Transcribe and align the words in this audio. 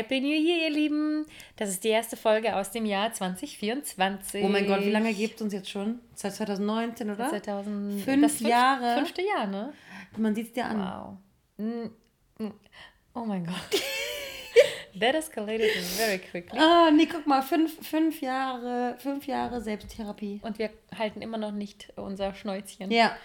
Happy 0.00 0.18
New 0.18 0.28
Year, 0.28 0.66
ihr 0.66 0.70
Lieben! 0.70 1.26
Das 1.56 1.68
ist 1.68 1.84
die 1.84 1.88
erste 1.88 2.16
Folge 2.16 2.56
aus 2.56 2.70
dem 2.70 2.86
Jahr 2.86 3.12
2024. 3.12 4.42
Oh 4.42 4.48
mein 4.48 4.66
Gott, 4.66 4.80
wie 4.80 4.90
lange 4.90 5.12
gibt 5.12 5.34
es 5.34 5.42
uns 5.42 5.52
jetzt 5.52 5.68
schon? 5.68 5.98
Seit 6.14 6.34
2019, 6.36 7.10
oder? 7.10 7.28
2000, 7.28 8.00
Fünf 8.00 8.38
fünf, 8.38 8.40
Jahre. 8.40 8.96
Fünfte 8.96 9.20
Jahr, 9.20 9.46
ne? 9.46 9.74
Man 10.16 10.34
sieht 10.34 10.46
es 10.46 10.52
dir 10.54 10.64
an. 10.64 11.18
Wow. 11.58 12.50
Oh 13.12 13.26
mein 13.26 13.44
Gott. 13.44 13.54
That 14.98 15.14
escalated 15.14 15.70
very 15.96 16.18
quickly. 16.18 16.58
Ah, 16.58 16.90
nee, 16.90 17.06
guck 17.06 17.26
mal, 17.26 17.42
fünf, 17.42 17.86
fünf 17.86 18.20
Jahre, 18.20 18.96
fünf 18.98 19.26
Jahre 19.26 19.60
Selbsttherapie. 19.60 20.40
Und 20.42 20.58
wir 20.58 20.70
halten 20.96 21.22
immer 21.22 21.38
noch 21.38 21.52
nicht 21.52 21.92
unser 21.96 22.34
Schnäuzchen. 22.34 22.90
Ja. 22.90 23.16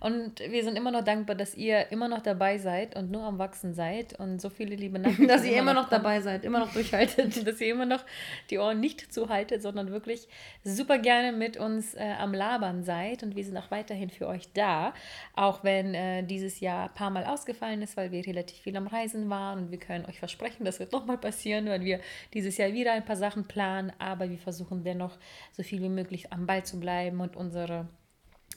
Und 0.00 0.40
wir 0.40 0.64
sind 0.64 0.76
immer 0.76 0.90
noch 0.90 1.04
dankbar, 1.04 1.36
dass 1.36 1.54
ihr 1.54 1.92
immer 1.92 2.08
noch 2.08 2.22
dabei 2.22 2.58
seid 2.58 2.96
und 2.96 3.12
nur 3.12 3.22
am 3.22 3.38
Wachsen 3.38 3.72
seid 3.72 4.18
und 4.18 4.40
so 4.40 4.50
viele 4.50 4.74
liebe 4.74 4.98
Nachrichten. 4.98 5.28
Dass 5.28 5.44
ihr 5.44 5.56
immer 5.56 5.74
noch 5.74 5.88
kommen. 5.88 6.02
dabei 6.02 6.20
seid, 6.20 6.44
immer 6.44 6.58
noch 6.58 6.72
durchhaltet. 6.72 7.46
dass 7.46 7.60
ihr 7.60 7.72
immer 7.72 7.86
noch 7.86 8.04
die 8.50 8.58
Ohren 8.58 8.80
nicht 8.80 9.12
zuhaltet, 9.12 9.62
sondern 9.62 9.90
wirklich 9.90 10.26
super 10.64 10.98
gerne 10.98 11.30
mit 11.30 11.56
uns 11.56 11.94
äh, 11.94 12.14
am 12.18 12.34
Labern 12.34 12.82
seid. 12.82 13.22
Und 13.22 13.36
wir 13.36 13.44
sind 13.44 13.56
auch 13.56 13.70
weiterhin 13.70 14.10
für 14.10 14.26
euch 14.26 14.52
da, 14.54 14.92
auch 15.36 15.62
wenn 15.62 15.94
äh, 15.94 16.24
dieses 16.24 16.58
Jahr 16.60 16.88
ein 16.88 16.94
paar 16.94 17.10
Mal 17.10 17.24
ausgefallen 17.24 17.82
ist, 17.82 17.96
weil 17.96 18.10
wir 18.10 18.26
relativ 18.26 18.58
viel 18.58 18.76
am 18.76 18.88
Reisen 18.88 19.30
waren. 19.30 19.60
Und 19.60 19.70
wir 19.70 19.78
können 19.78 20.06
euch 20.06 20.18
versprechen, 20.18 20.64
das 20.64 20.80
wird 20.80 20.90
nochmal 20.92 21.11
passieren, 21.18 21.66
weil 21.66 21.84
wir 21.84 22.00
dieses 22.34 22.56
Jahr 22.56 22.72
wieder 22.72 22.92
ein 22.92 23.04
paar 23.04 23.16
Sachen 23.16 23.44
planen. 23.44 23.92
Aber 23.98 24.30
wir 24.30 24.38
versuchen 24.38 24.84
dennoch 24.84 25.18
so 25.52 25.62
viel 25.62 25.82
wie 25.82 25.88
möglich 25.88 26.32
am 26.32 26.46
Ball 26.46 26.64
zu 26.64 26.78
bleiben 26.80 27.20
und 27.20 27.36
unsere 27.36 27.88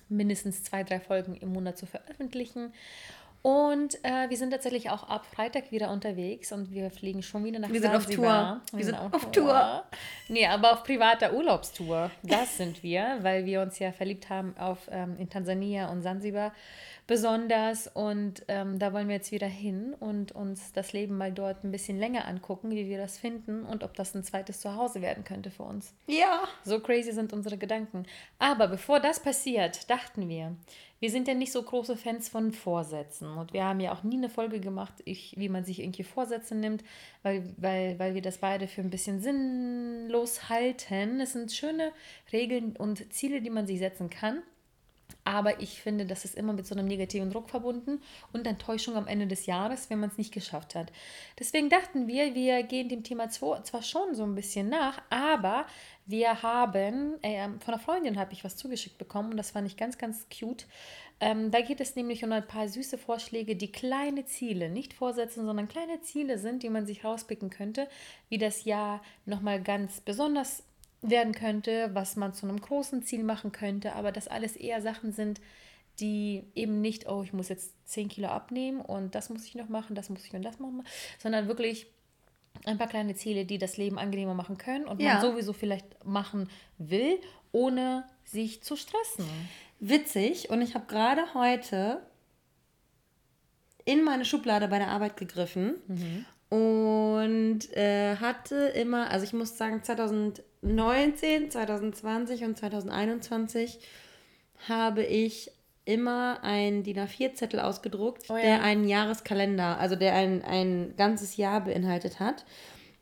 mindestens 0.09 0.63
zwei, 0.63 0.83
drei 0.83 0.99
Folgen 0.99 1.35
im 1.35 1.53
Monat 1.53 1.77
zu 1.77 1.85
veröffentlichen. 1.85 2.73
Und 3.45 4.03
äh, 4.03 4.27
wir 4.27 4.37
sind 4.37 4.49
tatsächlich 4.49 4.89
auch 4.89 5.03
ab 5.07 5.23
Freitag 5.23 5.71
wieder 5.71 5.91
unterwegs 5.91 6.51
und 6.51 6.71
wir 6.71 6.89
fliegen 6.89 7.21
schon 7.21 7.43
wieder 7.43 7.59
nach 7.59 7.69
Wir 7.69 7.79
sind 7.79 7.93
auf 7.93 8.05
Zanzibar. 8.05 8.63
Tour. 8.65 8.79
Wir 8.79 8.85
sind 8.85 8.95
auf 8.95 9.31
Tour. 9.31 9.83
Nee, 10.29 10.47
aber 10.47 10.73
auf 10.73 10.83
privater 10.83 11.31
Urlaubstour. 11.31 12.09
Das 12.23 12.57
sind 12.57 12.81
wir, 12.81 13.19
weil 13.21 13.45
wir 13.45 13.61
uns 13.61 13.77
ja 13.77 13.91
verliebt 13.91 14.31
haben 14.31 14.57
auf 14.57 14.89
ähm, 14.89 15.15
in 15.19 15.29
Tansania 15.29 15.91
und 15.91 16.01
Zanzibar 16.01 16.53
besonders. 17.07 17.87
Und 17.87 18.43
ähm, 18.47 18.79
da 18.79 18.93
wollen 18.93 19.07
wir 19.07 19.15
jetzt 19.15 19.31
wieder 19.31 19.47
hin 19.47 19.93
und 19.99 20.31
uns 20.31 20.71
das 20.73 20.93
Leben 20.93 21.17
mal 21.17 21.31
dort 21.31 21.63
ein 21.63 21.71
bisschen 21.71 21.99
länger 21.99 22.27
angucken, 22.27 22.71
wie 22.71 22.87
wir 22.87 22.97
das 22.97 23.17
finden 23.17 23.63
und 23.63 23.83
ob 23.83 23.95
das 23.95 24.15
ein 24.15 24.23
zweites 24.23 24.61
Zuhause 24.61 25.01
werden 25.01 25.23
könnte 25.23 25.51
für 25.51 25.63
uns. 25.63 25.93
Ja. 26.07 26.43
So 26.63 26.79
crazy 26.79 27.11
sind 27.11 27.33
unsere 27.33 27.57
Gedanken. 27.57 28.05
Aber 28.39 28.67
bevor 28.67 28.99
das 28.99 29.19
passiert, 29.19 29.89
dachten 29.89 30.29
wir, 30.29 30.55
wir 30.99 31.11
sind 31.11 31.27
ja 31.27 31.33
nicht 31.33 31.51
so 31.51 31.61
große 31.61 31.97
Fans 31.97 32.29
von 32.29 32.51
Vorsätzen. 32.51 33.27
Und 33.37 33.53
wir 33.53 33.65
haben 33.65 33.79
ja 33.79 33.93
auch 33.93 34.03
nie 34.03 34.17
eine 34.17 34.29
Folge 34.29 34.59
gemacht, 34.59 34.93
ich, 35.03 35.35
wie 35.37 35.49
man 35.49 35.65
sich 35.65 35.81
irgendwie 35.81 36.03
Vorsätze 36.03 36.55
nimmt, 36.55 36.83
weil, 37.21 37.53
weil, 37.57 37.99
weil 37.99 38.15
wir 38.15 38.21
das 38.21 38.39
beide 38.39 38.67
für 38.67 38.81
ein 38.81 38.89
bisschen 38.89 39.19
sinnlos 39.21 40.49
halten. 40.49 41.19
Es 41.19 41.33
sind 41.33 41.51
schöne 41.51 41.91
Regeln 42.31 42.75
und 42.75 43.13
Ziele, 43.13 43.41
die 43.41 43.49
man 43.49 43.67
sich 43.67 43.79
setzen 43.79 44.09
kann. 44.09 44.41
Aber 45.25 45.59
ich 45.59 45.81
finde, 45.81 46.05
das 46.05 46.23
ist 46.23 46.35
immer 46.35 46.53
mit 46.53 46.67
so 46.67 46.75
einem 46.75 46.87
negativen 46.87 47.31
Druck 47.31 47.49
verbunden 47.49 48.01
und 48.31 48.45
Enttäuschung 48.45 48.95
am 48.95 49.07
Ende 49.07 49.25
des 49.25 49.47
Jahres, 49.47 49.89
wenn 49.89 49.99
man 49.99 50.11
es 50.11 50.17
nicht 50.17 50.33
geschafft 50.33 50.75
hat. 50.75 50.91
Deswegen 51.39 51.69
dachten 51.69 52.07
wir, 52.07 52.35
wir 52.35 52.61
gehen 52.63 52.89
dem 52.89 53.03
Thema 53.03 53.29
zwar 53.29 53.81
schon 53.81 54.13
so 54.13 54.23
ein 54.23 54.35
bisschen 54.35 54.69
nach, 54.69 55.01
aber 55.09 55.65
wir 56.05 56.43
haben, 56.43 57.21
äh, 57.23 57.49
von 57.59 57.73
einer 57.73 57.79
Freundin 57.79 58.19
habe 58.19 58.33
ich 58.33 58.43
was 58.43 58.55
zugeschickt 58.55 58.99
bekommen 58.99 59.31
und 59.31 59.37
das 59.37 59.51
fand 59.51 59.67
ich 59.67 59.77
ganz, 59.77 59.97
ganz 59.97 60.27
cute. 60.29 60.67
Ähm, 61.19 61.49
da 61.49 61.61
geht 61.61 61.79
es 61.79 61.95
nämlich 61.95 62.23
um 62.23 62.31
ein 62.31 62.45
paar 62.45 62.67
süße 62.67 62.97
Vorschläge, 62.97 63.55
die 63.55 63.71
kleine 63.71 64.25
Ziele, 64.25 64.69
nicht 64.69 64.93
Vorsätze, 64.93 65.43
sondern 65.43 65.67
kleine 65.67 66.01
Ziele 66.01 66.37
sind, 66.37 66.61
die 66.61 66.69
man 66.69 66.85
sich 66.85 67.03
rauspicken 67.03 67.49
könnte, 67.49 67.87
wie 68.29 68.37
das 68.37 68.65
Jahr 68.65 69.01
nochmal 69.25 69.61
ganz 69.61 70.01
besonders 70.01 70.63
werden 71.09 71.33
könnte, 71.33 71.89
was 71.93 72.15
man 72.15 72.33
zu 72.33 72.47
einem 72.47 72.59
großen 72.59 73.03
Ziel 73.03 73.23
machen 73.23 73.51
könnte, 73.51 73.93
aber 73.93 74.11
das 74.11 74.27
alles 74.27 74.55
eher 74.55 74.81
Sachen 74.81 75.11
sind, 75.11 75.39
die 75.99 76.43
eben 76.55 76.81
nicht, 76.81 77.07
oh, 77.07 77.23
ich 77.23 77.31
muss 77.33 77.49
jetzt 77.49 77.71
10 77.89 78.09
Kilo 78.09 78.27
abnehmen 78.27 78.81
und 78.81 79.15
das 79.15 79.29
muss 79.29 79.45
ich 79.45 79.55
noch 79.55 79.69
machen, 79.69 79.95
das 79.95 80.09
muss 80.09 80.25
ich 80.25 80.33
und 80.33 80.41
das 80.43 80.59
machen, 80.59 80.83
sondern 81.19 81.47
wirklich 81.47 81.87
ein 82.65 82.77
paar 82.77 82.87
kleine 82.87 83.15
Ziele, 83.15 83.45
die 83.45 83.57
das 83.57 83.77
Leben 83.77 83.97
angenehmer 83.99 84.33
machen 84.33 84.57
können 84.57 84.85
und 84.85 85.01
Ja. 85.01 85.13
man 85.13 85.21
sowieso 85.21 85.53
vielleicht 85.53 86.03
machen 86.05 86.49
will, 86.77 87.19
ohne 87.51 88.03
sich 88.25 88.61
zu 88.63 88.75
stressen. 88.75 89.25
Witzig. 89.79 90.49
Und 90.49 90.61
ich 90.61 90.73
habe 90.75 90.85
gerade 90.87 91.33
heute 91.33 92.01
in 93.85 94.03
meine 94.03 94.25
Schublade 94.25 94.67
bei 94.67 94.79
der 94.79 94.87
Arbeit 94.87 95.15
gegriffen 95.17 95.75
und 96.49 97.59
äh, 97.77 98.15
hatte 98.17 98.55
immer, 98.55 99.09
also 99.11 99.25
ich 99.25 99.33
muss 99.33 99.57
sagen, 99.57 99.81
2019, 100.65 101.51
2020 101.51 102.43
und 102.43 102.57
2021 102.57 103.79
habe 104.67 105.03
ich 105.03 105.51
immer 105.85 106.43
einen 106.43 106.81
DIN 106.81 106.97
A4-Zettel 106.97 107.59
ausgedruckt, 107.59 108.23
Oh 108.29 108.35
ja. 108.35 108.41
der 108.41 108.63
einen 108.63 108.87
Jahreskalender, 108.87 109.79
also 109.79 109.95
der 109.95 110.15
ein, 110.15 110.41
ein 110.43 110.95
ganzes 110.97 111.37
Jahr 111.37 111.61
beinhaltet 111.61 112.19
hat. 112.19 112.45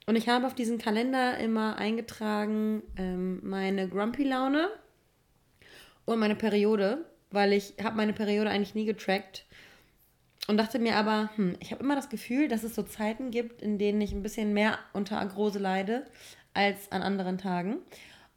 Und 0.05 0.17
ich 0.17 0.27
habe 0.27 0.45
auf 0.45 0.53
diesen 0.53 0.77
Kalender 0.77 1.37
immer 1.37 1.77
eingetragen 1.77 2.83
ähm, 2.97 3.39
meine 3.41 3.87
Grumpy-Laune 3.87 4.67
und 6.03 6.19
meine 6.19 6.35
Periode, 6.35 7.05
weil 7.31 7.53
ich 7.53 7.75
habe 7.81 7.95
meine 7.95 8.11
Periode 8.11 8.49
eigentlich 8.49 8.75
nie 8.75 8.83
getrackt 8.83 9.45
und 10.49 10.57
dachte 10.57 10.79
mir 10.79 10.97
aber, 10.97 11.29
hm, 11.37 11.55
ich 11.61 11.71
habe 11.71 11.81
immer 11.81 11.95
das 11.95 12.09
Gefühl, 12.09 12.49
dass 12.49 12.63
es 12.63 12.75
so 12.75 12.83
Zeiten 12.83 13.31
gibt, 13.31 13.61
in 13.61 13.77
denen 13.77 14.01
ich 14.01 14.11
ein 14.11 14.21
bisschen 14.23 14.51
mehr 14.51 14.77
unter 14.91 15.19
Arthrose 15.21 15.59
leide 15.59 16.05
als 16.53 16.91
an 16.91 17.01
anderen 17.01 17.37
Tagen. 17.37 17.77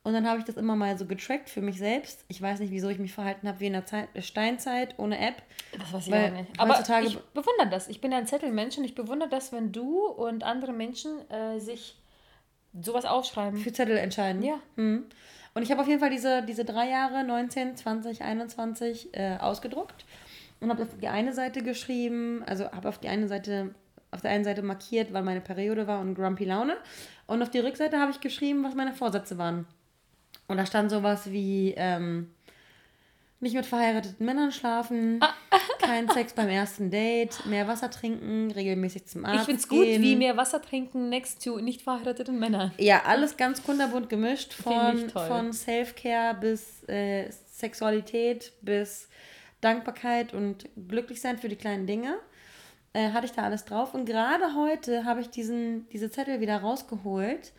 Und 0.03 0.12
dann 0.12 0.28
habe 0.28 0.38
ich 0.38 0.44
das 0.44 0.56
immer 0.56 0.77
mal 0.77 0.97
so 0.97 1.04
getrackt 1.04 1.50
für 1.50 1.60
mich 1.60 1.78
selbst. 1.78 2.25
Ich 2.28 2.41
weiß 2.41 2.60
nicht, 2.60 2.71
wieso 2.71 2.88
ich 2.88 3.00
mich 3.00 3.12
verhalten 3.12 3.49
habe 3.49 3.59
wie 3.59 3.66
in 3.66 3.72
der 3.72 3.87
Zeit, 3.87 4.09
Steinzeit 4.21 4.94
ohne 4.99 5.19
App. 5.19 5.43
Das 5.77 5.93
weiß 5.93 6.06
ich 6.06 6.12
Weil 6.12 6.31
auch 6.31 6.37
nicht. 6.37 6.60
Aber 6.60 6.78
ich 7.03 7.19
bewundere 7.34 7.69
das. 7.71 7.88
Ich 7.88 8.00
bin 8.00 8.12
ein 8.12 8.27
Zettelmensch 8.27 8.78
und 8.78 8.84
ich 8.84 8.94
bewundere 8.94 9.28
das, 9.28 9.53
wenn 9.53 9.72
du 9.72 10.06
und 10.06 10.44
andere 10.44 10.72
Menschen 10.72 11.28
äh, 11.28 11.59
sich 11.59 11.97
sowas 12.81 13.04
aufschreiben. 13.04 13.59
Für 13.59 13.72
Zettel 13.72 13.97
entscheiden. 13.97 14.44
Ja. 14.44 14.60
Mhm. 14.77 15.06
Und 15.54 15.62
ich 15.62 15.71
habe 15.71 15.81
auf 15.81 15.88
jeden 15.88 16.00
Fall 16.00 16.10
diese, 16.10 16.43
diese 16.43 16.65
drei 16.65 16.88
Jahre, 16.88 17.25
19, 17.25 17.77
20, 17.77 18.22
21, 18.22 19.09
äh, 19.12 19.38
ausgedruckt 19.38 20.04
und 20.60 20.71
habe 20.71 20.83
auf 20.83 20.88
die 21.00 21.09
eine 21.09 21.33
Seite 21.33 21.62
geschrieben, 21.62 22.43
also 22.47 22.71
habe 22.71 22.88
auf 22.88 22.98
die 22.98 23.09
eine 23.09 23.27
Seite, 23.27 23.75
auf 24.10 24.21
der 24.21 24.31
einen 24.31 24.44
Seite 24.44 24.62
markiert, 24.62 25.12
wann 25.12 25.25
meine 25.25 25.41
Periode 25.41 25.87
war 25.87 26.00
und 26.00 26.15
Grumpy 26.15 26.44
Laune. 26.44 26.77
Und 27.27 27.43
auf 27.43 27.51
die 27.51 27.59
Rückseite 27.59 27.99
habe 27.99 28.13
ich 28.13 28.21
geschrieben, 28.21 28.63
was 28.65 28.75
meine 28.75 28.93
Vorsätze 28.93 29.39
waren. 29.39 29.67
Und 30.49 30.59
da 30.59 30.67
stand 30.67 30.91
sowas 30.91 31.31
wie, 31.31 31.75
ähm, 31.77 32.31
nicht 33.41 33.55
mit 33.55 33.67
verheirateten 33.67 34.25
Männern 34.25 34.51
schlafen, 34.51 35.21
kein 35.81 36.09
Sex 36.09 36.33
beim 36.33 36.49
ersten 36.49 36.91
Date, 36.91 37.45
mehr 37.47 37.69
Wasser 37.69 37.91
trinken, 37.91 38.51
regelmäßig 38.51 39.07
zum 39.07 39.25
Arzt 39.25 39.41
ich 39.41 39.45
finde 39.45 39.61
es 39.61 39.69
gut, 39.69 39.84
gehen. 39.84 40.03
wie 40.03 40.17
mehr 40.17 40.37
Wasser 40.37 40.63
trinken 40.63 41.11
next 41.11 41.45
to 41.45 41.61
nicht 41.61 41.83
verheirateten 41.83 42.39
Männern. 42.39 42.73
Ja, 42.78 43.03
alles 43.05 43.37
ganz 43.37 43.63
kunterbunt 43.63 44.09
gemischt, 44.09 44.55
von, 44.55 45.11
von 45.11 45.53
Self-Care 45.53 46.34
bis 46.34 46.89
äh, 46.89 47.31
Sexualität 47.51 48.53
bis 48.63 49.09
Dankbarkeit 49.61 50.33
und 50.33 50.69
Glücklichsein 50.89 51.39
für 51.39 51.49
die 51.49 51.57
kleinen 51.57 51.87
Dinge. 51.87 52.17
Äh, 52.97 53.13
hatte 53.13 53.27
ich 53.27 53.33
da 53.33 53.43
alles 53.43 53.66
drauf. 53.66 53.93
Und 53.93 54.07
gerade 54.07 54.54
heute 54.54 55.04
habe 55.04 55.21
ich 55.21 55.28
diesen, 55.28 55.87
diese 55.91 56.10
Zettel 56.10 56.41
wieder 56.41 56.57
rausgeholt, 56.57 57.53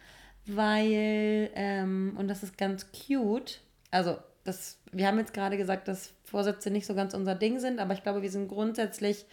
weil, 0.47 1.51
ähm, 1.53 2.15
und 2.17 2.27
das 2.27 2.41
ist 2.41 2.57
ganz 2.57 2.87
cute, 2.91 3.61
also 3.91 4.17
das, 4.43 4.79
wir 4.91 5.05
haben 5.05 5.19
jetzt 5.19 5.35
gerade 5.35 5.55
gesagt, 5.57 5.87
dass 5.87 6.11
Vorsätze 6.23 6.71
nicht 6.71 6.87
so 6.87 6.95
ganz 6.95 7.13
unser 7.13 7.35
Ding 7.35 7.59
sind, 7.59 7.79
aber 7.79 7.93
ich 7.93 8.01
glaube, 8.01 8.23
wir 8.23 8.31
sind 8.31 8.47
grundsätzlich 8.47 9.25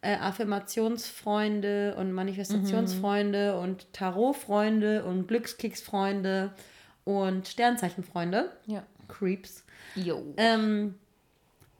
äh, 0.00 0.14
Affirmationsfreunde 0.14 1.96
und 1.98 2.12
Manifestationsfreunde 2.12 3.58
und 3.58 3.92
Tarotfreunde 3.92 5.04
und 5.04 5.28
Glückskicksfreunde 5.28 6.52
und 7.04 7.46
Sternzeichenfreunde. 7.46 8.50
Ja. 8.64 8.84
Creeps. 9.06 9.66
Jo. 9.96 10.32
Ähm, 10.38 10.94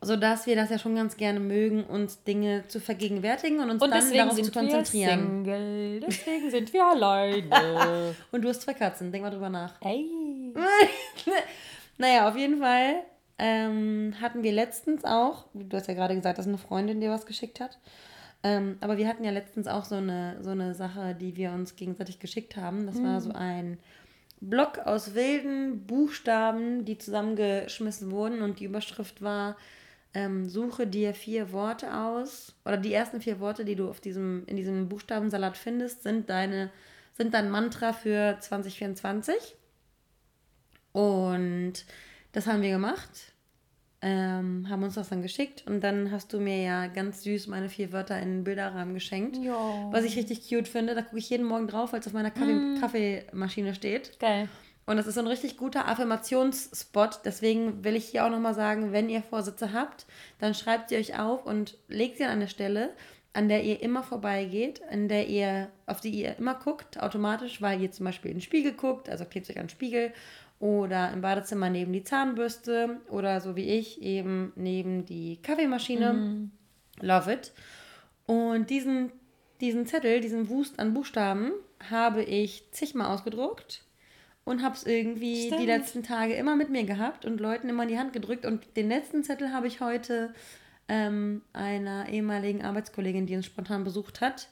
sodass 0.02 0.46
wir 0.46 0.56
das 0.56 0.70
ja 0.70 0.78
schon 0.78 0.96
ganz 0.96 1.16
gerne 1.16 1.40
mögen, 1.40 1.84
uns 1.84 2.25
Dinge 2.25 2.64
zu 2.69 2.81
vergegenwärtigen 2.81 3.60
und 3.60 3.70
uns 3.70 3.82
und 3.82 3.90
dann 3.90 4.12
darauf 4.12 4.40
zu 4.40 4.50
konzentrieren. 4.50 5.46
Wir 5.46 5.56
Single, 5.56 6.00
deswegen 6.00 6.50
sind 6.50 6.72
wir 6.72 6.87
alleine. 6.87 8.14
und 8.32 8.43
du 8.43 8.49
hast 8.49 8.62
zwei 8.62 8.75
Katzen, 8.75 9.12
denk 9.12 9.22
mal 9.25 9.31
drüber 9.31 9.49
nach. 9.49 9.81
Ey. 9.81 10.10
naja, 11.99 12.28
auf 12.28 12.37
jeden 12.37 12.58
Fall 12.58 13.04
ähm, 13.38 14.14
hatten 14.20 14.43
wir 14.43 14.52
letztens 14.52 15.04
auch, 15.04 15.46
du 15.54 15.76
hast 15.76 15.87
ja 15.87 15.94
gerade 15.94 16.14
gesagt, 16.14 16.38
dass 16.38 16.46
eine 16.46 16.58
Freundin 16.58 17.00
dir 17.00 17.10
was 17.10 17.25
geschickt 17.25 17.60
hat. 17.60 17.78
Ähm, 18.43 18.78
aber 18.81 18.98
wir 18.98 19.06
hatten 19.06 19.22
ja 19.22 19.31
letztens 19.31 19.69
auch 19.69 19.84
so 19.84 19.94
eine, 19.94 20.37
so 20.43 20.50
eine 20.50 20.75
Sache, 20.75 21.14
die 21.14 21.37
wir 21.37 21.52
uns 21.52 21.76
gegenseitig 21.76 22.19
geschickt 22.19 22.56
haben. 22.56 22.87
Das 22.87 22.96
mhm. 22.96 23.05
war 23.05 23.20
so 23.20 23.32
ein 23.32 23.78
Block 24.40 24.81
aus 24.81 25.14
wilden 25.14 25.87
Buchstaben, 25.87 26.84
die 26.84 26.98
zusammengeschmissen 26.98 28.10
wurden 28.10 28.43
und 28.43 28.58
die 28.58 28.64
Überschrift 28.64 29.22
war 29.22 29.56
ähm, 30.14 30.48
suche 30.48 30.86
dir 30.86 31.14
vier 31.14 31.52
Worte 31.52 31.94
aus 31.94 32.54
oder 32.64 32.76
die 32.76 32.92
ersten 32.92 33.20
vier 33.20 33.40
Worte, 33.40 33.64
die 33.64 33.76
du 33.76 33.88
auf 33.88 34.00
diesem, 34.00 34.44
in 34.46 34.56
diesem 34.56 34.88
Buchstabensalat 34.88 35.56
findest, 35.56 36.02
sind 36.02 36.28
deine, 36.28 36.70
sind 37.16 37.34
dein 37.34 37.50
Mantra 37.50 37.92
für 37.92 38.36
2024. 38.38 39.56
Und 40.92 41.84
das 42.32 42.46
haben 42.46 42.60
wir 42.60 42.70
gemacht, 42.70 43.32
ähm, 44.02 44.66
haben 44.68 44.82
uns 44.82 44.94
das 44.94 45.08
dann 45.08 45.22
geschickt 45.22 45.64
und 45.66 45.80
dann 45.80 46.10
hast 46.10 46.32
du 46.32 46.40
mir 46.40 46.60
ja 46.60 46.86
ganz 46.88 47.22
süß 47.22 47.46
meine 47.46 47.68
vier 47.68 47.92
Wörter 47.92 48.18
in 48.18 48.28
den 48.28 48.44
Bilderrahmen 48.44 48.94
geschenkt. 48.94 49.38
Ja. 49.38 49.88
Was 49.90 50.04
ich 50.04 50.16
richtig 50.16 50.48
cute 50.48 50.68
finde. 50.68 50.94
Da 50.94 51.02
gucke 51.02 51.18
ich 51.18 51.30
jeden 51.30 51.46
Morgen 51.46 51.68
drauf, 51.68 51.92
weil 51.92 52.00
es 52.00 52.06
auf 52.06 52.12
meiner 52.12 52.30
Kaffee 52.30 52.52
mm. 52.52 52.80
Kaffeemaschine 52.80 53.74
steht. 53.74 54.18
Geil. 54.18 54.48
Und 54.84 54.96
das 54.96 55.06
ist 55.06 55.14
so 55.14 55.20
ein 55.20 55.29
richtig 55.29 55.56
guter 55.56 55.87
Affirmationsspot. 55.87 57.20
Deswegen 57.25 57.84
will 57.84 57.94
ich 57.94 58.06
hier 58.06 58.25
auch 58.25 58.31
nochmal 58.31 58.55
sagen, 58.55 58.93
wenn 58.93 59.08
ihr 59.08 59.23
Vorsätze 59.23 59.73
habt, 59.73 60.06
dann 60.38 60.55
schreibt 60.55 60.88
sie 60.88 60.96
euch 60.96 61.19
auf 61.19 61.46
und 61.46 61.79
legt 61.88 62.19
sie 62.19 62.25
an 62.25 62.31
eine 62.31 62.49
Stelle, 62.49 62.90
an 63.32 63.49
der 63.49 63.62
ihr 63.64 63.81
immer 63.81 64.02
vorbeigeht, 64.02 64.82
an 64.90 65.08
der 65.08 65.29
ihr, 65.29 65.70
auf 65.87 66.00
die 66.00 66.11
ihr 66.11 66.37
immer 66.37 66.55
guckt, 66.55 67.00
automatisch, 67.00 67.62
weil 67.62 67.81
ihr 67.81 67.93
zum 67.93 68.05
Beispiel 68.05 68.32
in 68.32 68.38
den 68.38 68.43
Spiegel 68.43 68.73
guckt, 68.73 69.08
also 69.08 69.25
klebt 69.25 69.49
euch 69.49 69.56
an 69.56 69.64
den 69.64 69.70
Spiegel 69.70 70.12
oder 70.58 71.12
im 71.12 71.23
Badezimmer 71.23 71.70
neben 71.70 71.93
die 71.93 72.05
Zahnbürste 72.05 73.00
oder 73.08 73.40
so 73.40 73.56
wie 73.56 73.70
ich 73.70 74.02
eben 74.02 74.52
neben 74.56 75.06
die 75.06 75.40
Kaffeemaschine. 75.43 76.12
Mhm. 76.12 76.50
Love 77.00 77.32
it. 77.32 77.52
Und 78.26 78.69
diesen, 78.69 79.12
diesen 79.61 79.87
Zettel, 79.87 80.20
diesen 80.20 80.49
Wust 80.49 80.79
an 80.79 80.93
Buchstaben, 80.93 81.52
habe 81.90 82.23
ich 82.23 82.70
zigmal 82.70 83.08
ausgedruckt 83.08 83.82
und 84.44 84.62
habe 84.62 84.74
es 84.74 84.84
irgendwie 84.84 85.46
Stimmt. 85.46 85.60
die 85.60 85.66
letzten 85.66 86.02
Tage 86.02 86.34
immer 86.34 86.56
mit 86.56 86.70
mir 86.70 86.84
gehabt 86.84 87.24
und 87.24 87.40
Leuten 87.40 87.68
immer 87.68 87.84
in 87.84 87.88
die 87.88 87.98
Hand 87.98 88.12
gedrückt. 88.12 88.44
Und 88.44 88.76
den 88.76 88.88
letzten 88.88 89.22
Zettel 89.22 89.52
habe 89.52 89.66
ich 89.66 89.80
heute 89.80 90.34
ähm, 90.88 91.42
einer 91.52 92.08
ehemaligen 92.08 92.64
Arbeitskollegin, 92.64 93.26
die 93.26 93.36
uns 93.36 93.46
spontan 93.46 93.84
besucht 93.84 94.20
hat, 94.20 94.48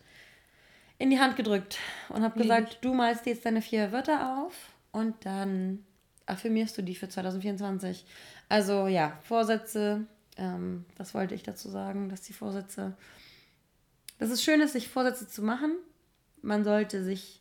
in 0.99 1.11
die 1.11 1.19
Hand 1.19 1.37
gedrückt 1.37 1.79
und 2.11 2.23
habe 2.23 2.39
gesagt, 2.39 2.79
du 2.83 2.95
malst 2.95 3.27
jetzt 3.27 3.47
deine 3.47 3.63
vier 3.63 3.91
Wörter 3.91 4.39
auf 4.39 4.55
und 4.93 5.15
dann 5.25 5.85
affirmierst 6.27 6.77
du 6.79 6.83
die 6.83 6.95
für 6.95 7.09
2024. 7.09 8.05
Also 8.49 8.87
ja, 8.87 9.19
Vorsätze, 9.23 10.07
ähm, 10.37 10.85
das 10.97 11.15
wollte 11.15 11.35
ich 11.35 11.43
dazu 11.43 11.69
sagen, 11.69 12.09
dass 12.11 12.21
die 12.21 12.33
Vorsätze, 12.33 12.97
dass 14.19 14.31
es 14.31 14.45
schön 14.45 14.61
ist, 14.61 14.73
sich 14.73 14.89
Vorsätze 14.89 15.27
zu 15.27 15.43
machen. 15.43 15.73
Man 16.43 16.65
sollte 16.65 17.03
sich 17.03 17.40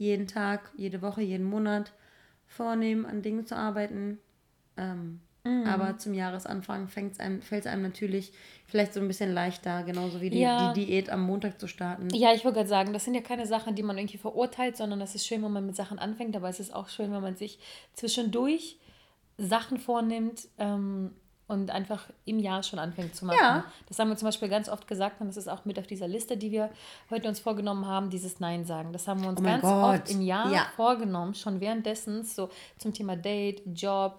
jeden 0.00 0.26
Tag, 0.26 0.72
jede 0.78 1.02
Woche, 1.02 1.20
jeden 1.20 1.44
Monat 1.44 1.92
vornehmen, 2.46 3.04
an 3.04 3.20
Dingen 3.20 3.44
zu 3.44 3.54
arbeiten. 3.54 4.18
Ähm, 4.78 5.20
mhm. 5.44 5.64
Aber 5.66 5.98
zum 5.98 6.14
Jahresanfang 6.14 6.88
fällt 6.88 7.12
es 7.12 7.20
einem, 7.20 7.42
einem 7.66 7.82
natürlich 7.82 8.32
vielleicht 8.66 8.94
so 8.94 9.00
ein 9.00 9.08
bisschen 9.08 9.34
leichter, 9.34 9.82
genauso 9.82 10.22
wie 10.22 10.30
die, 10.30 10.40
ja. 10.40 10.72
die 10.72 10.86
Diät 10.86 11.10
am 11.10 11.22
Montag 11.22 11.60
zu 11.60 11.68
starten. 11.68 12.08
Ja, 12.14 12.32
ich 12.32 12.46
wollte 12.46 12.56
gerade 12.56 12.68
sagen, 12.70 12.94
das 12.94 13.04
sind 13.04 13.12
ja 13.12 13.20
keine 13.20 13.46
Sachen, 13.46 13.74
die 13.74 13.82
man 13.82 13.98
irgendwie 13.98 14.16
verurteilt, 14.16 14.78
sondern 14.78 15.00
das 15.00 15.14
ist 15.14 15.26
schön, 15.26 15.42
wenn 15.42 15.52
man 15.52 15.66
mit 15.66 15.76
Sachen 15.76 15.98
anfängt, 15.98 16.34
aber 16.34 16.48
es 16.48 16.60
ist 16.60 16.74
auch 16.74 16.88
schön, 16.88 17.12
wenn 17.12 17.20
man 17.20 17.36
sich 17.36 17.58
zwischendurch 17.92 18.78
Sachen 19.36 19.76
vornimmt, 19.78 20.48
ähm, 20.56 21.10
und 21.50 21.72
einfach 21.72 22.08
im 22.24 22.38
Jahr 22.38 22.62
schon 22.62 22.78
anfängt 22.78 23.16
zu 23.16 23.24
machen. 23.24 23.38
Ja. 23.40 23.64
Das 23.88 23.98
haben 23.98 24.08
wir 24.08 24.16
zum 24.16 24.26
Beispiel 24.26 24.48
ganz 24.48 24.68
oft 24.68 24.86
gesagt 24.86 25.20
und 25.20 25.26
das 25.26 25.36
ist 25.36 25.48
auch 25.48 25.64
mit 25.64 25.80
auf 25.80 25.86
dieser 25.86 26.06
Liste, 26.06 26.36
die 26.36 26.52
wir 26.52 26.70
heute 27.10 27.28
uns 27.28 27.40
vorgenommen 27.40 27.86
haben, 27.86 28.08
dieses 28.08 28.38
Nein 28.38 28.64
sagen. 28.64 28.92
Das 28.92 29.08
haben 29.08 29.20
wir 29.22 29.28
uns 29.28 29.40
oh 29.40 29.44
ganz 29.44 29.62
Gott. 29.62 30.00
oft 30.00 30.10
im 30.10 30.22
Jahr 30.22 30.50
ja. 30.52 30.66
vorgenommen, 30.76 31.34
schon 31.34 31.60
währenddessen, 31.60 32.22
so 32.22 32.50
zum 32.78 32.94
Thema 32.94 33.16
Date, 33.16 33.62
Job, 33.74 34.18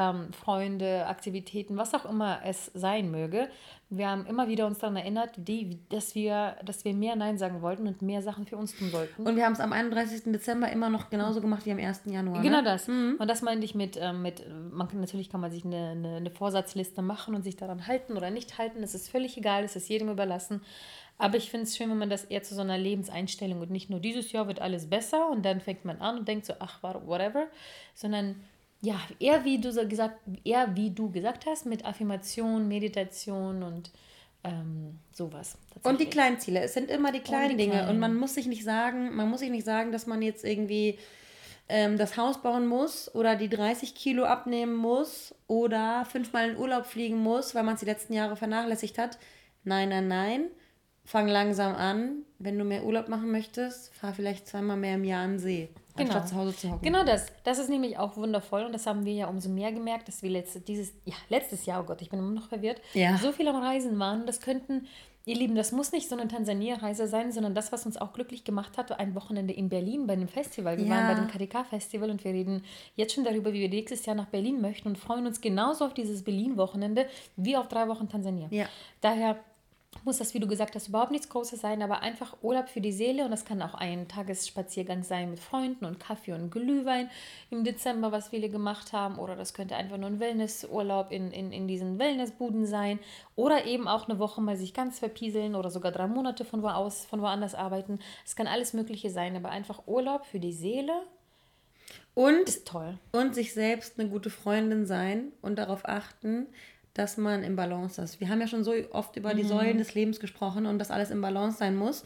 ähm, 0.00 0.32
Freunde, 0.32 1.06
Aktivitäten, 1.06 1.76
was 1.76 1.94
auch 1.94 2.06
immer 2.06 2.40
es 2.44 2.70
sein 2.74 3.10
möge. 3.10 3.48
Wir 3.90 4.08
haben 4.08 4.24
immer 4.26 4.48
wieder 4.48 4.66
uns 4.66 4.78
daran 4.78 4.96
erinnert, 4.96 5.32
die, 5.36 5.78
dass, 5.90 6.14
wir, 6.14 6.56
dass 6.64 6.84
wir 6.84 6.94
mehr 6.94 7.16
Nein 7.16 7.36
sagen 7.36 7.60
wollten 7.60 7.86
und 7.86 8.00
mehr 8.00 8.22
Sachen 8.22 8.46
für 8.46 8.56
uns 8.56 8.74
tun 8.74 8.92
wollten. 8.92 9.26
Und 9.26 9.36
wir 9.36 9.44
haben 9.44 9.52
es 9.52 9.60
am 9.60 9.72
31. 9.72 10.32
Dezember 10.32 10.70
immer 10.70 10.88
noch 10.88 11.10
genauso 11.10 11.40
gemacht 11.40 11.66
wie 11.66 11.72
am 11.72 11.78
1. 11.78 12.02
Januar. 12.06 12.40
Genau 12.40 12.58
ne? 12.58 12.62
das. 12.62 12.88
Mhm. 12.88 13.16
Und 13.18 13.28
das 13.28 13.42
meinte 13.42 13.64
ich 13.64 13.74
mit, 13.74 13.98
ähm, 14.00 14.22
mit 14.22 14.42
man 14.72 14.88
kann, 14.88 15.00
natürlich 15.00 15.28
kann 15.28 15.40
man 15.40 15.50
sich 15.50 15.64
eine, 15.64 15.90
eine, 15.90 16.16
eine 16.16 16.30
Vorsatzliste 16.30 17.02
machen 17.02 17.34
und 17.34 17.42
sich 17.42 17.56
daran 17.56 17.86
halten 17.86 18.16
oder 18.16 18.30
nicht 18.30 18.56
halten. 18.56 18.80
Das 18.80 18.94
ist 18.94 19.10
völlig 19.10 19.36
egal, 19.36 19.62
das 19.62 19.76
ist 19.76 19.88
jedem 19.88 20.08
überlassen. 20.08 20.62
Aber 21.18 21.36
ich 21.36 21.50
finde 21.50 21.64
es 21.64 21.76
schön, 21.76 21.90
wenn 21.90 21.98
man 21.98 22.08
das 22.08 22.24
eher 22.24 22.42
zu 22.42 22.54
so 22.54 22.62
einer 22.62 22.78
Lebenseinstellung 22.78 23.60
und 23.60 23.70
nicht 23.70 23.90
nur 23.90 24.00
dieses 24.00 24.32
Jahr 24.32 24.46
wird 24.46 24.62
alles 24.62 24.88
besser 24.88 25.28
und 25.28 25.44
dann 25.44 25.60
fängt 25.60 25.84
man 25.84 25.98
an 25.98 26.18
und 26.18 26.28
denkt 26.28 26.46
so, 26.46 26.54
ach, 26.60 26.82
whatever, 26.82 27.46
sondern 27.94 28.36
ja, 28.82 28.98
eher 29.18 29.44
wie 29.44 29.58
du 29.58 29.72
so 29.72 29.86
gesagt, 29.86 30.18
eher 30.44 30.74
wie 30.74 30.90
du 30.90 31.10
gesagt 31.10 31.46
hast, 31.46 31.66
mit 31.66 31.84
Affirmation, 31.84 32.66
Meditation 32.68 33.62
und 33.62 33.90
ähm, 34.42 34.98
sowas. 35.12 35.58
Und 35.82 36.00
die 36.00 36.06
kleinen 36.06 36.40
Ziele. 36.40 36.62
Es 36.62 36.72
sind 36.72 36.90
immer 36.90 37.12
die 37.12 37.20
kleinen 37.20 37.50
die 37.50 37.64
Dinge. 37.64 37.72
Kleinen. 37.72 37.90
Und 37.90 37.98
man 37.98 38.16
muss 38.16 38.34
sich 38.34 38.46
nicht 38.46 38.64
sagen, 38.64 39.14
man 39.14 39.28
muss 39.28 39.40
sich 39.40 39.50
nicht 39.50 39.66
sagen, 39.66 39.92
dass 39.92 40.06
man 40.06 40.22
jetzt 40.22 40.44
irgendwie 40.44 40.98
ähm, 41.68 41.98
das 41.98 42.16
Haus 42.16 42.40
bauen 42.40 42.66
muss 42.66 43.14
oder 43.14 43.36
die 43.36 43.50
30 43.50 43.94
Kilo 43.94 44.24
abnehmen 44.24 44.74
muss 44.74 45.34
oder 45.46 46.06
fünfmal 46.06 46.50
in 46.50 46.56
Urlaub 46.56 46.86
fliegen 46.86 47.18
muss, 47.18 47.54
weil 47.54 47.64
man 47.64 47.74
es 47.74 47.80
die 47.80 47.86
letzten 47.86 48.14
Jahre 48.14 48.36
vernachlässigt 48.36 48.96
hat. 48.96 49.18
Nein, 49.62 49.90
nein, 49.90 50.08
nein. 50.08 50.46
Fang 51.04 51.28
langsam 51.28 51.74
an. 51.74 52.22
Wenn 52.38 52.58
du 52.58 52.64
mehr 52.64 52.84
Urlaub 52.84 53.08
machen 53.08 53.30
möchtest, 53.30 53.92
fahr 53.94 54.14
vielleicht 54.14 54.48
zweimal 54.48 54.78
mehr 54.78 54.94
im 54.94 55.04
Jahr 55.04 55.24
an 55.24 55.32
den 55.32 55.38
See 55.38 55.68
genau. 56.00 56.14
anstatt 56.14 56.28
zu 56.28 56.36
Hause 56.36 56.56
zu 56.56 56.70
hocken. 56.70 56.82
Genau 56.82 57.04
das. 57.04 57.26
Das 57.44 57.58
ist 57.58 57.68
nämlich 57.68 57.98
auch 57.98 58.16
wundervoll 58.16 58.64
und 58.64 58.72
das 58.72 58.86
haben 58.86 59.04
wir 59.04 59.12
ja 59.12 59.28
umso 59.28 59.48
mehr 59.48 59.72
gemerkt, 59.72 60.08
dass 60.08 60.22
wir 60.22 60.30
letzte, 60.30 60.60
dieses, 60.60 60.92
ja, 61.04 61.14
letztes 61.28 61.66
Jahr, 61.66 61.82
oh 61.82 61.84
Gott, 61.84 62.02
ich 62.02 62.10
bin 62.10 62.18
immer 62.18 62.32
noch 62.32 62.48
verwirrt, 62.48 62.80
ja. 62.94 63.16
so 63.18 63.32
viel 63.32 63.48
am 63.48 63.56
Reisen 63.56 63.98
waren. 63.98 64.26
Das 64.26 64.40
könnten, 64.40 64.86
ihr 65.24 65.36
Lieben, 65.36 65.54
das 65.54 65.72
muss 65.72 65.92
nicht 65.92 66.08
so 66.08 66.16
eine 66.16 66.28
Tansania-Reise 66.28 67.06
sein, 67.06 67.32
sondern 67.32 67.54
das, 67.54 67.72
was 67.72 67.86
uns 67.86 67.96
auch 67.96 68.12
glücklich 68.12 68.44
gemacht 68.44 68.78
hat, 68.78 68.98
ein 68.98 69.14
Wochenende 69.14 69.52
in 69.52 69.68
Berlin 69.68 70.06
bei 70.06 70.14
einem 70.14 70.28
Festival. 70.28 70.78
Wir 70.78 70.86
ja. 70.86 70.90
waren 70.90 71.06
bei 71.08 71.14
dem 71.14 71.28
KDK-Festival 71.28 72.10
und 72.10 72.24
wir 72.24 72.32
reden 72.32 72.64
jetzt 72.96 73.14
schon 73.14 73.24
darüber, 73.24 73.52
wie 73.52 73.60
wir 73.60 73.68
nächstes 73.68 74.06
Jahr 74.06 74.16
nach 74.16 74.26
Berlin 74.26 74.60
möchten 74.60 74.88
und 74.88 74.98
freuen 74.98 75.26
uns 75.26 75.40
genauso 75.40 75.84
auf 75.84 75.94
dieses 75.94 76.24
Berlin-Wochenende 76.24 77.06
wie 77.36 77.56
auf 77.56 77.68
drei 77.68 77.88
Wochen 77.88 78.08
Tansania. 78.08 78.48
Ja. 78.50 78.66
Daher 79.00 79.38
muss 80.04 80.18
das, 80.18 80.34
wie 80.34 80.40
du 80.40 80.46
gesagt 80.46 80.74
hast, 80.74 80.88
überhaupt 80.88 81.10
nichts 81.10 81.28
Großes 81.28 81.60
sein, 81.60 81.82
aber 81.82 82.00
einfach 82.00 82.36
Urlaub 82.42 82.68
für 82.68 82.80
die 82.80 82.92
Seele 82.92 83.24
und 83.24 83.30
das 83.30 83.44
kann 83.44 83.60
auch 83.60 83.74
ein 83.74 84.08
Tagesspaziergang 84.08 85.02
sein 85.02 85.30
mit 85.30 85.40
Freunden 85.40 85.84
und 85.84 86.00
Kaffee 86.00 86.32
und 86.32 86.50
Glühwein 86.50 87.10
im 87.50 87.64
Dezember, 87.64 88.12
was 88.12 88.28
viele 88.28 88.48
gemacht 88.48 88.92
haben 88.92 89.18
oder 89.18 89.36
das 89.36 89.52
könnte 89.52 89.76
einfach 89.76 89.98
nur 89.98 90.08
ein 90.08 90.20
Wellnessurlaub 90.20 91.10
in, 91.10 91.30
in, 91.32 91.52
in 91.52 91.68
diesen 91.68 91.98
Wellnessbuden 91.98 92.66
sein 92.66 92.98
oder 93.36 93.66
eben 93.66 93.88
auch 93.88 94.08
eine 94.08 94.18
Woche 94.18 94.40
mal 94.40 94.56
sich 94.56 94.74
ganz 94.74 94.98
verpieseln 94.98 95.54
oder 95.54 95.70
sogar 95.70 95.92
drei 95.92 96.06
Monate 96.06 96.44
von, 96.44 96.62
wo 96.62 96.68
aus, 96.68 97.04
von 97.04 97.20
woanders 97.20 97.54
arbeiten. 97.54 97.98
Es 98.24 98.36
kann 98.36 98.46
alles 98.46 98.72
Mögliche 98.72 99.10
sein, 99.10 99.36
aber 99.36 99.50
einfach 99.50 99.86
Urlaub 99.86 100.24
für 100.24 100.40
die 100.40 100.52
Seele 100.52 101.02
und, 102.14 102.48
ist 102.48 102.66
toll. 102.66 102.98
Und 103.12 103.34
sich 103.34 103.54
selbst 103.54 103.98
eine 103.98 104.08
gute 104.08 104.30
Freundin 104.30 104.86
sein 104.86 105.32
und 105.42 105.56
darauf 105.56 105.88
achten, 105.88 106.46
dass 106.94 107.16
man 107.16 107.42
im 107.42 107.56
Balance 107.56 108.00
ist. 108.02 108.20
Wir 108.20 108.28
haben 108.28 108.40
ja 108.40 108.46
schon 108.46 108.64
so 108.64 108.72
oft 108.92 109.16
über 109.16 109.34
die 109.34 109.44
mhm. 109.44 109.48
Säulen 109.48 109.78
des 109.78 109.94
Lebens 109.94 110.20
gesprochen 110.20 110.66
und 110.66 110.78
dass 110.78 110.90
alles 110.90 111.10
im 111.10 111.20
Balance 111.20 111.58
sein 111.58 111.76
muss. 111.76 112.04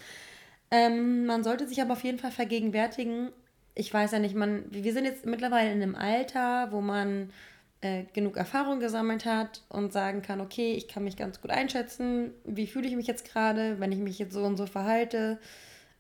Ähm, 0.70 1.26
man 1.26 1.44
sollte 1.44 1.66
sich 1.66 1.80
aber 1.80 1.92
auf 1.92 2.04
jeden 2.04 2.18
Fall 2.18 2.32
vergegenwärtigen, 2.32 3.30
ich 3.74 3.92
weiß 3.92 4.12
ja 4.12 4.18
nicht, 4.18 4.34
man, 4.34 4.64
wir 4.70 4.92
sind 4.92 5.04
jetzt 5.04 5.26
mittlerweile 5.26 5.72
in 5.72 5.82
einem 5.82 5.94
Alter, 5.94 6.68
wo 6.70 6.80
man 6.80 7.30
äh, 7.80 8.04
genug 8.12 8.36
Erfahrung 8.36 8.80
gesammelt 8.80 9.24
hat 9.24 9.62
und 9.68 9.92
sagen 9.92 10.22
kann, 10.22 10.40
okay, 10.40 10.72
ich 10.72 10.88
kann 10.88 11.04
mich 11.04 11.16
ganz 11.16 11.40
gut 11.40 11.50
einschätzen, 11.50 12.32
wie 12.44 12.66
fühle 12.66 12.86
ich 12.86 12.96
mich 12.96 13.06
jetzt 13.06 13.30
gerade, 13.30 13.80
wenn 13.80 13.92
ich 13.92 13.98
mich 13.98 14.18
jetzt 14.18 14.32
so 14.32 14.44
und 14.44 14.56
so 14.56 14.66
verhalte 14.66 15.38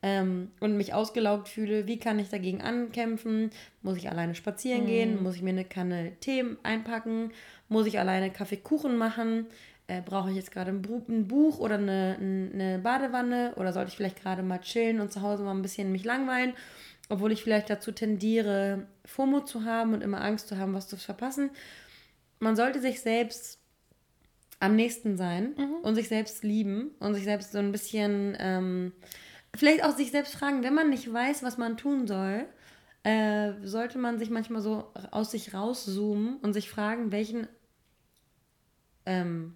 ähm, 0.02 0.50
und 0.60 0.76
mich 0.76 0.94
ausgelaugt 0.94 1.48
fühle, 1.48 1.86
wie 1.86 1.98
kann 1.98 2.18
ich 2.18 2.28
dagegen 2.28 2.62
ankämpfen? 2.62 3.50
Muss 3.82 3.96
ich 3.96 4.08
alleine 4.08 4.34
spazieren 4.34 4.82
mhm. 4.82 4.86
gehen? 4.86 5.22
Muss 5.22 5.36
ich 5.36 5.42
mir 5.42 5.50
eine 5.50 5.64
Kanne 5.64 6.12
Tee 6.20 6.44
einpacken? 6.62 7.32
Muss 7.74 7.86
ich 7.88 7.98
alleine 7.98 8.30
Kaffeekuchen 8.30 8.96
machen? 8.96 9.46
Äh, 9.88 10.00
Brauche 10.00 10.30
ich 10.30 10.36
jetzt 10.36 10.52
gerade 10.52 10.70
ein, 10.70 10.86
ein, 11.08 11.26
Buch 11.26 11.58
oder 11.58 11.74
eine, 11.74 12.16
eine 12.20 12.78
Badewanne? 12.78 13.52
Oder 13.56 13.72
sollte 13.72 13.88
ich 13.88 13.96
vielleicht 13.96 14.22
gerade 14.22 14.44
mal 14.44 14.60
chillen 14.60 15.00
und 15.00 15.12
zu 15.12 15.22
Hause 15.22 15.42
mal 15.42 15.50
ein 15.50 15.62
bisschen 15.62 15.90
mich 15.90 16.04
langweilen? 16.04 16.52
Obwohl 17.08 17.32
ich 17.32 17.42
vielleicht 17.42 17.68
dazu 17.68 17.90
tendiere, 17.90 18.86
FOMO 19.04 19.40
zu 19.40 19.64
haben 19.64 19.92
und 19.92 20.02
immer 20.02 20.22
Angst 20.22 20.46
zu 20.46 20.56
haben, 20.56 20.72
was 20.72 20.86
zu 20.86 20.96
verpassen. 20.96 21.50
Man 22.38 22.54
sollte 22.54 22.80
sich 22.80 23.00
selbst 23.00 23.58
am 24.60 24.76
nächsten 24.76 25.16
sein 25.16 25.54
Mhm. 25.56 25.74
und 25.82 25.96
sich 25.96 26.06
selbst 26.06 26.44
lieben 26.44 26.92
und 27.00 27.14
sich 27.14 27.24
selbst 27.24 27.50
so 27.50 27.58
ein 27.58 27.72
bisschen, 27.72 28.36
ähm, 28.38 28.92
vielleicht 29.56 29.82
auch 29.82 29.96
sich 29.96 30.12
selbst 30.12 30.36
fragen, 30.36 30.62
wenn 30.62 30.74
man 30.74 30.90
nicht 30.90 31.12
weiß, 31.12 31.42
was 31.42 31.58
man 31.58 31.76
tun 31.76 32.06
soll, 32.06 32.46
äh, 33.04 33.52
sollte 33.62 33.98
man 33.98 34.18
sich 34.18 34.30
manchmal 34.30 34.62
so 34.62 34.90
aus 35.10 35.30
sich 35.30 35.52
rauszoomen 35.52 36.36
und 36.38 36.54
sich 36.54 36.70
fragen, 36.70 37.12
welchen, 37.12 37.46
ähm, 39.06 39.54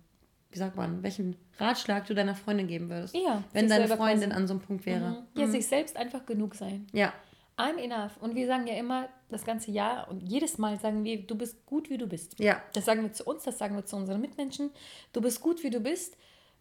wie 0.50 0.59
sagt 0.59 0.76
man, 0.76 1.02
welchen 1.02 1.37
Ratschlag 1.59 2.07
du 2.07 2.14
deiner 2.14 2.35
Freundin 2.35 2.67
geben 2.69 2.88
würdest. 2.88 3.14
Ja, 3.14 3.45
Wenn 3.52 3.69
deine 3.69 3.87
Freundin 3.88 4.31
quasi- 4.31 4.33
an 4.40 4.47
so 4.47 4.55
einem 4.55 4.62
Punkt 4.62 4.87
wäre. 4.87 5.26
Ja, 5.35 5.47
sich 5.47 5.67
selbst 5.67 5.97
einfach 5.97 6.25
genug 6.25 6.55
sein. 6.55 6.87
Ja. 6.93 7.12
I'm 7.59 7.76
enough. 7.76 8.17
Und 8.21 8.37
wir 8.37 8.47
sagen 8.47 8.67
ja 8.69 8.75
immer 8.76 9.09
das 9.28 9.45
ganze 9.45 9.73
Jahr 9.73 10.09
und 10.09 10.23
jedes 10.23 10.59
Mal 10.59 10.78
sagen 10.78 11.02
wir, 11.05 11.21
du 11.26 11.35
bist 11.35 11.67
gut, 11.67 11.90
wie 11.90 11.99
du 11.99 12.07
bist. 12.07 12.38
Ja. 12.38 12.62
Das 12.73 12.85
sagen 12.85 13.02
wir 13.02 13.12
zu 13.12 13.25
uns, 13.25 13.43
das 13.43 13.59
sagen 13.59 13.75
wir 13.75 13.85
zu 13.85 13.97
unseren 13.97 14.21
Mitmenschen. 14.21 14.71
Du 15.12 15.21
bist 15.21 15.40
gut, 15.43 15.62
wie 15.64 15.71
du 15.71 15.81
bist, 15.81 16.17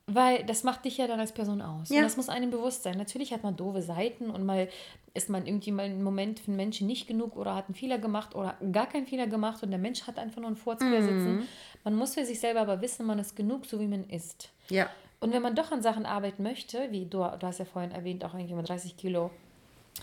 weil 0.08 0.46
das 0.46 0.64
macht 0.64 0.86
dich 0.86 0.98
ja 0.98 1.06
dann 1.06 1.20
als 1.20 1.34
Person 1.34 1.62
aus. 1.62 1.90
Ja. 1.90 1.98
Und 1.98 2.04
das 2.04 2.16
muss 2.16 2.30
einem 2.30 2.50
bewusst 2.50 2.84
sein. 2.84 2.98
Natürlich 2.98 3.34
hat 3.34 3.44
man 3.44 3.58
doofe 3.58 3.82
Seiten 3.82 4.30
und 4.30 4.46
mal 4.46 4.70
ist 5.14 5.30
man 5.30 5.46
irgendwie 5.46 5.72
mal 5.72 5.84
einen 5.84 6.02
Moment 6.02 6.40
für 6.40 6.48
einen 6.48 6.56
Menschen 6.56 6.88
nicht 6.88 7.08
genug 7.08 7.36
oder 7.36 7.56
hat 7.56 7.66
einen 7.66 7.76
Fehler 7.76 7.98
gemacht 7.98 8.34
oder 8.34 8.56
gar 8.72 8.88
keinen 8.88 9.06
Fehler 9.06 9.28
gemacht 9.28 9.62
und 9.64 9.70
der 9.70 9.80
Mensch 9.80 10.08
hat 10.08 10.18
einfach 10.18 10.38
nur 10.38 10.48
einen 10.48 10.56
Furz 10.56 10.80
sitzen. 10.80 11.48
Man 11.84 11.96
muss 11.96 12.14
für 12.14 12.26
sich 12.26 12.40
selber 12.40 12.62
aber 12.62 12.82
wissen, 12.82 13.06
man 13.06 13.20
ist 13.20 13.36
genug, 13.36 13.66
so 13.66 13.80
wie 13.80 13.88
man 13.88 14.06
ist. 14.06 14.50
Ja. 14.70 14.90
Und 15.20 15.34
wenn 15.34 15.42
man 15.42 15.56
doch 15.56 15.72
an 15.72 15.82
Sachen 15.82 16.06
arbeiten 16.06 16.44
möchte, 16.44 16.92
wie 16.92 17.06
du, 17.06 17.18
du 17.18 17.48
hast 17.48 17.60
ja 17.60 17.66
vorhin 17.66 17.92
erwähnt, 17.92 18.24
auch 18.24 18.34
irgendwie 18.34 18.54
mit 18.54 18.70
30 18.70 18.96
Kilo 18.96 19.32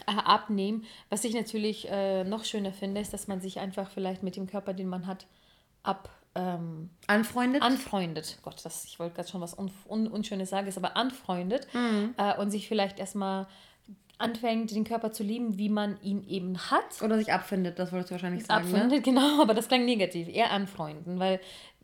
äh, 0.06 0.12
abnehmen, 0.12 0.84
was 1.08 1.24
ich 1.24 1.34
natürlich 1.34 1.88
äh, 1.90 2.24
noch 2.24 2.44
schöner 2.44 2.72
finde, 2.72 3.00
ist, 3.00 3.12
dass 3.14 3.28
man 3.28 3.40
sich 3.40 3.60
einfach 3.60 3.90
vielleicht 3.90 4.22
mit 4.22 4.36
dem 4.36 4.46
Körper, 4.46 4.74
den 4.74 4.88
man 4.88 5.06
hat, 5.06 5.26
ab 5.82 6.10
ähm, 6.34 6.90
Anfreundet? 7.06 7.62
anfreundet. 7.62 8.38
Gott, 8.42 8.64
das, 8.64 8.84
ich 8.84 8.98
wollte 8.98 9.14
gerade 9.14 9.28
schon 9.28 9.40
was 9.40 9.56
un, 9.56 9.70
un, 9.88 10.08
Unschönes 10.08 10.50
sagen, 10.50 10.66
ist 10.66 10.78
aber 10.78 10.96
anfreundet 10.96 11.68
äh, 12.16 12.36
und 12.38 12.50
sich 12.50 12.68
vielleicht 12.68 12.98
erstmal 12.98 13.46
anfängt, 14.18 14.70
den 14.70 14.84
Körper 14.84 15.12
zu 15.12 15.22
lieben, 15.22 15.58
wie 15.58 15.68
man 15.68 16.00
ihn 16.02 16.26
eben 16.28 16.58
hat. 16.70 17.02
Oder 17.02 17.18
sich 17.18 17.32
abfindet, 17.32 17.78
das 17.78 17.92
wolltest 17.92 18.10
du 18.10 18.14
wahrscheinlich 18.14 18.46
sagen. 18.46 18.70
Ne? 18.70 18.76
Abfindet, 18.76 19.04
genau, 19.04 19.40
aber 19.42 19.54
das 19.54 19.68
klang 19.68 19.84
negativ. 19.84 20.28
Eher 20.28 20.50
anfreunden, 20.50 21.18
weil 21.18 21.40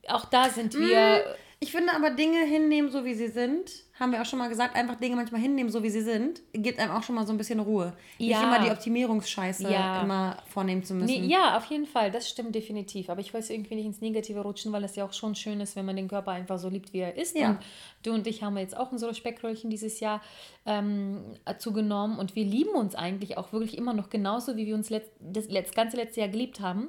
auch 0.08 0.24
da 0.24 0.48
sind 0.48 0.74
wir. 0.74 1.36
Ich 1.62 1.72
finde 1.72 1.92
aber 1.94 2.10
Dinge 2.10 2.42
hinnehmen, 2.46 2.90
so 2.90 3.04
wie 3.04 3.12
sie 3.12 3.28
sind, 3.28 3.70
haben 4.00 4.12
wir 4.12 4.22
auch 4.22 4.26
schon 4.26 4.38
mal 4.38 4.48
gesagt, 4.48 4.74
einfach 4.74 4.96
Dinge 4.96 5.14
manchmal 5.14 5.40
hinnehmen, 5.42 5.70
so 5.70 5.82
wie 5.82 5.90
sie 5.90 6.00
sind, 6.00 6.40
gibt 6.54 6.78
einem 6.78 6.92
auch 6.92 7.02
schon 7.02 7.14
mal 7.14 7.26
so 7.26 7.32
ein 7.32 7.36
bisschen 7.38 7.60
Ruhe. 7.60 7.92
Nicht 8.18 8.30
Ja. 8.30 8.42
immer 8.42 8.58
die 8.64 8.70
Optimierungsscheiße 8.70 9.70
Ja. 9.70 10.02
immer 10.02 10.38
vornehmen 10.48 10.82
zu 10.82 10.94
müssen. 10.94 11.26
Nee, 11.26 11.32
ja, 11.32 11.56
auf 11.58 11.66
jeden 11.66 11.86
Fall, 11.86 12.10
das 12.10 12.28
stimmt 12.28 12.54
definitiv. 12.54 13.10
Aber 13.10 13.20
ich 13.20 13.32
weiß 13.34 13.50
irgendwie 13.50 13.74
nicht 13.74 13.84
ins 13.86 14.00
Negative 14.00 14.40
rutschen, 14.40 14.72
weil 14.72 14.82
es 14.84 14.96
ja 14.96 15.04
auch 15.04 15.12
schon 15.12 15.34
schön 15.34 15.60
ist, 15.60 15.76
wenn 15.76 15.84
man 15.84 15.96
den 15.96 16.08
Körper 16.08 16.32
einfach 16.32 16.58
so 16.58 16.68
liebt, 16.70 16.92
wie 16.92 17.00
er 17.00 17.16
ist. 17.16 17.36
Ja. 17.36 17.50
Und 17.50 17.58
du 18.02 18.12
und 18.12 18.26
ich 18.26 18.42
haben 18.42 18.56
jetzt 18.56 18.76
auch 18.76 18.90
unsere 18.90 19.14
Speckröllchen 19.14 19.68
dieses 19.70 20.00
Jahr 20.00 20.22
ähm, 20.66 21.20
zugenommen 21.58 22.18
und 22.18 22.36
wir 22.36 22.44
lieben 22.44 22.70
uns 22.74 22.94
eigentlich 22.94 23.36
auch 23.38 23.52
wirklich 23.52 23.76
immer 23.76 23.92
noch 23.92 24.08
genauso, 24.10 24.56
wie 24.56 24.66
wir 24.66 24.74
uns 24.74 24.88
letzt, 24.90 25.10
das, 25.20 25.48
das 25.48 25.72
ganze 25.72 25.96
letzte 25.96 26.20
Jahr 26.20 26.28
geliebt 26.30 26.60
haben. 26.60 26.88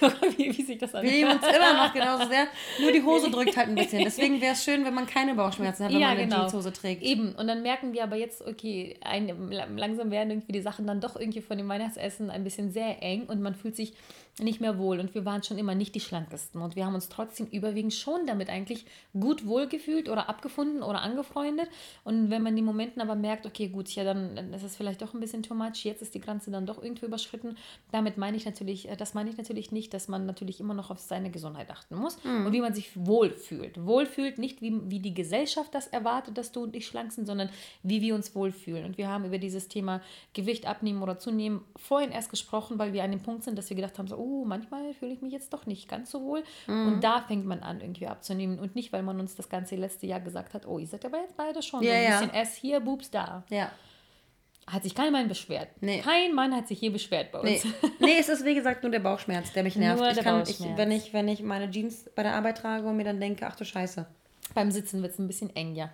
wie, 0.36 0.56
wie 0.56 0.62
sich 0.62 0.78
das 0.78 0.92
Wir 0.92 1.02
lieben 1.02 1.30
uns 1.30 1.42
immer 1.46 1.74
noch 1.86 1.92
genauso 1.92 2.26
sehr, 2.28 2.46
nur 2.80 2.92
die 2.92 3.02
Hose 3.02 3.30
drückt 3.30 3.56
halt 3.56 3.68
ein 3.68 3.74
bisschen. 3.74 4.02
Deswegen 4.04 4.40
wäre 4.40 4.54
es 4.54 4.64
schön, 4.64 4.84
wenn 4.84 4.94
man 4.94 5.06
keine 5.06 5.34
Bauchschmerzen 5.34 5.84
hat, 5.84 5.92
wenn 5.92 6.00
Ja, 6.00 6.08
man 6.08 6.16
genau. 6.18 6.47
Jeanshose 6.48 6.72
trägt. 6.72 7.02
Eben, 7.02 7.32
und 7.34 7.46
dann 7.46 7.62
merken 7.62 7.92
wir 7.92 8.02
aber 8.04 8.16
jetzt, 8.16 8.46
okay, 8.46 8.96
ein, 9.02 9.50
langsam 9.76 10.10
werden 10.10 10.30
irgendwie 10.30 10.52
die 10.52 10.60
Sachen 10.60 10.86
dann 10.86 11.00
doch 11.00 11.16
irgendwie 11.16 11.42
von 11.42 11.58
dem 11.58 11.68
Weihnachtsessen 11.68 12.30
ein 12.30 12.44
bisschen 12.44 12.70
sehr 12.70 13.02
eng 13.02 13.24
und 13.26 13.40
man 13.40 13.54
fühlt 13.54 13.76
sich 13.76 13.94
nicht 14.40 14.60
mehr 14.60 14.78
wohl. 14.78 15.00
Und 15.00 15.14
wir 15.14 15.24
waren 15.24 15.42
schon 15.42 15.58
immer 15.58 15.74
nicht 15.74 15.94
die 15.94 16.00
schlankesten. 16.00 16.60
Und 16.60 16.76
wir 16.76 16.86
haben 16.86 16.94
uns 16.94 17.08
trotzdem 17.08 17.46
überwiegend 17.46 17.94
schon 17.94 18.26
damit 18.26 18.48
eigentlich 18.48 18.84
gut 19.18 19.46
wohlgefühlt 19.46 20.08
oder 20.08 20.28
abgefunden 20.28 20.82
oder 20.82 21.02
angefreundet. 21.02 21.68
Und 22.04 22.30
wenn 22.30 22.42
man 22.42 22.52
in 22.52 22.56
den 22.56 22.64
Momenten 22.64 23.02
aber 23.02 23.14
merkt, 23.14 23.46
okay, 23.46 23.68
gut, 23.68 23.88
ja, 23.90 24.04
dann, 24.04 24.36
dann 24.36 24.52
ist 24.52 24.62
es 24.62 24.76
vielleicht 24.76 25.02
doch 25.02 25.14
ein 25.14 25.20
bisschen 25.20 25.42
too 25.42 25.54
much, 25.54 25.84
jetzt 25.84 26.02
ist 26.02 26.14
die 26.14 26.20
Grenze 26.20 26.50
dann 26.50 26.66
doch 26.66 26.82
irgendwie 26.82 27.06
überschritten. 27.06 27.56
Damit 27.92 28.18
meine 28.18 28.36
ich 28.36 28.44
natürlich, 28.44 28.88
äh, 28.88 28.96
das 28.96 29.14
meine 29.14 29.30
ich 29.30 29.36
natürlich 29.36 29.72
nicht, 29.72 29.94
dass 29.94 30.08
man 30.08 30.26
natürlich 30.26 30.60
immer 30.60 30.74
noch 30.74 30.90
auf 30.90 30.98
seine 30.98 31.30
Gesundheit 31.30 31.70
achten 31.70 31.96
muss 31.96 32.16
und 32.24 32.52
wie 32.52 32.60
man 32.60 32.74
sich 32.74 32.90
wohlfühlt. 32.94 33.84
Wohlfühlt 33.84 34.38
nicht, 34.38 34.62
wie, 34.62 34.80
wie 34.90 35.00
die 35.00 35.14
Gesellschaft 35.14 35.74
das 35.74 35.86
erwartet, 35.86 36.38
dass 36.38 36.52
du 36.52 36.62
und 36.62 36.76
ich 36.76 36.86
schlank 36.86 37.12
sind, 37.12 37.26
sondern 37.26 37.48
wie 37.82 38.02
wir 38.02 38.14
uns 38.14 38.34
wohlfühlen. 38.34 38.84
Und 38.84 38.98
wir 38.98 39.08
haben 39.08 39.24
über 39.24 39.38
dieses 39.38 39.68
Thema 39.68 40.00
Gewicht 40.32 40.66
abnehmen 40.66 41.02
oder 41.02 41.18
zunehmen 41.18 41.62
vorhin 41.76 42.10
erst 42.10 42.30
gesprochen, 42.30 42.78
weil 42.78 42.92
wir 42.92 43.04
an 43.04 43.10
dem 43.10 43.20
Punkt 43.20 43.44
sind, 43.44 43.56
dass 43.58 43.70
wir 43.70 43.76
gedacht 43.76 43.98
haben, 43.98 44.08
so, 44.08 44.16
oh, 44.16 44.27
manchmal 44.44 44.92
fühle 44.94 45.12
ich 45.12 45.22
mich 45.22 45.32
jetzt 45.32 45.52
doch 45.52 45.66
nicht 45.66 45.88
ganz 45.88 46.10
so 46.10 46.22
wohl. 46.22 46.42
Und 46.66 47.00
da 47.02 47.22
fängt 47.22 47.46
man 47.46 47.60
an, 47.60 47.80
irgendwie 47.80 48.06
abzunehmen. 48.06 48.58
Und 48.58 48.74
nicht, 48.74 48.92
weil 48.92 49.02
man 49.02 49.18
uns 49.20 49.34
das 49.34 49.48
ganze 49.48 49.76
letzte 49.76 50.06
Jahr 50.06 50.20
gesagt 50.20 50.54
hat, 50.54 50.66
oh, 50.66 50.78
ihr 50.78 50.86
seid 50.86 51.04
aber 51.04 51.18
jetzt 51.18 51.36
beide 51.36 51.62
schon 51.62 51.80
so 51.80 51.86
Ja, 51.86 51.94
ein 51.94 52.04
ja. 52.04 52.20
bisschen 52.20 52.34
S 52.34 52.54
hier, 52.54 52.80
Boobs 52.80 53.10
da. 53.10 53.44
Ja. 53.50 53.70
Hat 54.66 54.82
sich 54.82 54.94
kein 54.94 55.12
Mann 55.12 55.28
beschwert. 55.28 55.68
Nee. 55.80 56.00
Kein 56.00 56.34
Mann 56.34 56.54
hat 56.54 56.68
sich 56.68 56.78
hier 56.78 56.92
beschwert 56.92 57.32
bei 57.32 57.40
uns. 57.40 57.64
Nee. 57.64 57.72
nee, 58.00 58.16
es 58.18 58.28
ist 58.28 58.44
wie 58.44 58.54
gesagt 58.54 58.82
nur 58.82 58.92
der 58.92 59.00
Bauchschmerz, 59.00 59.52
der 59.52 59.62
mich 59.62 59.76
nervt. 59.76 60.00
Nur 60.00 60.10
ich 60.10 60.18
kann, 60.18 60.42
ich, 60.42 60.60
wenn, 60.76 60.90
ich, 60.90 61.14
wenn 61.14 61.26
ich 61.28 61.42
meine 61.42 61.70
Jeans 61.70 62.10
bei 62.14 62.22
der 62.22 62.34
Arbeit 62.34 62.58
trage 62.58 62.86
und 62.86 62.96
mir 62.96 63.04
dann 63.04 63.18
denke, 63.18 63.46
ach 63.46 63.56
du 63.56 63.64
Scheiße. 63.64 64.06
Beim 64.54 64.70
Sitzen 64.70 65.02
wird 65.02 65.12
es 65.12 65.18
ein 65.18 65.26
bisschen 65.26 65.54
eng, 65.56 65.74
ja. 65.74 65.90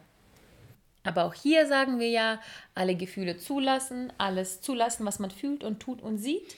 Aber 1.05 1.25
auch 1.25 1.35
hier 1.35 1.67
sagen 1.67 2.01
wir 2.01 2.09
ja, 2.09 2.41
alle 2.75 2.97
Gefühle 2.97 3.37
zulassen, 3.37 4.13
alles 4.19 4.61
zulassen, 4.61 5.07
was 5.07 5.19
man 5.19 5.31
fühlt 5.31 5.63
und 5.63 5.81
tut 5.81 6.03
und 6.03 6.19
sieht. 6.19 6.57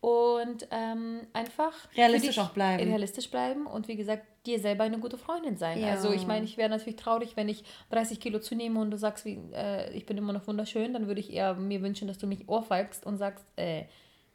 Und 0.00 0.68
ähm, 0.70 1.22
einfach 1.32 1.72
Realistisch 1.96 2.38
auch 2.38 2.50
bleiben. 2.50 2.82
Realistisch 2.84 3.30
bleiben 3.30 3.66
und 3.66 3.88
wie 3.88 3.96
gesagt, 3.96 4.24
dir 4.46 4.60
selber 4.60 4.84
eine 4.84 4.98
gute 4.98 5.18
Freundin 5.18 5.56
sein. 5.56 5.80
Ja. 5.80 5.92
Also 5.92 6.12
ich 6.12 6.26
meine, 6.26 6.44
ich 6.44 6.56
wäre 6.56 6.68
natürlich 6.68 6.96
traurig, 6.96 7.36
wenn 7.36 7.48
ich 7.48 7.64
30 7.90 8.20
Kilo 8.20 8.38
zunehme 8.38 8.80
und 8.80 8.90
du 8.90 8.98
sagst, 8.98 9.24
wie, 9.24 9.40
äh, 9.52 9.92
ich 9.92 10.06
bin 10.06 10.16
immer 10.16 10.32
noch 10.32 10.46
wunderschön, 10.46 10.92
dann 10.92 11.08
würde 11.08 11.20
ich 11.20 11.32
eher 11.32 11.54
mir 11.54 11.82
wünschen, 11.82 12.06
dass 12.06 12.18
du 12.18 12.26
mich 12.26 12.48
ohrfeigst 12.48 13.04
und 13.04 13.16
sagst, 13.16 13.44
äh, 13.56 13.84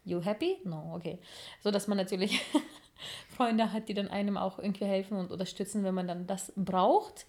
you 0.03 0.21
happy? 0.21 0.57
No, 0.65 0.93
okay. 0.95 1.19
So 1.63 1.71
dass 1.71 1.87
man 1.87 1.97
natürlich 1.97 2.41
Freunde 3.35 3.71
hat, 3.71 3.87
die 3.87 3.93
dann 3.93 4.09
einem 4.09 4.37
auch 4.37 4.59
irgendwie 4.59 4.85
helfen 4.85 5.17
und 5.17 5.31
unterstützen, 5.31 5.83
wenn 5.83 5.93
man 5.93 6.07
dann 6.07 6.27
das 6.27 6.51
braucht. 6.55 7.25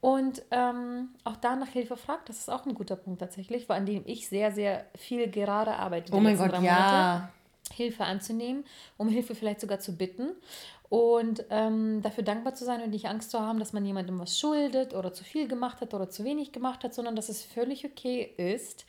Und 0.00 0.42
ähm, 0.50 1.10
auch 1.22 1.36
da 1.36 1.54
nach 1.54 1.68
Hilfe 1.68 1.96
fragt, 1.96 2.28
das 2.28 2.38
ist 2.38 2.50
auch 2.50 2.66
ein 2.66 2.74
guter 2.74 2.96
Punkt 2.96 3.20
tatsächlich, 3.20 3.70
an 3.70 3.86
dem 3.86 4.02
ich 4.04 4.28
sehr, 4.28 4.50
sehr 4.50 4.84
viel 4.96 5.30
gerade 5.30 5.74
arbeite. 5.76 6.12
Oh 6.12 6.18
mein 6.18 6.36
Gott, 6.36 6.50
drei 6.50 6.60
Monate. 6.60 7.28
Hilfe 7.72 8.04
anzunehmen, 8.04 8.64
um 8.96 9.08
Hilfe 9.08 9.34
vielleicht 9.34 9.60
sogar 9.60 9.80
zu 9.80 9.96
bitten. 9.96 10.30
Und 10.88 11.44
ähm, 11.48 12.02
dafür 12.02 12.22
dankbar 12.22 12.54
zu 12.54 12.66
sein 12.66 12.82
und 12.82 12.90
nicht 12.90 13.06
Angst 13.06 13.30
zu 13.30 13.40
haben, 13.40 13.58
dass 13.58 13.72
man 13.72 13.86
jemandem 13.86 14.18
was 14.18 14.38
schuldet 14.38 14.94
oder 14.94 15.12
zu 15.14 15.24
viel 15.24 15.48
gemacht 15.48 15.80
hat 15.80 15.94
oder 15.94 16.10
zu 16.10 16.22
wenig 16.22 16.52
gemacht 16.52 16.84
hat, 16.84 16.92
sondern 16.92 17.16
dass 17.16 17.30
es 17.30 17.42
völlig 17.42 17.86
okay 17.86 18.30
ist, 18.36 18.84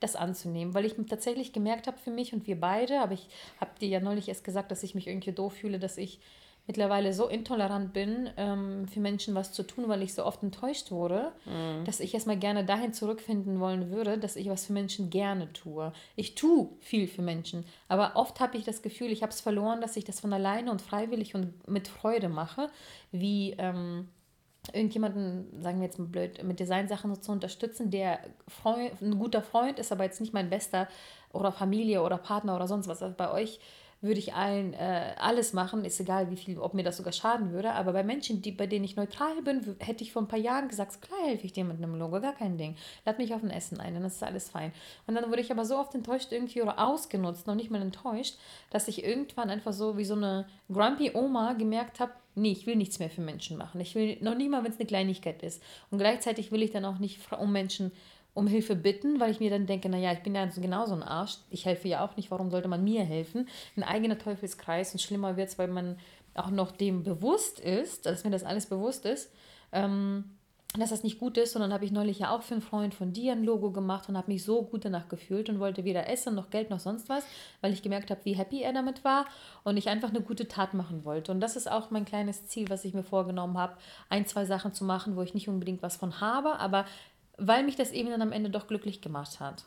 das 0.00 0.16
anzunehmen, 0.16 0.74
weil 0.74 0.84
ich 0.84 0.94
tatsächlich 1.08 1.54
gemerkt 1.54 1.86
habe 1.86 1.96
für 1.96 2.10
mich 2.10 2.34
und 2.34 2.46
wir 2.46 2.60
beide, 2.60 3.00
aber 3.00 3.14
ich 3.14 3.28
habe 3.58 3.70
dir 3.80 3.88
ja 3.88 4.00
neulich 4.00 4.28
erst 4.28 4.44
gesagt, 4.44 4.70
dass 4.70 4.82
ich 4.82 4.94
mich 4.94 5.06
irgendwie 5.06 5.32
doof 5.32 5.54
fühle, 5.54 5.78
dass 5.78 5.96
ich 5.96 6.20
mittlerweile 6.66 7.12
so 7.12 7.28
intolerant 7.28 7.92
bin, 7.92 8.30
ähm, 8.36 8.88
für 8.88 9.00
Menschen 9.00 9.34
was 9.34 9.52
zu 9.52 9.62
tun, 9.62 9.88
weil 9.88 10.02
ich 10.02 10.14
so 10.14 10.24
oft 10.24 10.42
enttäuscht 10.42 10.90
wurde, 10.90 11.32
dass 11.84 12.00
ich 12.00 12.12
erstmal 12.12 12.36
gerne 12.36 12.64
dahin 12.64 12.92
zurückfinden 12.92 13.60
wollen 13.60 13.90
würde, 13.90 14.18
dass 14.18 14.36
ich 14.36 14.48
was 14.48 14.66
für 14.66 14.72
Menschen 14.72 15.10
gerne 15.10 15.52
tue. 15.52 15.92
Ich 16.16 16.34
tue 16.34 16.70
viel 16.80 17.06
für 17.06 17.22
Menschen, 17.22 17.64
aber 17.88 18.12
oft 18.16 18.40
habe 18.40 18.56
ich 18.56 18.64
das 18.64 18.82
Gefühl, 18.82 19.12
ich 19.12 19.22
habe 19.22 19.32
es 19.32 19.40
verloren, 19.40 19.80
dass 19.80 19.96
ich 19.96 20.04
das 20.04 20.20
von 20.20 20.32
alleine 20.32 20.70
und 20.70 20.82
freiwillig 20.82 21.34
und 21.34 21.68
mit 21.68 21.88
Freude 21.88 22.28
mache, 22.28 22.68
wie 23.12 23.54
ähm, 23.58 24.08
irgendjemanden, 24.72 25.62
sagen 25.62 25.78
wir 25.78 25.86
jetzt 25.86 25.98
mal 25.98 26.08
blöd, 26.08 26.42
mit 26.42 26.60
Designsachen 26.60 27.14
so 27.14 27.20
zu 27.20 27.32
unterstützen, 27.32 27.90
der 27.90 28.20
Freund, 28.48 29.00
ein 29.00 29.18
guter 29.18 29.42
Freund 29.42 29.78
ist, 29.78 29.92
aber 29.92 30.04
jetzt 30.04 30.20
nicht 30.20 30.32
mein 30.32 30.50
bester 30.50 30.88
oder 31.32 31.52
Familie 31.52 32.02
oder 32.02 32.18
Partner 32.18 32.56
oder 32.56 32.66
sonst 32.66 32.88
was. 32.88 33.02
Also 33.02 33.14
bei 33.16 33.30
euch 33.30 33.60
würde 34.06 34.18
ich 34.18 34.34
allen 34.34 34.72
äh, 34.74 35.14
alles 35.18 35.52
machen, 35.52 35.84
ist 35.84 36.00
egal, 36.00 36.30
wie 36.30 36.36
viel, 36.36 36.58
ob 36.58 36.74
mir 36.74 36.82
das 36.82 36.96
sogar 36.96 37.12
schaden 37.12 37.52
würde. 37.52 37.72
Aber 37.72 37.92
bei 37.92 38.02
Menschen, 38.02 38.40
die, 38.42 38.52
bei 38.52 38.66
denen 38.66 38.84
ich 38.84 38.96
neutral 38.96 39.42
bin, 39.42 39.76
hätte 39.78 40.04
ich 40.04 40.12
vor 40.12 40.22
ein 40.22 40.28
paar 40.28 40.38
Jahren 40.38 40.68
gesagt, 40.68 41.02
klar 41.02 41.18
helfe 41.24 41.44
ich 41.44 41.52
dir 41.52 41.64
mit 41.64 41.76
einem 41.76 41.96
Logo, 41.96 42.20
gar 42.20 42.34
kein 42.34 42.56
Ding. 42.56 42.76
Lad 43.04 43.18
mich 43.18 43.34
auf 43.34 43.42
ein 43.42 43.50
Essen 43.50 43.80
ein, 43.80 43.94
dann 43.94 44.04
ist 44.04 44.22
alles 44.22 44.48
fein. 44.48 44.72
Und 45.06 45.14
dann 45.14 45.28
wurde 45.30 45.40
ich 45.40 45.50
aber 45.50 45.64
so 45.64 45.76
oft 45.76 45.94
enttäuscht 45.94 46.32
irgendwie 46.32 46.62
oder 46.62 46.78
ausgenutzt, 46.78 47.46
noch 47.46 47.54
nicht 47.54 47.70
mal 47.70 47.82
enttäuscht, 47.82 48.36
dass 48.70 48.88
ich 48.88 49.04
irgendwann 49.04 49.50
einfach 49.50 49.72
so 49.72 49.98
wie 49.98 50.04
so 50.04 50.14
eine 50.14 50.46
grumpy 50.72 51.12
Oma 51.14 51.52
gemerkt 51.52 52.00
habe, 52.00 52.12
nee, 52.36 52.52
ich 52.52 52.66
will 52.66 52.76
nichts 52.76 52.98
mehr 52.98 53.10
für 53.10 53.22
Menschen 53.22 53.56
machen. 53.56 53.80
Ich 53.80 53.94
will 53.94 54.18
noch 54.20 54.36
nicht 54.36 54.50
mal, 54.50 54.62
wenn 54.62 54.70
es 54.70 54.78
eine 54.78 54.86
Kleinigkeit 54.86 55.42
ist. 55.42 55.62
Und 55.90 55.98
gleichzeitig 55.98 56.52
will 56.52 56.62
ich 56.62 56.70
dann 56.70 56.84
auch 56.84 56.98
nicht 56.98 57.18
um 57.32 57.50
Menschen 57.50 57.92
um 58.36 58.46
Hilfe 58.46 58.76
bitten, 58.76 59.18
weil 59.18 59.30
ich 59.30 59.40
mir 59.40 59.48
dann 59.48 59.66
denke, 59.66 59.88
naja, 59.88 60.12
ich 60.12 60.22
bin 60.22 60.34
ja 60.34 60.48
so 60.50 60.60
genauso 60.60 60.94
ein 60.94 61.02
Arsch. 61.02 61.38
Ich 61.48 61.64
helfe 61.64 61.88
ja 61.88 62.04
auch 62.04 62.16
nicht, 62.18 62.30
warum 62.30 62.50
sollte 62.50 62.68
man 62.68 62.84
mir 62.84 63.02
helfen? 63.02 63.48
Ein 63.76 63.82
eigener 63.82 64.18
Teufelskreis 64.18 64.92
und 64.92 65.00
schlimmer 65.00 65.38
wird 65.38 65.48
es, 65.48 65.58
weil 65.58 65.68
man 65.68 65.96
auch 66.34 66.50
noch 66.50 66.70
dem 66.70 67.02
bewusst 67.02 67.60
ist, 67.60 68.04
dass 68.04 68.24
mir 68.24 68.30
das 68.30 68.44
alles 68.44 68.66
bewusst 68.66 69.06
ist, 69.06 69.32
ähm, 69.72 70.36
dass 70.78 70.90
das 70.90 71.02
nicht 71.02 71.18
gut 71.18 71.38
ist. 71.38 71.56
Dann 71.56 71.72
habe 71.72 71.86
ich 71.86 71.92
neulich 71.92 72.18
ja 72.18 72.36
auch 72.36 72.42
für 72.42 72.52
einen 72.52 72.60
Freund 72.60 72.94
von 72.94 73.14
dir 73.14 73.32
ein 73.32 73.42
Logo 73.42 73.70
gemacht 73.70 74.06
und 74.10 74.18
habe 74.18 74.30
mich 74.30 74.44
so 74.44 74.62
gut 74.64 74.84
danach 74.84 75.08
gefühlt 75.08 75.48
und 75.48 75.58
wollte 75.58 75.84
weder 75.84 76.06
essen 76.06 76.34
noch 76.34 76.50
Geld 76.50 76.68
noch 76.68 76.80
sonst 76.80 77.08
was, 77.08 77.24
weil 77.62 77.72
ich 77.72 77.82
gemerkt 77.82 78.10
habe, 78.10 78.20
wie 78.24 78.34
happy 78.34 78.60
er 78.60 78.74
damit 78.74 79.02
war 79.02 79.24
und 79.64 79.78
ich 79.78 79.88
einfach 79.88 80.10
eine 80.10 80.20
gute 80.20 80.46
Tat 80.46 80.74
machen 80.74 81.06
wollte. 81.06 81.32
Und 81.32 81.40
das 81.40 81.56
ist 81.56 81.70
auch 81.70 81.90
mein 81.90 82.04
kleines 82.04 82.48
Ziel, 82.48 82.68
was 82.68 82.84
ich 82.84 82.92
mir 82.92 83.02
vorgenommen 83.02 83.56
habe, 83.56 83.78
ein, 84.10 84.26
zwei 84.26 84.44
Sachen 84.44 84.74
zu 84.74 84.84
machen, 84.84 85.16
wo 85.16 85.22
ich 85.22 85.32
nicht 85.32 85.48
unbedingt 85.48 85.82
was 85.82 85.96
von 85.96 86.20
habe, 86.20 86.58
aber 86.58 86.84
weil 87.38 87.64
mich 87.64 87.76
das 87.76 87.92
eben 87.92 88.10
dann 88.10 88.22
am 88.22 88.32
Ende 88.32 88.48
doch 88.48 88.66
glücklich 88.66 89.00
gemacht 89.00 89.40
hat. 89.40 89.64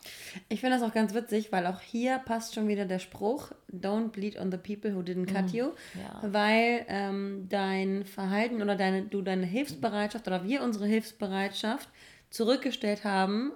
Ich 0.47 0.61
finde 0.61 0.77
das 0.77 0.87
auch 0.87 0.93
ganz 0.93 1.13
witzig, 1.13 1.51
weil 1.51 1.67
auch 1.67 1.81
hier 1.81 2.17
passt 2.17 2.55
schon 2.55 2.67
wieder 2.67 2.85
der 2.85 2.99
Spruch, 2.99 3.51
don't 3.71 4.09
bleed 4.09 4.39
on 4.39 4.51
the 4.51 4.57
people 4.57 4.95
who 4.95 5.01
didn't 5.01 5.31
cut 5.31 5.53
mm, 5.53 5.55
you, 5.55 5.65
ja. 5.95 6.33
weil 6.33 6.85
ähm, 6.87 7.45
dein 7.47 8.05
Verhalten 8.05 8.61
oder 8.61 8.75
deine, 8.75 9.03
du 9.03 9.21
deine 9.21 9.45
Hilfsbereitschaft 9.45 10.27
oder 10.27 10.43
wir 10.43 10.63
unsere 10.63 10.87
Hilfsbereitschaft 10.87 11.89
zurückgestellt 12.31 13.03
haben, 13.03 13.51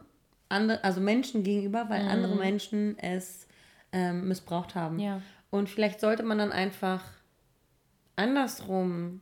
andere, 0.47 0.83
also 0.83 1.01
Menschen 1.01 1.43
gegenüber, 1.43 1.89
weil 1.89 2.03
mm. 2.03 2.09
andere 2.09 2.35
Menschen 2.35 2.99
es 2.99 3.47
ähm, 3.91 4.27
missbraucht 4.27 4.75
haben. 4.75 4.99
Ja. 4.99 5.21
Und 5.49 5.69
vielleicht 5.69 5.99
sollte 5.99 6.21
man 6.21 6.37
dann 6.37 6.51
einfach 6.51 7.03
andersrum 8.15 9.21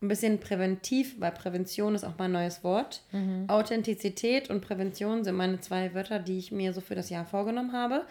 ein 0.00 0.08
bisschen 0.08 0.38
präventiv, 0.38 1.20
weil 1.20 1.32
Prävention 1.32 1.94
ist 1.94 2.04
auch 2.04 2.14
mein 2.18 2.32
neues 2.32 2.62
Wort. 2.62 3.02
Mhm. 3.12 3.44
Authentizität 3.48 4.48
und 4.48 4.60
Prävention 4.60 5.24
sind 5.24 5.34
meine 5.34 5.60
zwei 5.60 5.92
Wörter, 5.94 6.18
die 6.18 6.38
ich 6.38 6.52
mir 6.52 6.72
so 6.72 6.80
für 6.80 6.94
das 6.94 7.10
Jahr 7.10 7.24
vorgenommen 7.24 7.72
habe. 7.72 8.06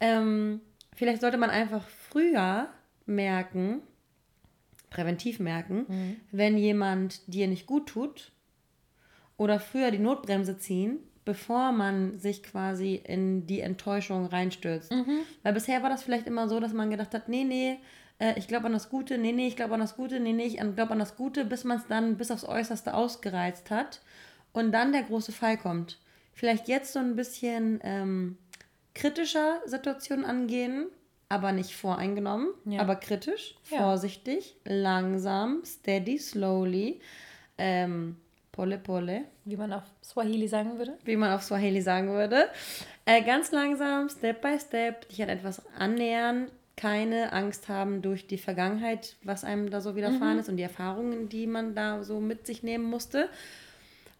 Ähm, 0.00 0.60
vielleicht 0.94 1.20
sollte 1.20 1.38
man 1.38 1.50
einfach 1.50 1.86
früher 1.86 2.68
merken, 3.06 3.82
präventiv 4.90 5.38
merken, 5.38 5.86
mhm. 5.88 6.16
wenn 6.32 6.58
jemand 6.58 7.20
dir 7.32 7.46
nicht 7.46 7.66
gut 7.66 7.88
tut 7.88 8.32
oder 9.36 9.60
früher 9.60 9.90
die 9.90 9.98
Notbremse 9.98 10.58
ziehen, 10.58 10.98
bevor 11.24 11.70
man 11.70 12.18
sich 12.18 12.42
quasi 12.42 12.96
in 12.96 13.46
die 13.46 13.60
Enttäuschung 13.60 14.26
reinstürzt. 14.26 14.90
Mhm. 14.90 15.20
Weil 15.44 15.52
bisher 15.52 15.82
war 15.82 15.90
das 15.90 16.02
vielleicht 16.02 16.26
immer 16.26 16.48
so, 16.48 16.58
dass 16.58 16.72
man 16.72 16.90
gedacht 16.90 17.14
hat, 17.14 17.28
nee, 17.28 17.44
nee, 17.44 17.78
äh, 18.20 18.38
ich 18.38 18.46
glaube 18.46 18.66
an 18.66 18.72
das 18.72 18.88
Gute, 18.88 19.18
nee, 19.18 19.32
nee, 19.32 19.48
ich 19.48 19.56
glaube 19.56 19.74
an 19.74 19.80
das 19.80 19.96
Gute, 19.96 20.20
nee, 20.20 20.32
nee, 20.32 20.46
ich 20.46 20.56
glaube 20.58 20.92
an 20.92 20.98
das 20.98 21.16
Gute, 21.16 21.44
bis 21.44 21.64
man 21.64 21.78
es 21.78 21.86
dann 21.88 22.16
bis 22.16 22.30
aufs 22.30 22.44
Äußerste 22.44 22.94
ausgereizt 22.94 23.70
hat 23.70 24.00
und 24.52 24.70
dann 24.72 24.92
der 24.92 25.02
große 25.02 25.32
Fall 25.32 25.56
kommt. 25.56 25.98
Vielleicht 26.32 26.68
jetzt 26.68 26.92
so 26.92 27.00
ein 27.00 27.16
bisschen 27.16 27.80
ähm, 27.82 28.38
kritischer 28.94 29.60
Situationen 29.66 30.24
angehen, 30.24 30.86
aber 31.28 31.52
nicht 31.52 31.74
voreingenommen, 31.74 32.48
ja. 32.64 32.80
aber 32.80 32.96
kritisch, 32.96 33.56
ja. 33.70 33.78
vorsichtig, 33.78 34.56
langsam, 34.64 35.62
steady, 35.64 36.18
slowly. 36.18 37.00
Ähm, 37.58 38.16
Pole 38.52 38.78
Pole. 38.78 39.24
Wie 39.44 39.56
man 39.56 39.72
auf 39.72 39.84
Swahili 40.02 40.48
sagen 40.48 40.76
würde. 40.76 40.98
Wie 41.04 41.16
man 41.16 41.32
auf 41.32 41.42
Swahili 41.42 41.80
sagen 41.80 42.10
würde. 42.10 42.48
Äh, 43.04 43.22
ganz 43.22 43.52
langsam, 43.52 44.08
Step 44.08 44.42
by 44.42 44.58
Step, 44.58 45.08
dich 45.08 45.22
an 45.22 45.28
etwas 45.28 45.62
annähern, 45.78 46.50
keine 46.80 47.34
Angst 47.34 47.68
haben 47.68 48.00
durch 48.00 48.26
die 48.26 48.38
Vergangenheit, 48.38 49.16
was 49.22 49.44
einem 49.44 49.68
da 49.68 49.82
so 49.82 49.96
widerfahren 49.96 50.34
mhm. 50.34 50.40
ist 50.40 50.48
und 50.48 50.56
die 50.56 50.62
Erfahrungen, 50.62 51.28
die 51.28 51.46
man 51.46 51.74
da 51.74 52.02
so 52.02 52.20
mit 52.20 52.46
sich 52.46 52.62
nehmen 52.62 52.84
musste. 52.84 53.28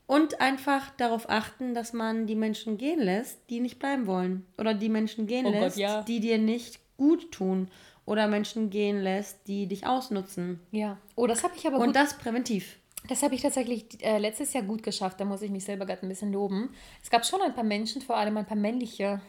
Und 0.06 0.42
einfach 0.42 0.90
darauf 0.98 1.30
achten, 1.30 1.72
dass 1.72 1.94
man 1.94 2.26
die 2.26 2.34
Menschen 2.34 2.76
gehen 2.76 3.00
lässt, 3.00 3.38
die 3.48 3.60
nicht 3.60 3.78
bleiben 3.78 4.06
wollen. 4.06 4.44
Oder 4.58 4.74
die 4.74 4.90
Menschen 4.90 5.26
gehen 5.26 5.46
oh 5.46 5.50
lässt, 5.50 5.76
Gott, 5.76 5.82
ja. 5.82 6.02
die 6.02 6.20
dir 6.20 6.36
nicht 6.36 6.80
gut 6.98 7.32
tun. 7.32 7.70
Oder 8.04 8.28
Menschen 8.28 8.68
gehen 8.68 9.00
lässt, 9.00 9.46
die 9.46 9.66
dich 9.66 9.86
ausnutzen. 9.86 10.60
Ja. 10.70 10.98
Oh, 11.14 11.26
das 11.26 11.44
habe 11.44 11.54
ich 11.56 11.66
aber 11.66 11.78
gut. 11.78 11.86
Und 11.86 11.96
das 11.96 12.18
präventiv. 12.18 12.76
Das 13.08 13.22
habe 13.22 13.34
ich 13.34 13.40
tatsächlich 13.40 13.86
äh, 14.04 14.18
letztes 14.18 14.52
Jahr 14.52 14.64
gut 14.64 14.82
geschafft. 14.82 15.18
Da 15.18 15.24
muss 15.24 15.40
ich 15.40 15.50
mich 15.50 15.64
selber 15.64 15.86
gerade 15.86 16.02
ein 16.02 16.10
bisschen 16.10 16.32
loben. 16.32 16.74
Es 17.02 17.08
gab 17.08 17.24
schon 17.24 17.40
ein 17.40 17.54
paar 17.54 17.64
Menschen, 17.64 18.02
vor 18.02 18.18
allem 18.18 18.36
ein 18.36 18.46
paar 18.46 18.58
männliche 18.58 19.22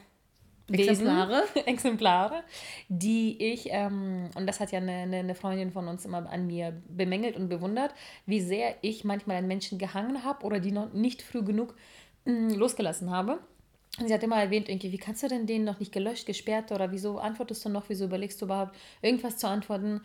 Exemplare. 0.72 1.44
Exemplare, 1.66 2.44
die 2.90 3.42
ich, 3.42 3.68
ähm, 3.70 4.30
und 4.36 4.48
das 4.48 4.60
hat 4.60 4.72
ja 4.72 4.80
eine, 4.80 5.18
eine, 5.18 5.36
Freundin 5.36 5.72
von 5.72 5.88
uns 5.88 6.06
immer 6.06 6.30
an 6.30 6.48
mir 6.48 6.82
bemängelt 6.90 7.36
und 7.36 7.50
bewundert, 7.50 7.94
wie 8.26 8.42
sehr 8.42 8.76
ich 8.82 9.04
manchmal 9.04 9.38
an 9.38 9.48
Menschen 9.48 9.78
gehangen 9.78 10.24
habe 10.24 10.46
oder 10.46 10.60
die 10.60 10.72
noch 10.72 10.94
nicht 10.94 11.22
früh 11.22 11.44
genug 11.44 11.76
mh, 12.26 12.34
mm, 12.34 12.50
losgelassen 12.56 13.12
habe. 13.12 13.40
Und 14.00 14.08
sie 14.08 14.14
hat 14.14 14.24
immer 14.24 14.42
erwähnt, 14.42 14.70
irgendwie, 14.70 14.92
wie 14.92 14.98
kannst 14.98 15.22
du 15.24 15.28
denn 15.28 15.46
den 15.46 15.66
noch 15.66 15.80
nicht 15.80 15.92
gelöscht, 15.92 16.26
gesperrt 16.26 16.72
oder 16.72 16.92
wieso 16.92 17.20
antwortest 17.20 17.66
du 17.66 17.70
noch, 17.70 17.90
wieso 17.90 18.06
überlegst 18.06 18.42
du 18.42 18.46
überhaupt, 18.46 18.76
irgendwas 19.02 19.38
zu 19.38 19.48
antworten? 19.48 20.02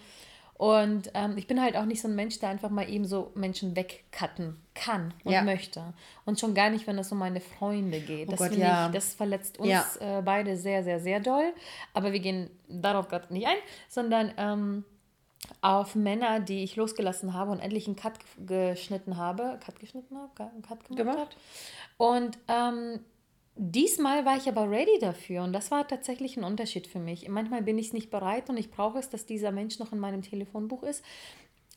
Und 0.58 1.10
ähm, 1.12 1.36
ich 1.36 1.46
bin 1.46 1.60
halt 1.60 1.76
auch 1.76 1.84
nicht 1.84 2.00
so 2.00 2.08
ein 2.08 2.14
Mensch, 2.14 2.38
der 2.38 2.48
einfach 2.48 2.70
mal 2.70 2.88
eben 2.88 3.04
so 3.04 3.30
Menschen 3.34 3.76
wegcutten 3.76 4.56
kann 4.74 5.12
und 5.22 5.32
ja. 5.32 5.42
möchte. 5.42 5.92
Und 6.24 6.40
schon 6.40 6.54
gar 6.54 6.70
nicht, 6.70 6.86
wenn 6.86 6.98
es 6.98 7.12
um 7.12 7.18
meine 7.18 7.40
Freunde 7.40 8.00
geht. 8.00 8.28
Oh 8.28 8.30
das, 8.30 8.38
Gott, 8.38 8.52
ja. 8.56 8.86
ich, 8.86 8.92
das 8.92 9.14
verletzt 9.14 9.58
uns 9.58 9.68
ja. 9.68 9.84
äh, 10.00 10.22
beide 10.22 10.56
sehr, 10.56 10.82
sehr, 10.82 10.98
sehr 10.98 11.20
doll. 11.20 11.52
Aber 11.92 12.12
wir 12.12 12.20
gehen 12.20 12.48
darauf 12.68 13.08
gerade 13.08 13.32
nicht 13.34 13.46
ein, 13.46 13.56
sondern 13.88 14.32
ähm, 14.38 14.84
auf 15.60 15.94
Männer, 15.94 16.40
die 16.40 16.64
ich 16.64 16.76
losgelassen 16.76 17.34
habe 17.34 17.50
und 17.50 17.60
endlich 17.60 17.86
einen 17.86 17.96
Cut 17.96 18.14
geschnitten 18.46 19.18
habe. 19.18 19.58
Cut 19.62 19.78
geschnitten 19.78 20.16
habe? 20.16 20.50
Einen 20.50 20.62
Cut 20.62 20.88
gemacht, 20.88 20.96
gemacht. 20.96 21.36
Und 21.98 22.38
ähm, 22.48 23.00
Diesmal 23.58 24.26
war 24.26 24.36
ich 24.36 24.48
aber 24.48 24.70
ready 24.70 24.98
dafür 25.00 25.42
und 25.42 25.54
das 25.54 25.70
war 25.70 25.88
tatsächlich 25.88 26.36
ein 26.36 26.44
Unterschied 26.44 26.86
für 26.86 26.98
mich. 26.98 27.26
Manchmal 27.26 27.62
bin 27.62 27.78
ich 27.78 27.94
nicht 27.94 28.10
bereit 28.10 28.50
und 28.50 28.58
ich 28.58 28.70
brauche 28.70 28.98
es, 28.98 29.08
dass 29.08 29.24
dieser 29.24 29.50
Mensch 29.50 29.78
noch 29.78 29.92
in 29.92 29.98
meinem 29.98 30.20
Telefonbuch 30.20 30.82
ist. 30.82 31.02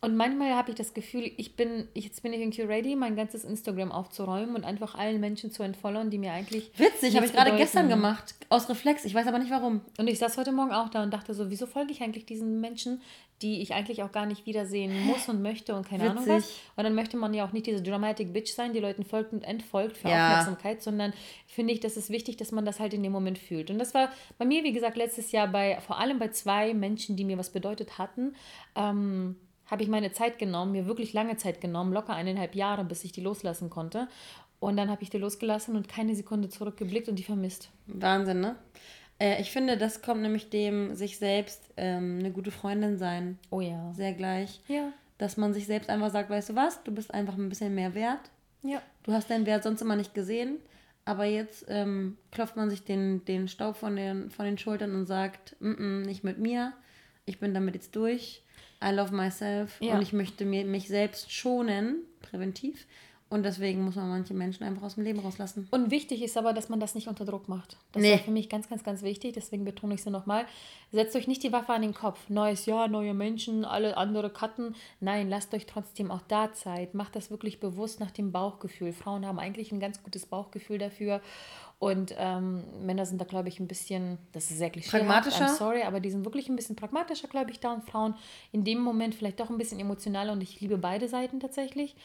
Und 0.02 0.16
manchmal 0.16 0.56
habe 0.56 0.70
ich 0.70 0.78
das 0.78 0.94
Gefühl, 0.94 1.30
ich 1.36 1.58
bin, 1.58 1.90
jetzt 1.94 2.24
bin 2.24 2.32
ich 2.32 2.40
irgendwie 2.40 2.62
ready, 2.62 2.96
mein 2.96 3.18
ganzes 3.18 3.44
Instagram 3.44 3.92
aufzuräumen 3.92 4.56
und 4.56 4.64
einfach 4.64 4.96
allen 4.96 5.20
Menschen 5.20 5.52
zu 5.52 5.62
entfollowen, 5.62 6.10
die 6.10 6.18
mir 6.18 6.32
eigentlich. 6.32 6.72
Witzig, 6.78 7.18
habe 7.18 7.26
ich 7.26 7.34
gerade 7.34 7.58
gestern 7.58 7.90
gemacht. 7.90 8.34
Aus 8.48 8.70
Reflex. 8.70 9.04
Ich 9.04 9.14
weiß 9.14 9.28
aber 9.28 9.40
nicht 9.40 9.52
warum. 9.52 9.82
Und 9.98 10.08
ich 10.08 10.18
saß 10.18 10.38
heute 10.38 10.54
Morgen 10.54 10.72
auch 10.72 10.88
da 10.88 11.04
und 11.04 11.14
dachte 11.14 11.34
so, 11.34 11.50
wieso 11.50 11.66
folge 11.66 11.92
ich 11.92 12.02
eigentlich 12.02 12.26
diesen 12.26 12.62
Menschen, 12.62 13.02
die 13.42 13.62
ich 13.62 13.74
eigentlich 13.74 14.02
auch 14.02 14.14
gar 14.14 14.26
nicht 14.26 14.46
wiedersehen 14.46 15.06
muss 15.06 15.28
und 15.28 15.42
möchte 15.42 15.76
und 15.76 15.86
keine 15.86 16.06
Witzig. 16.06 16.18
Ahnung 16.18 16.38
was. 16.38 16.50
Und 16.78 16.84
dann 16.86 16.96
möchte 16.96 17.18
man 17.18 17.34
ja 17.34 17.46
auch 17.46 17.52
nicht 17.52 17.68
diese 17.68 17.84
Dramatic 17.84 18.32
Bitch 18.32 18.54
sein, 18.54 18.72
die 18.72 18.80
Leuten 18.80 19.04
folgt 19.04 19.34
und 19.34 19.44
entfolgt 19.44 19.98
für 19.98 20.08
ja. 20.08 20.30
Aufmerksamkeit, 20.30 20.82
sondern 20.82 21.12
finde 21.46 21.74
ich, 21.74 21.82
das 21.82 21.98
ist 21.98 22.10
wichtig, 22.10 22.38
dass 22.38 22.54
man 22.54 22.64
das 22.64 22.80
halt 22.80 22.94
in 22.94 23.04
dem 23.04 23.12
Moment 23.12 23.38
fühlt. 23.38 23.70
Und 23.70 23.80
das 23.80 23.94
war 23.94 24.10
bei 24.38 24.46
mir, 24.46 24.64
wie 24.64 24.72
gesagt, 24.72 24.96
letztes 24.96 25.34
Jahr 25.34 25.50
bei, 25.50 25.78
vor 25.86 26.00
allem 26.00 26.20
bei 26.20 26.30
zwei 26.30 26.74
Menschen, 26.74 27.18
die 27.18 27.26
mir 27.26 27.38
was 27.38 27.50
bedeutet 27.50 27.98
hatten. 27.98 28.34
Ähm, 28.78 29.36
habe 29.69 29.84
ich 29.84 29.89
meine 29.89 30.12
Zeit 30.12 30.39
genommen, 30.39 30.71
mir 30.71 30.86
wirklich 30.88 31.13
lange 31.13 31.38
Zeit 31.38 31.62
genommen, 31.62 31.93
locker 31.93 32.13
eineinhalb 32.13 32.55
Jahre, 32.55 32.84
bis 32.84 33.03
ich 33.03 33.12
die 33.12 33.21
loslassen 33.21 33.69
konnte. 33.69 34.08
Und 34.60 34.75
dann 34.77 34.89
habe 34.89 35.03
ich 35.03 35.10
die 35.10 35.17
losgelassen 35.17 35.75
und 35.75 35.88
keine 35.88 36.15
Sekunde 36.15 36.49
zurückgeblickt 36.49 37.08
und 37.08 37.17
die 37.17 37.23
vermisst. 37.23 37.69
Wahnsinn, 37.88 38.41
ne? 38.41 38.55
Äh, 39.19 39.41
ich 39.41 39.51
finde, 39.51 39.77
das 39.77 40.01
kommt 40.01 40.21
nämlich 40.21 40.49
dem 40.49 40.95
sich 40.95 41.17
selbst 41.17 41.62
ähm, 41.77 42.17
eine 42.19 42.32
gute 42.32 42.51
Freundin 42.51 42.97
sein. 42.97 43.38
Oh 43.51 43.62
ja. 43.62 43.93
Sehr 43.93 44.13
gleich. 44.13 44.60
Ja. 44.67 44.91
Dass 45.17 45.38
man 45.38 45.53
sich 45.53 45.65
selbst 45.65 45.89
einfach 45.89 46.12
sagt, 46.12 46.29
weißt 46.29 46.49
du 46.49 46.55
was, 46.55 46.84
du 46.84 46.91
bist 46.93 47.13
einfach 47.13 47.38
ein 47.38 47.49
bisschen 47.49 47.75
mehr 47.75 47.93
wert. 47.93 48.32
Ja. 48.63 48.82
Du 49.03 49.13
hast 49.13 49.29
deinen 49.29 49.45
Wert 49.45 49.63
sonst 49.63 49.82
immer 49.82 49.95
nicht 49.95 50.13
gesehen. 50.13 50.58
Aber 51.05 51.25
jetzt 51.25 51.65
ähm, 51.69 52.17
klopft 52.32 52.55
man 52.55 52.69
sich 52.69 52.84
den, 52.84 53.23
den 53.25 53.47
Staub 53.47 53.77
von 53.77 53.95
den, 53.95 54.29
von 54.29 54.45
den 54.45 54.58
Schultern 54.58 54.93
und 54.93 55.05
sagt, 55.05 55.55
mm 55.60 55.71
-mm, 55.71 56.05
nicht 56.05 56.23
mit 56.23 56.38
mir, 56.38 56.73
ich 57.25 57.39
bin 57.39 57.53
damit 57.53 57.75
jetzt 57.75 57.95
durch 57.95 58.43
I 58.84 58.92
love 58.92 59.13
myself 59.13 59.80
ja. 59.82 59.96
und 59.96 60.02
ich 60.02 60.13
möchte 60.13 60.46
mir, 60.46 60.65
mich 60.65 60.88
selbst 60.88 61.32
schonen, 61.32 62.04
präventiv. 62.22 62.86
Und 63.32 63.44
deswegen 63.44 63.84
muss 63.84 63.96
man 63.96 64.10
manche 64.10 64.34
Menschen 64.34 64.63
einfach 64.63 64.82
aus 64.82 64.96
dem 64.96 65.04
Leben 65.04 65.20
rauslassen. 65.20 65.68
Und 65.70 65.92
wichtig 65.92 66.24
ist 66.24 66.36
aber, 66.36 66.52
dass 66.52 66.68
man 66.68 66.80
das 66.80 66.96
nicht 66.96 67.08
unter 67.08 67.26
Druck 67.26 67.48
macht. 67.48 67.78
Das 67.92 68.02
nee. 68.02 68.15
ist 68.15 68.24
für 68.24 68.32
mich 68.32 68.50
ganz, 68.50 68.68
ganz, 68.68 68.84
ganz 68.84 69.04
wichtig. 69.04 69.34
Deswegen 69.34 69.65
betone 69.65 69.94
ich 69.94 70.00
es 70.00 70.06
nochmal. 70.08 70.46
Setzt 70.92 71.15
euch 71.15 71.28
nicht 71.28 71.44
die 71.44 71.52
Waffe 71.52 71.74
an 71.74 71.84
den 71.84 71.94
Kopf. 71.94 72.28
Neues 72.30 72.65
Jahr, 72.65 72.88
neue 72.88 73.13
Menschen, 73.13 73.65
alle 73.65 73.98
andere 73.98 74.32
cutten. 74.32 74.76
Nein, 75.00 75.30
lasst 75.30 75.54
euch 75.54 75.68
trotzdem 75.68 76.10
auch 76.10 76.22
da 76.28 76.54
Zeit. 76.54 76.96
Macht 76.96 77.15
das 77.15 77.30
wirklich 77.30 77.60
bewusst 77.60 78.00
nach 78.00 78.10
dem 78.10 78.32
Bauchgefühl. 78.32 78.94
Frauen 78.94 79.28
haben 79.28 79.38
eigentlich 79.38 79.72
ein 79.72 79.80
ganz 79.80 80.02
gutes 80.02 80.26
Bauchgefühl 80.26 80.80
dafür. 80.80 81.22
Und 81.80 82.13
ähm, 82.18 82.63
Männer 82.86 83.06
sind 83.06 83.22
da, 83.22 83.26
glaube 83.26 83.48
ich, 83.48 83.62
ein 83.62 83.68
bisschen, 83.68 84.18
das 84.34 84.52
ist 84.52 84.58
sehr 84.58 84.70
klischee. 84.70 84.89
Pragmatischer? 84.89 85.46
I'm 85.46 85.56
sorry, 85.56 85.84
aber 85.84 86.02
die 86.02 86.12
sind 86.12 86.26
wirklich 86.26 86.50
ein 86.50 86.58
bisschen 86.58 86.76
pragmatischer, 86.76 87.30
glaube 87.30 87.52
ich, 87.52 87.62
da. 87.62 87.74
Und 87.74 87.86
Frauen 87.86 88.15
in 88.52 88.65
dem 88.65 88.80
Moment 88.80 89.15
vielleicht 89.15 89.39
doch 89.39 89.50
ein 89.50 89.58
bisschen 89.58 89.80
emotionaler. 89.80 90.34
Und 90.34 90.42
ich 90.42 90.60
liebe 90.60 90.78
beide 90.78 91.08
Seiten 91.08 91.39
tatsächlich. 91.39 91.96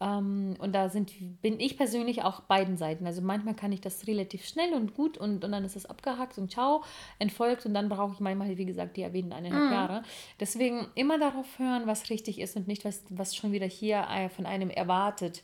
Ähm, 0.00 0.56
und 0.58 0.74
da 0.74 0.88
sind, 0.88 1.12
bin 1.42 1.60
ich 1.60 1.76
persönlich 1.76 2.22
auch 2.22 2.40
beiden 2.40 2.76
Seiten. 2.76 3.06
Also 3.06 3.22
manchmal 3.22 3.54
kann 3.54 3.72
ich 3.72 3.80
das 3.80 4.06
relativ 4.06 4.44
schnell 4.44 4.74
und 4.74 4.94
gut 4.94 5.16
und, 5.16 5.44
und 5.44 5.52
dann 5.52 5.64
ist 5.64 5.76
es 5.76 5.86
abgehackt 5.86 6.38
und 6.38 6.50
ciao, 6.50 6.82
entfolgt. 7.18 7.66
Und 7.66 7.74
dann 7.74 7.88
brauche 7.88 8.14
ich 8.14 8.20
manchmal, 8.20 8.56
wie 8.56 8.64
gesagt, 8.64 8.96
die 8.96 9.02
erwähnten 9.02 9.32
eineinhalb 9.32 9.66
mhm. 9.66 9.72
Jahre. 9.72 10.02
Deswegen 10.40 10.88
immer 10.94 11.18
darauf 11.18 11.58
hören, 11.58 11.86
was 11.86 12.10
richtig 12.10 12.40
ist 12.40 12.56
und 12.56 12.66
nicht, 12.66 12.84
was, 12.84 13.04
was 13.10 13.36
schon 13.36 13.52
wieder 13.52 13.66
hier 13.66 14.06
äh, 14.10 14.28
von 14.28 14.46
einem 14.46 14.70
erwartet 14.70 15.42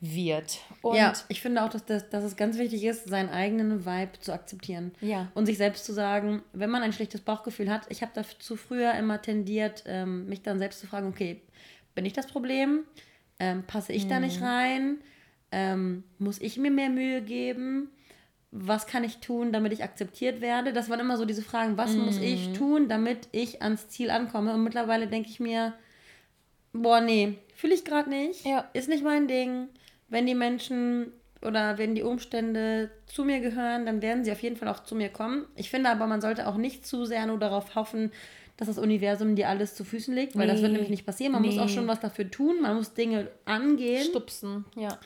wird. 0.00 0.60
Und 0.80 0.96
ja, 0.96 1.12
ich 1.28 1.40
finde 1.40 1.62
auch, 1.62 1.68
dass, 1.68 1.84
das, 1.84 2.08
dass 2.08 2.24
es 2.24 2.36
ganz 2.36 2.58
wichtig 2.58 2.84
ist, 2.84 3.08
seinen 3.08 3.28
eigenen 3.28 3.84
Vibe 3.84 4.18
zu 4.20 4.32
akzeptieren. 4.32 4.92
Ja. 5.00 5.30
Und 5.34 5.46
sich 5.46 5.58
selbst 5.58 5.84
zu 5.84 5.92
sagen, 5.92 6.42
wenn 6.52 6.70
man 6.70 6.82
ein 6.82 6.92
schlechtes 6.92 7.20
Bauchgefühl 7.20 7.70
hat, 7.70 7.82
ich 7.90 8.00
habe 8.02 8.12
dazu 8.14 8.56
früher 8.56 8.94
immer 8.94 9.20
tendiert, 9.20 9.84
ähm, 9.86 10.26
mich 10.26 10.42
dann 10.42 10.58
selbst 10.58 10.80
zu 10.80 10.86
fragen, 10.86 11.08
okay, 11.08 11.42
bin 11.94 12.06
ich 12.06 12.14
das 12.14 12.26
Problem? 12.26 12.84
Ähm, 13.40 13.64
passe 13.66 13.92
ich 13.92 14.04
mhm. 14.04 14.08
da 14.10 14.20
nicht 14.20 14.42
rein? 14.42 14.98
Ähm, 15.50 16.04
muss 16.18 16.40
ich 16.40 16.58
mir 16.58 16.70
mehr 16.70 16.90
Mühe 16.90 17.22
geben? 17.22 17.90
Was 18.52 18.86
kann 18.86 19.02
ich 19.02 19.18
tun, 19.18 19.52
damit 19.52 19.72
ich 19.72 19.82
akzeptiert 19.82 20.40
werde? 20.40 20.72
Das 20.72 20.90
waren 20.90 21.00
immer 21.00 21.16
so 21.16 21.24
diese 21.24 21.42
Fragen, 21.42 21.76
was 21.76 21.94
mhm. 21.94 22.04
muss 22.04 22.18
ich 22.18 22.50
mhm. 22.50 22.54
tun, 22.54 22.88
damit 22.88 23.28
ich 23.32 23.62
ans 23.62 23.88
Ziel 23.88 24.10
ankomme? 24.10 24.54
Und 24.54 24.62
mittlerweile 24.62 25.06
denke 25.06 25.30
ich 25.30 25.40
mir, 25.40 25.72
boah, 26.72 27.00
nee, 27.00 27.38
fühle 27.56 27.74
ich 27.74 27.84
gerade 27.84 28.10
nicht, 28.10 28.44
ja. 28.44 28.68
ist 28.74 28.88
nicht 28.88 29.02
mein 29.02 29.26
Ding. 29.26 29.68
Wenn 30.08 30.26
die 30.26 30.34
Menschen 30.34 31.12
oder 31.42 31.78
wenn 31.78 31.94
die 31.94 32.02
Umstände 32.02 32.90
zu 33.06 33.24
mir 33.24 33.40
gehören, 33.40 33.86
dann 33.86 34.02
werden 34.02 34.24
sie 34.24 34.32
auf 34.32 34.42
jeden 34.42 34.56
Fall 34.56 34.68
auch 34.68 34.84
zu 34.84 34.94
mir 34.94 35.08
kommen. 35.08 35.46
Ich 35.56 35.70
finde 35.70 35.90
aber, 35.90 36.06
man 36.06 36.20
sollte 36.20 36.46
auch 36.46 36.56
nicht 36.56 36.86
zu 36.86 37.04
sehr 37.06 37.26
nur 37.26 37.38
darauf 37.38 37.74
hoffen, 37.74 38.12
dass 38.56 38.68
das 38.68 38.78
Universum 38.78 39.36
dir 39.36 39.48
alles 39.48 39.74
zu 39.74 39.84
Füßen 39.84 40.14
legt, 40.14 40.36
weil 40.36 40.46
nee. 40.46 40.52
das 40.52 40.60
wird 40.60 40.72
nämlich 40.72 40.90
nicht 40.90 41.06
passieren. 41.06 41.32
Man 41.32 41.42
nee. 41.42 41.48
muss 41.48 41.58
auch 41.58 41.68
schon 41.68 41.88
was 41.88 42.00
dafür 42.00 42.30
tun, 42.30 42.60
man 42.60 42.76
muss 42.76 42.92
Dinge 42.92 43.28
angehen. 43.46 44.04
Stupsen, 44.04 44.66
ja. 44.76 44.98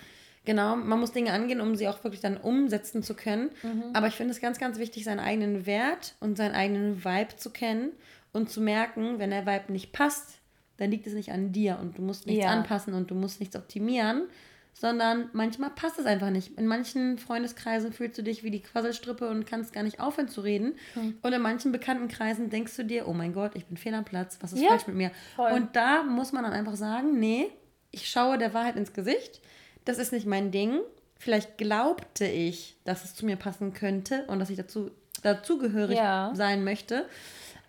Genau, 0.44 0.77
man 0.77 1.01
muss 1.01 1.12
Dinge 1.12 1.33
angehen, 1.33 1.61
um 1.61 1.75
sie 1.75 1.88
auch 1.88 2.03
wirklich 2.05 2.20
dann 2.20 2.37
umsetzen 2.37 3.03
zu 3.03 3.14
können. 3.14 3.51
Mhm. 3.62 3.85
Aber 3.94 4.09
ich 4.09 4.14
finde 4.14 4.33
es 4.33 4.40
ganz, 4.40 4.59
ganz 4.59 4.79
wichtig, 4.79 5.05
seinen 5.05 5.20
eigenen 5.20 5.66
Wert 5.66 6.14
und 6.20 6.37
seinen 6.37 6.55
eigenen 6.55 7.05
Vibe 7.05 7.37
zu 7.37 7.51
kennen 7.51 7.92
und 8.33 8.51
zu 8.51 8.61
merken, 8.61 9.18
wenn 9.18 9.31
der 9.31 9.47
Vibe 9.47 9.73
nicht 9.73 9.92
passt, 9.92 10.40
dann 10.77 10.90
liegt 10.90 11.07
es 11.07 11.14
nicht 11.14 11.31
an 11.31 11.53
dir 11.53 11.79
und 11.81 11.97
du 11.97 12.03
musst 12.03 12.27
nichts 12.27 12.44
ja. 12.44 12.51
anpassen 12.51 12.92
und 12.92 13.11
du 13.11 13.14
musst 13.14 13.40
nichts 13.40 13.57
optimieren, 13.57 14.25
sondern 14.74 15.30
manchmal 15.32 15.70
passt 15.70 15.98
es 15.98 16.04
einfach 16.04 16.30
nicht. 16.30 16.58
In 16.58 16.66
manchen 16.66 17.18
Freundeskreisen 17.18 17.92
fühlst 17.92 18.18
du 18.18 18.22
dich 18.22 18.42
wie 18.42 18.50
die 18.50 18.60
Quasselstrippe 18.60 19.28
und 19.28 19.46
kannst 19.46 19.72
gar 19.72 19.84
nicht 19.84 20.00
aufhören 20.00 20.28
zu 20.28 20.40
reden. 20.40 20.74
Hm. 20.94 21.16
Und 21.22 21.32
in 21.32 21.40
manchen 21.40 21.70
Bekanntenkreisen 21.70 22.50
denkst 22.50 22.76
du 22.76 22.84
dir, 22.84 23.06
oh 23.06 23.12
mein 23.12 23.32
Gott, 23.32 23.52
ich 23.54 23.66
bin 23.66 23.76
fehl 23.76 23.94
am 23.94 24.04
Platz, 24.04 24.38
was 24.40 24.52
ist 24.52 24.60
ja, 24.60 24.68
falsch 24.70 24.88
mit 24.88 24.96
mir? 24.96 25.12
Voll. 25.37 25.52
Und 25.52 25.76
da 25.76 26.02
muss 26.02 26.32
man 26.32 26.42
dann 26.42 26.52
einfach 26.52 26.74
sagen, 26.74 27.18
nee, 27.18 27.46
ich 27.92 28.10
schaue 28.10 28.37
der 28.37 28.52
Wahrheit 28.52 28.76
ins 28.76 28.92
Gesicht, 28.92 29.40
das 29.84 29.98
ist 29.98 30.12
nicht 30.12 30.26
mein 30.26 30.50
Ding. 30.50 30.80
Vielleicht 31.16 31.56
glaubte 31.56 32.26
ich, 32.26 32.76
dass 32.84 33.04
es 33.04 33.14
zu 33.14 33.24
mir 33.24 33.37
passen 33.37 33.72
könnte 33.72 34.24
und 34.26 34.40
dass 34.40 34.50
ich 34.50 34.56
dazu 34.56 34.90
dazugehörig 35.22 35.96
ja. 35.96 36.32
sein 36.34 36.64
möchte. 36.64 37.06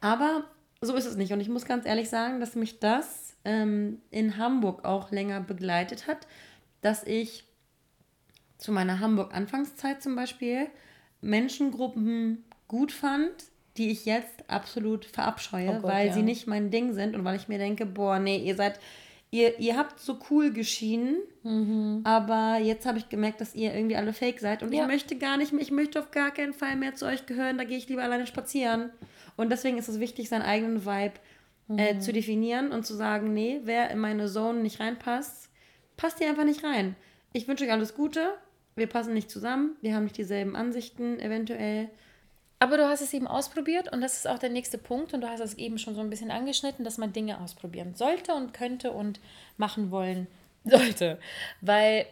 Aber 0.02 0.44
so 0.82 0.96
ist 0.96 1.06
es 1.06 1.16
nicht. 1.16 1.32
Und 1.32 1.40
ich 1.40 1.48
muss 1.48 1.66
ganz 1.66 1.86
ehrlich 1.86 2.10
sagen, 2.10 2.40
dass 2.40 2.56
mich 2.56 2.80
das 2.80 3.36
ähm, 3.46 4.02
in 4.10 4.38
Hamburg 4.38 4.84
auch 4.84 5.12
länger 5.12 5.40
begleitet 5.40 6.08
hat 6.08 6.28
dass 6.86 7.04
ich 7.04 7.44
zu 8.60 8.72
meiner 8.72 9.00
Hamburg-Anfangszeit 9.00 10.04
zum 10.04 10.16
Beispiel 10.16 10.68
Menschengruppen 11.22 12.46
gut 12.68 12.92
fand, 12.92 13.32
die 13.78 13.90
ich 13.90 14.06
jetzt 14.06 14.48
absolut 14.48 15.04
verabscheue, 15.06 15.70
oh 15.70 15.82
Gott, 15.82 15.92
weil 15.92 16.08
ja. 16.08 16.14
sie 16.14 16.22
nicht 16.22 16.46
mein 16.46 16.70
Ding 16.70 16.94
sind 16.94 17.16
und 17.16 17.26
weil 17.26 17.36
ich 17.38 17.48
mir 17.48 17.58
denke, 17.58 17.88
boah, 17.88 18.20
nee, 18.20 18.38
ihr 18.38 18.56
seid, 18.56 18.80
ihr, 19.32 19.60
ihr 19.60 19.76
habt 19.76 20.00
so 20.00 20.20
cool 20.30 20.54
geschienen, 20.54 21.18
mhm. 21.42 22.02
aber 22.04 22.60
jetzt 22.62 22.86
habe 22.86 23.00
ich 23.00 23.10
gemerkt, 23.10 23.42
dass 23.42 23.56
ihr 23.56 23.74
irgendwie 23.74 23.98
alle 23.98 24.14
fake 24.14 24.40
seid 24.40 24.62
und 24.62 24.72
ja. 24.72 24.84
ich 24.84 24.88
möchte 24.88 25.18
gar 25.18 25.38
nicht 25.38 25.52
mehr, 25.52 25.64
ich 25.64 25.72
möchte 25.72 26.00
auf 26.00 26.12
gar 26.12 26.32
keinen 26.32 26.54
Fall 26.54 26.76
mehr 26.76 26.94
zu 26.94 27.06
euch 27.06 27.26
gehören, 27.26 27.58
da 27.58 27.64
gehe 27.64 27.78
ich 27.78 27.90
lieber 27.90 28.04
alleine 28.04 28.28
spazieren. 28.28 28.92
Und 29.38 29.52
deswegen 29.52 29.78
ist 29.78 29.90
es 29.90 30.00
wichtig, 30.00 30.30
seinen 30.30 30.44
eigenen 30.44 30.86
Vibe 30.86 31.16
äh, 31.70 31.74
mhm. 31.74 31.80
äh, 31.80 32.00
zu 32.00 32.14
definieren 32.14 32.72
und 32.72 32.86
zu 32.86 32.94
sagen, 32.94 33.34
nee, 33.34 33.60
wer 33.64 33.90
in 33.90 34.00
meine 34.00 34.28
Zone 34.28 34.62
nicht 34.62 34.80
reinpasst, 34.80 35.50
passt 35.98 36.20
hier 36.20 36.30
einfach 36.30 36.46
nicht 36.46 36.64
rein. 36.64 36.96
Ich 37.34 37.48
wünsche 37.48 37.66
euch 37.66 37.72
alles 37.72 37.96
Gute. 37.96 38.34
Wir 38.76 38.88
passen 38.88 39.14
nicht 39.14 39.30
zusammen. 39.30 39.76
Wir 39.82 39.96
haben 39.96 40.04
nicht 40.04 40.18
dieselben 40.18 40.56
Ansichten 40.56 41.20
eventuell. 41.20 41.90
Aber 42.60 42.78
du 42.78 42.88
hast 42.88 43.02
es 43.02 43.14
eben 43.14 43.28
ausprobiert 43.28 43.92
und 43.92 44.02
das 44.02 44.18
ist 44.18 44.28
auch 44.28 44.40
der 44.40 44.50
nächste 44.50 44.78
Punkt 44.78 45.14
und 45.14 45.22
du 45.22 45.30
hast 45.30 45.42
es 45.42 45.56
eben 45.56 45.78
schon 45.78 45.94
so 45.94 46.02
ein 46.02 46.10
bisschen 46.10 46.32
angeschnitten, 46.32 46.86
dass 46.86 46.98
man 46.98 47.14
Dinge 47.14 47.42
ausprobieren 47.42 47.96
sollte 47.96 48.34
und 48.34 48.54
könnte 48.54 48.92
und 48.92 49.20
machen 49.58 49.92
wollen 49.92 50.28
sollte. 50.64 51.20
Weil 51.62 52.06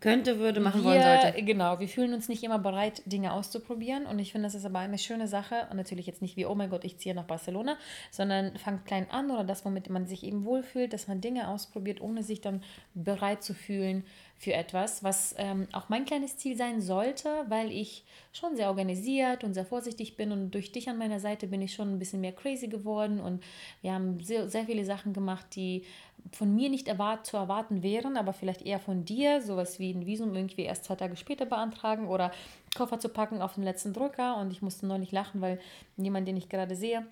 könnte, 0.00 0.38
würde, 0.38 0.60
machen 0.60 0.82
wir, 0.82 0.90
wollen, 0.90 1.22
sollte. 1.22 1.42
Genau, 1.42 1.80
wir 1.80 1.88
fühlen 1.88 2.12
uns 2.12 2.28
nicht 2.28 2.42
immer 2.42 2.58
bereit, 2.58 3.02
Dinge 3.06 3.32
auszuprobieren. 3.32 4.04
Und 4.06 4.18
ich 4.18 4.32
finde, 4.32 4.46
das 4.46 4.54
ist 4.54 4.66
aber 4.66 4.80
eine 4.80 4.98
schöne 4.98 5.26
Sache. 5.26 5.66
Und 5.70 5.76
natürlich 5.76 6.06
jetzt 6.06 6.20
nicht 6.20 6.36
wie, 6.36 6.46
oh 6.46 6.54
mein 6.54 6.68
Gott, 6.68 6.84
ich 6.84 6.98
ziehe 6.98 7.14
nach 7.14 7.24
Barcelona, 7.24 7.76
sondern 8.10 8.56
fangt 8.58 8.84
klein 8.84 9.10
an 9.10 9.30
oder 9.30 9.44
das, 9.44 9.64
womit 9.64 9.88
man 9.88 10.06
sich 10.06 10.24
eben 10.24 10.44
wohlfühlt, 10.44 10.92
dass 10.92 11.08
man 11.08 11.20
Dinge 11.20 11.48
ausprobiert, 11.48 12.00
ohne 12.00 12.22
sich 12.22 12.40
dann 12.40 12.62
bereit 12.94 13.42
zu 13.42 13.54
fühlen 13.54 14.04
für 14.38 14.52
etwas, 14.52 15.02
was 15.02 15.34
ähm, 15.38 15.66
auch 15.72 15.88
mein 15.88 16.04
kleines 16.04 16.36
Ziel 16.36 16.56
sein 16.56 16.82
sollte, 16.82 17.28
weil 17.48 17.72
ich 17.72 18.04
schon 18.32 18.54
sehr 18.54 18.68
organisiert 18.68 19.44
und 19.44 19.54
sehr 19.54 19.64
vorsichtig 19.64 20.16
bin 20.16 20.30
und 20.30 20.50
durch 20.50 20.72
dich 20.72 20.90
an 20.90 20.98
meiner 20.98 21.20
Seite 21.20 21.46
bin 21.46 21.62
ich 21.62 21.72
schon 21.72 21.94
ein 21.94 21.98
bisschen 21.98 22.20
mehr 22.20 22.32
crazy 22.32 22.68
geworden 22.68 23.18
und 23.18 23.42
wir 23.80 23.94
haben 23.94 24.22
sehr, 24.22 24.50
sehr 24.50 24.66
viele 24.66 24.84
Sachen 24.84 25.14
gemacht, 25.14 25.46
die 25.56 25.84
von 26.32 26.54
mir 26.54 26.68
nicht 26.68 26.88
erwart 26.88 27.26
zu 27.26 27.36
erwarten 27.36 27.82
wären, 27.82 28.16
aber 28.16 28.32
vielleicht 28.32 28.62
eher 28.62 28.80
von 28.80 29.04
dir, 29.04 29.42
sowas 29.42 29.78
wie 29.78 29.92
ein 29.92 30.06
Visum 30.06 30.34
irgendwie 30.34 30.62
erst 30.62 30.84
zwei 30.84 30.96
Tage 30.96 31.16
später 31.16 31.46
beantragen 31.46 32.08
oder 32.08 32.32
Koffer 32.76 32.98
zu 32.98 33.08
packen 33.08 33.42
auf 33.42 33.54
den 33.54 33.64
letzten 33.64 33.92
Drücker. 33.92 34.36
Und 34.36 34.50
ich 34.50 34.62
musste 34.62 34.86
neulich 34.86 35.12
lachen, 35.12 35.40
weil 35.40 35.60
jemand, 35.96 36.28
den 36.28 36.36
ich 36.36 36.48
gerade 36.48 36.76
sehe, 36.76 37.06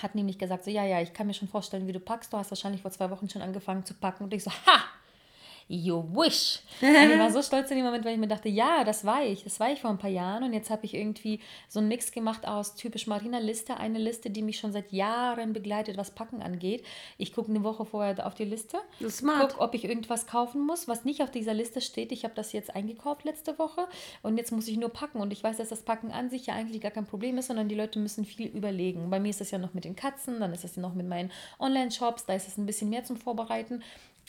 hat 0.00 0.14
nämlich 0.14 0.38
gesagt, 0.38 0.64
so 0.64 0.70
ja, 0.70 0.84
ja, 0.84 1.00
ich 1.00 1.12
kann 1.12 1.26
mir 1.26 1.34
schon 1.34 1.48
vorstellen, 1.48 1.86
wie 1.86 1.92
du 1.92 2.00
packst. 2.00 2.32
Du 2.32 2.38
hast 2.38 2.50
wahrscheinlich 2.50 2.82
vor 2.82 2.90
zwei 2.90 3.10
Wochen 3.10 3.28
schon 3.28 3.42
angefangen 3.42 3.84
zu 3.84 3.94
packen. 3.94 4.24
Und 4.24 4.34
ich 4.34 4.44
so, 4.44 4.50
ha! 4.50 4.80
You 5.68 6.02
wish. 6.12 6.60
Und 6.80 7.10
ich 7.10 7.18
war 7.18 7.30
so 7.30 7.42
stolz 7.42 7.70
in 7.70 7.76
dem 7.76 7.86
Moment, 7.86 8.04
weil 8.04 8.14
ich 8.14 8.20
mir 8.20 8.28
dachte, 8.28 8.48
ja, 8.48 8.84
das 8.84 9.04
war 9.04 9.24
ich. 9.24 9.44
Das 9.44 9.60
war 9.60 9.70
ich 9.70 9.80
vor 9.80 9.90
ein 9.90 9.98
paar 9.98 10.10
Jahren. 10.10 10.44
Und 10.44 10.52
jetzt 10.52 10.70
habe 10.70 10.84
ich 10.84 10.94
irgendwie 10.94 11.40
so 11.68 11.80
einen 11.80 11.88
Mix 11.88 12.12
gemacht 12.12 12.46
aus 12.46 12.74
typisch 12.74 13.06
Marina 13.06 13.38
Liste. 13.38 13.76
Eine 13.76 13.98
Liste, 13.98 14.30
die 14.30 14.42
mich 14.42 14.58
schon 14.58 14.72
seit 14.72 14.92
Jahren 14.92 15.52
begleitet, 15.52 15.96
was 15.96 16.10
Packen 16.10 16.42
angeht. 16.42 16.84
Ich 17.18 17.32
gucke 17.32 17.50
eine 17.50 17.64
Woche 17.64 17.84
vorher 17.84 18.26
auf 18.26 18.34
die 18.34 18.44
Liste. 18.44 18.78
Das 19.00 19.14
ist 19.14 19.18
smart. 19.18 19.52
Guck, 19.52 19.60
ob 19.60 19.74
ich 19.74 19.84
irgendwas 19.84 20.26
kaufen 20.26 20.66
muss, 20.66 20.88
was 20.88 21.04
nicht 21.04 21.22
auf 21.22 21.30
dieser 21.30 21.54
Liste 21.54 21.80
steht. 21.80 22.12
Ich 22.12 22.24
habe 22.24 22.34
das 22.34 22.52
jetzt 22.52 22.74
eingekauft 22.74 23.24
letzte 23.24 23.58
Woche. 23.58 23.86
Und 24.22 24.36
jetzt 24.36 24.52
muss 24.52 24.68
ich 24.68 24.76
nur 24.76 24.90
packen. 24.90 25.20
Und 25.20 25.32
ich 25.32 25.42
weiß, 25.42 25.56
dass 25.56 25.68
das 25.68 25.82
Packen 25.82 26.10
an 26.10 26.30
sich 26.30 26.46
ja 26.46 26.54
eigentlich 26.54 26.80
gar 26.80 26.90
kein 26.90 27.06
Problem 27.06 27.38
ist, 27.38 27.46
sondern 27.46 27.68
die 27.68 27.74
Leute 27.74 27.98
müssen 27.98 28.24
viel 28.24 28.48
überlegen. 28.48 29.10
Bei 29.10 29.20
mir 29.20 29.30
ist 29.30 29.40
das 29.40 29.50
ja 29.50 29.58
noch 29.58 29.74
mit 29.74 29.84
den 29.84 29.96
Katzen, 29.96 30.40
dann 30.40 30.52
ist 30.52 30.64
das 30.64 30.76
ja 30.76 30.82
noch 30.82 30.94
mit 30.94 31.08
meinen 31.08 31.30
Online-Shops. 31.58 32.26
Da 32.26 32.34
ist 32.34 32.48
es 32.48 32.58
ein 32.58 32.66
bisschen 32.66 32.90
mehr 32.90 33.04
zum 33.04 33.16
Vorbereiten. 33.16 33.82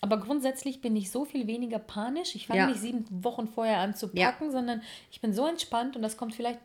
Aber 0.04 0.18
grundsätzlich 0.18 0.82
bin 0.82 0.98
ich 0.98 1.12
so 1.12 1.24
viel 1.24 1.48
weniger 1.48 1.80
panisch. 1.80 2.36
Ich 2.36 2.48
fange 2.48 2.60
ja. 2.60 2.68
nicht 2.68 2.82
sieben 2.82 3.06
Wochen 3.24 3.48
vorher 3.48 3.78
an 3.78 3.96
zu 3.96 4.10
packen, 4.10 4.46
ja. 4.48 4.52
sondern 4.52 4.82
ich 5.10 5.22
bin 5.22 5.32
so 5.32 5.48
entspannt 5.48 5.96
und 5.96 6.02
das 6.02 6.18
kommt 6.18 6.36
vielleicht 6.36 6.60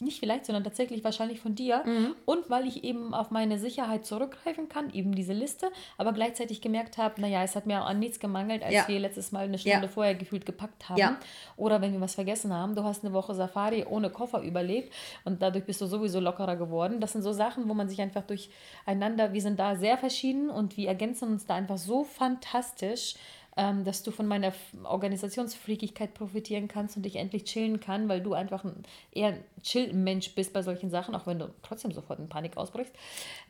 nicht 0.00 0.20
vielleicht, 0.20 0.46
sondern 0.46 0.64
tatsächlich 0.64 1.02
wahrscheinlich 1.02 1.40
von 1.40 1.54
dir. 1.54 1.82
Mhm. 1.84 2.14
Und 2.24 2.50
weil 2.50 2.66
ich 2.66 2.84
eben 2.84 3.14
auf 3.14 3.30
meine 3.30 3.58
Sicherheit 3.58 4.06
zurückgreifen 4.06 4.68
kann, 4.68 4.90
eben 4.90 5.14
diese 5.14 5.32
Liste, 5.32 5.70
aber 5.96 6.12
gleichzeitig 6.12 6.60
gemerkt 6.60 6.98
habe, 6.98 7.20
naja, 7.20 7.42
es 7.42 7.56
hat 7.56 7.66
mir 7.66 7.82
an 7.82 7.98
nichts 7.98 8.20
gemangelt, 8.20 8.62
als 8.62 8.74
ja. 8.74 8.88
wir 8.88 9.00
letztes 9.00 9.32
Mal 9.32 9.44
eine 9.44 9.58
Stunde 9.58 9.82
ja. 9.82 9.88
vorher 9.88 10.14
gefühlt 10.14 10.46
gepackt 10.46 10.88
haben. 10.88 10.98
Ja. 10.98 11.18
Oder 11.56 11.80
wenn 11.80 11.92
wir 11.92 12.00
was 12.00 12.14
vergessen 12.14 12.52
haben, 12.52 12.74
du 12.74 12.84
hast 12.84 13.04
eine 13.04 13.12
Woche 13.12 13.34
Safari 13.34 13.84
ohne 13.88 14.10
Koffer 14.10 14.42
überlebt 14.42 14.92
und 15.24 15.42
dadurch 15.42 15.64
bist 15.64 15.80
du 15.80 15.86
sowieso 15.86 16.20
lockerer 16.20 16.56
geworden. 16.56 17.00
Das 17.00 17.12
sind 17.12 17.22
so 17.22 17.32
Sachen, 17.32 17.68
wo 17.68 17.74
man 17.74 17.88
sich 17.88 18.00
einfach 18.00 18.22
durcheinander, 18.22 19.32
wir 19.32 19.42
sind 19.42 19.58
da 19.58 19.74
sehr 19.74 19.98
verschieden 19.98 20.50
und 20.50 20.76
wir 20.76 20.88
ergänzen 20.88 21.28
uns 21.28 21.46
da 21.46 21.54
einfach 21.54 21.78
so 21.78 22.04
fantastisch 22.04 23.14
ähm, 23.58 23.84
dass 23.84 24.04
du 24.04 24.12
von 24.12 24.28
meiner 24.28 24.52
Organisationsfreakigkeit 24.84 26.14
profitieren 26.14 26.68
kannst 26.68 26.96
und 26.96 27.02
dich 27.02 27.16
endlich 27.16 27.42
chillen 27.42 27.80
kann, 27.80 28.08
weil 28.08 28.22
du 28.22 28.32
einfach 28.32 28.64
ein, 28.64 28.84
eher 29.10 29.28
ein 29.28 29.44
Chill-Mensch 29.62 30.36
bist 30.36 30.52
bei 30.52 30.62
solchen 30.62 30.90
Sachen, 30.90 31.16
auch 31.16 31.26
wenn 31.26 31.40
du 31.40 31.52
trotzdem 31.62 31.90
sofort 31.90 32.20
in 32.20 32.28
Panik 32.28 32.56
ausbrichst. 32.56 32.94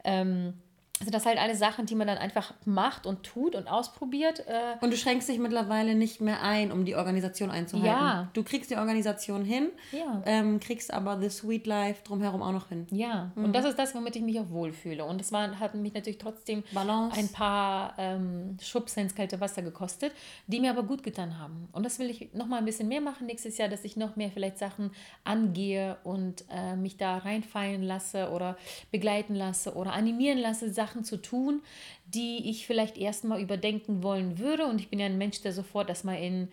Ähm, 0.04 0.54
sind 1.04 1.14
das 1.14 1.26
halt 1.26 1.38
alle 1.38 1.54
Sachen, 1.54 1.86
die 1.86 1.94
man 1.94 2.06
dann 2.06 2.18
einfach 2.18 2.54
macht 2.64 3.06
und 3.06 3.22
tut 3.22 3.54
und 3.54 3.68
ausprobiert. 3.68 4.40
Äh 4.46 4.76
und 4.80 4.92
du 4.92 4.96
schränkst 4.96 5.28
dich 5.28 5.38
mittlerweile 5.38 5.94
nicht 5.94 6.20
mehr 6.20 6.42
ein, 6.42 6.72
um 6.72 6.84
die 6.84 6.96
Organisation 6.96 7.50
einzuhalten. 7.50 7.88
Ja. 7.88 8.28
Du 8.32 8.42
kriegst 8.42 8.70
die 8.70 8.76
Organisation 8.76 9.44
hin, 9.44 9.70
ja. 9.92 10.22
ähm, 10.26 10.60
kriegst 10.60 10.92
aber 10.92 11.20
the 11.20 11.30
sweet 11.30 11.66
life 11.66 12.02
drumherum 12.04 12.42
auch 12.42 12.52
noch 12.52 12.68
hin. 12.68 12.86
Ja, 12.90 13.30
mhm. 13.34 13.44
und 13.44 13.52
das 13.54 13.64
ist 13.64 13.78
das, 13.78 13.94
womit 13.94 14.16
ich 14.16 14.22
mich 14.22 14.38
auch 14.40 14.50
wohlfühle. 14.50 15.04
Und 15.04 15.20
das 15.20 15.30
war, 15.32 15.58
hat 15.60 15.74
mich 15.74 15.94
natürlich 15.94 16.18
trotzdem 16.18 16.64
Balance. 16.72 17.16
ein 17.16 17.28
paar 17.28 17.94
ähm, 17.98 18.56
Schubse 18.60 19.00
ins 19.00 19.14
kalte 19.14 19.40
Wasser 19.40 19.62
gekostet, 19.62 20.12
die 20.46 20.60
mir 20.60 20.70
aber 20.70 20.82
gut 20.82 21.02
getan 21.02 21.38
haben. 21.38 21.68
Und 21.72 21.84
das 21.84 21.98
will 21.98 22.10
ich 22.10 22.32
noch 22.34 22.46
mal 22.46 22.58
ein 22.58 22.64
bisschen 22.64 22.88
mehr 22.88 23.00
machen 23.00 23.26
nächstes 23.26 23.56
Jahr, 23.58 23.68
dass 23.68 23.84
ich 23.84 23.96
noch 23.96 24.16
mehr 24.16 24.30
vielleicht 24.30 24.58
Sachen 24.58 24.90
angehe 25.24 25.96
und 26.02 26.44
äh, 26.50 26.76
mich 26.76 26.96
da 26.96 27.18
reinfallen 27.18 27.82
lasse 27.82 28.30
oder 28.30 28.56
begleiten 28.90 29.34
lasse 29.34 29.74
oder 29.74 29.92
animieren 29.92 30.38
lasse, 30.38 30.72
Sachen 30.72 30.87
Sachen 30.88 31.04
zu 31.04 31.20
tun, 31.20 31.62
die 32.06 32.50
ich 32.50 32.66
vielleicht 32.66 32.96
erstmal 32.96 33.40
überdenken 33.40 34.02
wollen 34.02 34.38
würde. 34.38 34.66
Und 34.66 34.80
ich 34.80 34.88
bin 34.88 34.98
ja 34.98 35.06
ein 35.06 35.18
Mensch, 35.18 35.40
der 35.42 35.52
sofort 35.52 35.88
erstmal 35.88 36.18
in 36.22 36.48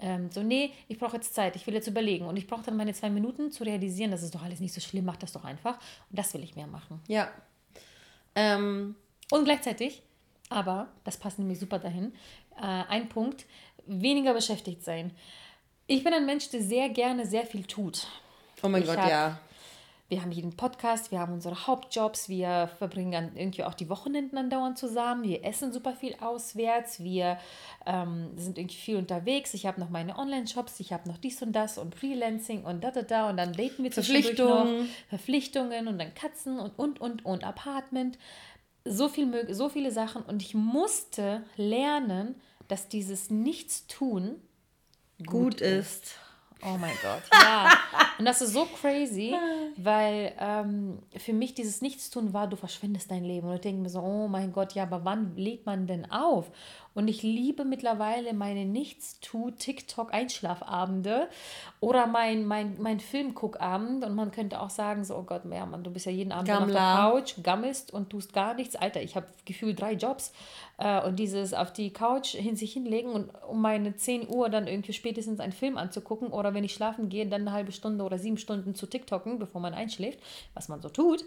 ähm, 0.00 0.30
so, 0.30 0.42
nee, 0.42 0.72
ich 0.86 0.98
brauche 0.98 1.16
jetzt 1.16 1.34
Zeit, 1.34 1.56
ich 1.56 1.66
will 1.66 1.74
jetzt 1.74 1.88
überlegen. 1.88 2.26
Und 2.26 2.36
ich 2.36 2.46
brauche 2.46 2.62
dann 2.62 2.76
meine 2.76 2.92
zwei 2.92 3.10
Minuten 3.10 3.50
zu 3.50 3.64
realisieren, 3.64 4.12
das 4.12 4.22
ist 4.22 4.34
doch 4.34 4.44
alles 4.44 4.60
nicht 4.60 4.72
so 4.72 4.80
schlimm, 4.80 5.04
mach 5.04 5.16
das 5.16 5.32
doch 5.32 5.44
einfach. 5.44 5.74
Und 6.10 6.18
das 6.18 6.32
will 6.34 6.42
ich 6.42 6.54
mehr 6.54 6.68
machen. 6.68 7.00
Ja. 7.08 7.30
Ähm. 8.34 8.94
Und 9.30 9.44
gleichzeitig, 9.44 10.02
aber 10.48 10.88
das 11.04 11.18
passt 11.18 11.38
nämlich 11.38 11.58
super 11.58 11.78
dahin, 11.78 12.14
äh, 12.56 12.62
ein 12.62 13.08
Punkt, 13.10 13.44
weniger 13.86 14.32
beschäftigt 14.32 14.82
sein. 14.84 15.10
Ich 15.86 16.02
bin 16.04 16.14
ein 16.14 16.24
Mensch, 16.24 16.48
der 16.50 16.62
sehr 16.62 16.88
gerne 16.88 17.26
sehr 17.26 17.44
viel 17.44 17.64
tut. 17.64 18.06
Oh 18.62 18.68
mein 18.68 18.82
ich 18.82 18.88
Gott, 18.88 18.96
ja 18.96 19.38
wir 20.08 20.22
haben 20.22 20.30
hier 20.30 20.42
den 20.42 20.56
Podcast, 20.56 21.10
wir 21.10 21.18
haben 21.18 21.34
unsere 21.34 21.66
Hauptjobs, 21.66 22.30
wir 22.30 22.70
verbringen 22.78 23.12
dann 23.12 23.36
irgendwie 23.36 23.64
auch 23.64 23.74
die 23.74 23.90
Wochenenden 23.90 24.38
andauernd 24.38 24.78
zusammen, 24.78 25.22
wir 25.22 25.44
essen 25.44 25.70
super 25.70 25.92
viel 25.92 26.14
auswärts, 26.20 27.00
wir 27.00 27.38
ähm, 27.84 28.30
sind 28.36 28.56
irgendwie 28.56 28.76
viel 28.76 28.96
unterwegs. 28.96 29.52
Ich 29.52 29.66
habe 29.66 29.78
noch 29.78 29.90
meine 29.90 30.16
Online-Shops, 30.16 30.80
ich 30.80 30.94
habe 30.94 31.06
noch 31.06 31.18
dies 31.18 31.42
und 31.42 31.52
das 31.52 31.76
und 31.76 31.94
Freelancing 31.94 32.64
und 32.64 32.82
da, 32.82 32.90
da, 32.90 33.02
da 33.02 33.28
und 33.28 33.36
dann 33.36 33.52
daten 33.52 33.84
wir 33.84 33.92
Verpflichtungen. 33.92 34.78
noch 34.78 34.86
Verpflichtungen 35.10 35.88
und 35.88 35.98
dann 35.98 36.14
Katzen 36.14 36.58
und, 36.58 36.78
und, 36.78 37.00
und, 37.02 37.26
und 37.26 37.44
Apartment. 37.44 38.18
So, 38.86 39.10
viel, 39.10 39.54
so 39.54 39.68
viele 39.68 39.92
Sachen 39.92 40.22
und 40.22 40.40
ich 40.40 40.54
musste 40.54 41.44
lernen, 41.56 42.34
dass 42.68 42.88
dieses 42.88 43.28
Nichtstun 43.28 44.40
gut, 45.18 45.28
gut 45.28 45.60
ist. 45.60 46.04
ist. 46.04 46.14
Oh 46.64 46.76
mein 46.78 46.94
Gott, 47.02 47.22
ja. 47.32 47.70
Und 48.18 48.24
das 48.24 48.40
ist 48.40 48.52
so 48.52 48.64
crazy, 48.64 49.34
weil 49.76 50.32
ähm, 50.38 50.98
für 51.16 51.32
mich 51.32 51.54
dieses 51.54 51.82
Nichtstun 51.82 52.32
war, 52.32 52.48
du 52.48 52.56
verschwendest 52.56 53.10
dein 53.10 53.24
Leben. 53.24 53.48
Und 53.48 53.54
ich 53.54 53.60
denke 53.60 53.82
mir 53.82 53.90
so, 53.90 54.00
oh 54.00 54.28
mein 54.28 54.52
Gott, 54.52 54.74
ja, 54.74 54.82
aber 54.82 55.04
wann 55.04 55.36
lädt 55.36 55.66
man 55.66 55.86
denn 55.86 56.10
auf? 56.10 56.50
Und 56.98 57.06
ich 57.06 57.22
liebe 57.22 57.64
mittlerweile 57.64 58.34
meine 58.34 58.64
Nichtstu-TikTok-Einschlafabende 58.64 61.28
oder 61.78 62.08
mein, 62.08 62.44
mein, 62.44 62.74
mein 62.80 62.98
Filmguckabend. 62.98 64.04
Und 64.04 64.16
man 64.16 64.32
könnte 64.32 64.60
auch 64.60 64.70
sagen, 64.70 65.04
so, 65.04 65.14
oh 65.14 65.22
Gott, 65.22 65.42
ja, 65.48 65.64
Mann, 65.64 65.84
du 65.84 65.92
bist 65.92 66.06
ja 66.06 66.12
jeden 66.12 66.32
Abend 66.32 66.50
auf 66.50 66.66
der 66.66 66.74
Couch, 66.74 67.34
gammelst 67.40 67.92
und 67.92 68.10
tust 68.10 68.32
gar 68.32 68.54
nichts. 68.54 68.74
Alter, 68.74 69.00
ich 69.00 69.14
habe 69.14 69.28
gefühlt 69.44 69.80
drei 69.80 69.92
Jobs. 69.92 70.32
Äh, 70.76 71.06
und 71.06 71.20
dieses 71.20 71.54
auf 71.54 71.72
die 71.72 71.92
Couch 71.92 72.34
hin 72.34 72.56
sich 72.56 72.72
hinlegen 72.72 73.12
und 73.12 73.30
um 73.48 73.62
meine 73.62 73.94
10 73.94 74.28
Uhr 74.28 74.48
dann 74.48 74.66
irgendwie 74.66 74.92
spätestens 74.92 75.38
einen 75.38 75.52
Film 75.52 75.78
anzugucken 75.78 76.32
oder 76.32 76.52
wenn 76.52 76.64
ich 76.64 76.74
schlafen 76.74 77.08
gehe, 77.08 77.28
dann 77.28 77.42
eine 77.42 77.52
halbe 77.52 77.70
Stunde 77.70 78.02
oder 78.02 78.18
sieben 78.18 78.38
Stunden 78.38 78.74
zu 78.74 78.86
TikToken, 78.86 79.38
bevor 79.38 79.60
man 79.60 79.72
einschläft, 79.72 80.18
was 80.54 80.68
man 80.68 80.82
so 80.82 80.88
tut. 80.88 81.24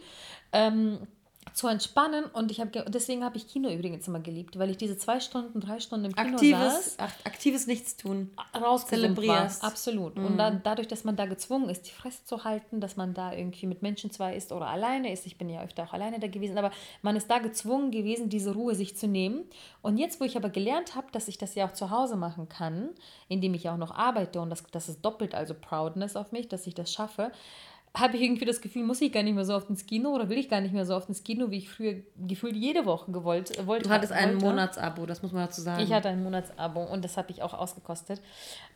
Ähm, 0.51 1.07
zu 1.53 1.67
entspannen 1.67 2.25
und 2.25 2.49
ich 2.51 2.61
habe 2.61 2.85
deswegen 2.87 3.25
habe 3.25 3.35
ich 3.35 3.47
Kino 3.47 3.69
übrigens 3.69 4.07
immer 4.07 4.19
geliebt, 4.19 4.57
weil 4.57 4.69
ich 4.69 4.77
diese 4.77 4.97
zwei 4.97 5.19
Stunden, 5.19 5.59
drei 5.59 5.79
Stunden 5.79 6.05
im 6.05 6.15
Kino 6.15 6.35
aktives, 6.35 6.95
saß, 6.95 7.25
aktives 7.25 7.67
Nichtstun 7.67 8.31
zelebrierst. 8.85 9.63
Absolut. 9.63 10.15
Mhm. 10.15 10.25
Und 10.25 10.37
dann, 10.37 10.61
dadurch, 10.63 10.87
dass 10.87 11.03
man 11.03 11.15
da 11.15 11.25
gezwungen 11.25 11.69
ist, 11.69 11.87
die 11.87 11.91
Fresse 11.91 12.23
zu 12.25 12.43
halten, 12.43 12.79
dass 12.79 12.95
man 12.95 13.13
da 13.13 13.33
irgendwie 13.33 13.65
mit 13.65 13.81
Menschen 13.81 14.11
zwar 14.11 14.33
ist 14.33 14.51
oder 14.51 14.67
alleine 14.67 15.11
ist, 15.11 15.25
ich 15.25 15.37
bin 15.37 15.49
ja 15.49 15.61
öfter 15.61 15.83
auch 15.83 15.93
alleine 15.93 16.19
da 16.19 16.27
gewesen, 16.27 16.57
aber 16.57 16.71
man 17.01 17.15
ist 17.15 17.29
da 17.29 17.39
gezwungen 17.39 17.91
gewesen, 17.91 18.29
diese 18.29 18.53
Ruhe 18.53 18.75
sich 18.75 18.95
zu 18.95 19.07
nehmen. 19.07 19.43
Und 19.81 19.97
jetzt, 19.97 20.21
wo 20.21 20.25
ich 20.25 20.37
aber 20.37 20.49
gelernt 20.49 20.95
habe, 20.95 21.07
dass 21.11 21.27
ich 21.27 21.37
das 21.37 21.55
ja 21.55 21.67
auch 21.67 21.73
zu 21.73 21.89
Hause 21.89 22.15
machen 22.15 22.49
kann, 22.49 22.89
indem 23.27 23.55
ich 23.55 23.67
auch 23.67 23.77
noch 23.77 23.91
arbeite 23.91 24.39
und 24.41 24.51
das, 24.51 24.63
das 24.71 24.89
ist 24.89 25.03
doppelt 25.03 25.35
also 25.35 25.53
Proudness 25.53 26.15
auf 26.15 26.31
mich, 26.31 26.47
dass 26.47 26.67
ich 26.67 26.75
das 26.75 26.93
schaffe, 26.93 27.31
habe 27.93 28.15
ich 28.15 28.23
irgendwie 28.23 28.45
das 28.45 28.61
Gefühl, 28.61 28.83
muss 28.83 29.01
ich 29.01 29.11
gar 29.11 29.21
nicht 29.21 29.35
mehr 29.35 29.43
so 29.43 29.53
oft 29.53 29.69
ins 29.69 29.85
Kino 29.85 30.11
oder 30.11 30.29
will 30.29 30.37
ich 30.37 30.47
gar 30.47 30.61
nicht 30.61 30.73
mehr 30.73 30.85
so 30.85 30.95
oft 30.95 31.09
ins 31.09 31.23
Kino, 31.23 31.51
wie 31.51 31.57
ich 31.57 31.69
früher 31.69 31.95
gefühlt 32.25 32.55
jede 32.55 32.85
Woche 32.85 33.11
gewollt 33.11 33.57
äh, 33.57 33.67
wollte. 33.67 33.89
Du 33.89 33.89
hattest 33.89 34.13
ein 34.13 34.37
Monatsabo, 34.37 35.05
das 35.05 35.21
muss 35.21 35.33
man 35.33 35.45
dazu 35.45 35.61
sagen. 35.61 35.83
Ich 35.83 35.91
hatte 35.91 36.07
ein 36.07 36.23
Monatsabo 36.23 36.83
und 36.83 37.03
das 37.03 37.17
habe 37.17 37.31
ich 37.31 37.43
auch 37.43 37.53
ausgekostet. 37.53 38.21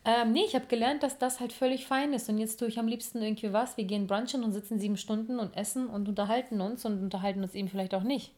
Ähm, 0.03 0.33
nee, 0.33 0.43
ich 0.45 0.53
habe 0.53 0.65
gelernt, 0.65 1.01
dass 1.01 1.17
das 1.17 1.39
halt 1.39 1.53
völlig 1.53 1.87
fein 1.87 2.13
ist 2.13 2.27
und 2.27 2.37
jetzt 2.37 2.57
tue 2.57 2.67
ich 2.67 2.77
am 2.77 2.87
liebsten 2.87 3.21
irgendwie 3.21 3.53
was. 3.53 3.77
Wir 3.77 3.85
gehen 3.85 4.05
brunchen 4.05 4.43
und 4.43 4.51
sitzen 4.51 4.79
sieben 4.79 4.97
Stunden 4.97 5.39
und 5.39 5.55
essen 5.55 5.87
und 5.87 6.09
unterhalten 6.09 6.59
uns 6.59 6.83
und 6.83 7.01
unterhalten 7.01 7.41
uns 7.41 7.55
eben 7.55 7.69
vielleicht 7.69 7.95
auch 7.95 8.03
nicht. 8.03 8.33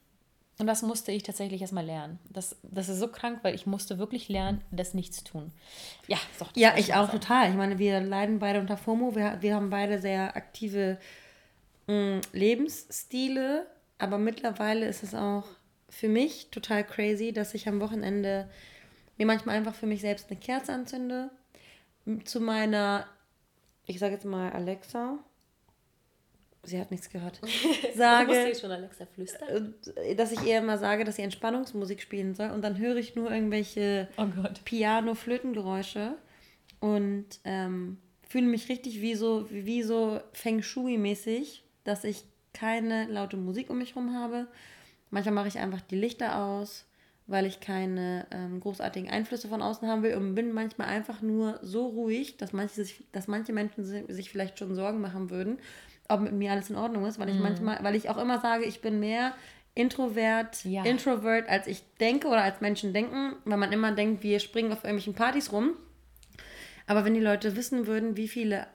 Und 0.59 0.65
das 0.65 0.81
musste 0.81 1.11
ich 1.11 1.21
tatsächlich 1.21 1.61
erstmal 1.61 1.85
lernen. 1.85 2.17
Das, 2.29 2.55
das 2.63 2.89
ist 2.89 2.99
so 2.99 3.07
krank, 3.07 3.39
weil 3.43 3.53
ich 3.53 3.67
musste 3.67 3.99
wirklich 3.99 4.27
lernen, 4.27 4.61
das 4.71 4.95
nichts 4.95 5.23
tun. 5.23 5.51
Ja, 6.07 6.17
doch, 6.39 6.49
ja 6.55 6.73
ich 6.77 6.95
auch 6.95 7.11
sein. 7.11 7.19
total. 7.19 7.49
Ich 7.49 7.55
meine, 7.55 7.77
wir 7.77 7.99
leiden 8.01 8.39
beide 8.39 8.59
unter 8.59 8.75
FOMO. 8.75 9.15
Wir, 9.15 9.37
wir 9.41 9.53
haben 9.53 9.69
beide 9.69 9.99
sehr 9.99 10.35
aktive 10.35 10.97
mh, 11.85 11.93
mm, 11.93 12.21
Lebensstile. 12.33 13.67
Aber 13.99 14.17
mittlerweile 14.17 14.87
ist 14.87 15.03
es 15.03 15.13
auch 15.13 15.45
für 15.89 16.09
mich 16.09 16.49
total 16.49 16.83
crazy, 16.83 17.33
dass 17.33 17.53
ich 17.53 17.67
am 17.67 17.79
Wochenende 17.79 18.49
mir 19.17 19.25
manchmal 19.25 19.57
einfach 19.57 19.75
für 19.75 19.87
mich 19.87 20.01
selbst 20.01 20.29
eine 20.29 20.39
Kerze 20.39 20.73
anzünde. 20.73 21.29
Zu 22.23 22.39
meiner, 22.39 23.07
ich 23.85 23.99
sage 23.99 24.13
jetzt 24.13 24.25
mal 24.25 24.51
Alexa, 24.51 25.19
sie 26.67 26.80
hat 26.80 26.91
nichts 26.91 27.10
gehört, 27.10 27.39
sage, 27.95 28.53
schon 28.60 28.71
Alexa 28.71 29.06
flüstern? 29.06 29.73
Äh, 29.95 30.15
dass 30.15 30.32
ich 30.32 30.43
ihr 30.43 30.60
immer 30.60 30.77
sage, 30.77 31.03
dass 31.03 31.15
sie 31.15 31.21
Entspannungsmusik 31.21 32.01
spielen 32.01 32.36
soll 32.36 32.51
und 32.51 32.62
dann 32.62 32.77
höre 32.77 32.97
ich 32.97 33.15
nur 33.15 33.32
irgendwelche 33.32 34.08
oh 34.17 34.25
Piano-Flötengeräusche 34.65 36.15
und 36.80 37.25
ähm, 37.43 37.97
fühle 38.27 38.47
mich 38.47 38.69
richtig 38.69 39.01
wie 39.01 39.15
so, 39.15 39.47
wie 39.49 39.84
so 39.84 40.19
Feng 40.34 40.62
Shui-mäßig, 40.62 41.63
dass 41.84 42.03
ich 42.03 42.23
keine 42.53 43.06
laute 43.06 43.38
Musik 43.38 43.69
um 43.69 43.77
mich 43.77 43.95
herum 43.95 44.15
habe. 44.15 44.47
Manchmal 45.10 45.36
mache 45.36 45.47
ich 45.47 45.60
einfach 45.60 45.82
die 45.82 45.95
Lichter 45.95 46.38
aus, 46.38 46.86
weil 47.27 47.45
ich 47.45 47.59
keine 47.59 48.25
ähm, 48.31 48.61
großartigen 48.61 49.09
Einflüsse 49.09 49.49
von 49.49 49.61
außen 49.61 49.87
haben 49.87 50.01
will 50.01 50.15
und 50.15 50.33
bin 50.33 50.53
manchmal 50.53 50.87
einfach 50.87 51.21
nur 51.21 51.59
so 51.61 51.85
ruhig, 51.87 52.37
dass 52.37 52.53
manche, 52.53 52.75
sich, 52.75 53.03
dass 53.11 53.27
manche 53.27 53.51
Menschen 53.51 53.83
sich 53.83 54.31
vielleicht 54.31 54.57
schon 54.57 54.73
Sorgen 54.75 55.01
machen 55.01 55.29
würden, 55.29 55.59
ob 56.07 56.21
mit 56.21 56.31
mir 56.31 56.53
alles 56.53 56.69
in 56.69 56.77
Ordnung 56.77 57.05
ist, 57.05 57.19
weil 57.19 57.29
ich 57.29 57.35
mhm. 57.35 57.43
manchmal, 57.43 57.83
weil 57.83 57.95
ich 57.95 58.09
auch 58.09 58.17
immer 58.17 58.39
sage, 58.39 58.63
ich 58.63 58.81
bin 58.81 58.99
mehr 58.99 59.33
Introvert, 59.75 60.63
ja. 60.63 60.83
Introvert, 60.85 61.47
als 61.49 61.67
ich 61.67 61.83
denke 61.99 62.29
oder 62.29 62.41
als 62.41 62.61
Menschen 62.61 62.93
denken, 62.93 63.35
weil 63.45 63.57
man 63.57 63.71
immer 63.71 63.91
denkt, 63.91 64.23
wir 64.23 64.39
springen 64.39 64.71
auf 64.71 64.83
irgendwelchen 64.83 65.13
Partys 65.13 65.51
rum. 65.51 65.73
Aber 66.87 67.03
wenn 67.03 67.13
die 67.13 67.19
Leute 67.19 67.55
wissen 67.55 67.85
würden, 67.85 68.17
wie 68.17 68.29
viele 68.29 68.65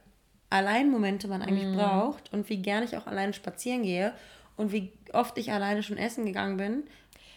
Alleinmomente 0.51 1.27
man 1.27 1.41
eigentlich 1.41 1.69
mhm. 1.69 1.77
braucht 1.77 2.33
und 2.33 2.49
wie 2.51 2.59
gern 2.59 2.85
ich 2.85 2.97
auch 2.99 3.07
alleine 3.07 3.33
spazieren 3.33 3.83
gehe 3.83 4.13
und 4.57 4.71
wie 4.71 4.93
oft 5.13 5.39
ich 5.39 5.51
alleine 5.51 5.83
schon 5.83 5.97
essen 5.97 6.27
gegangen 6.27 6.59
bin, 6.59 6.85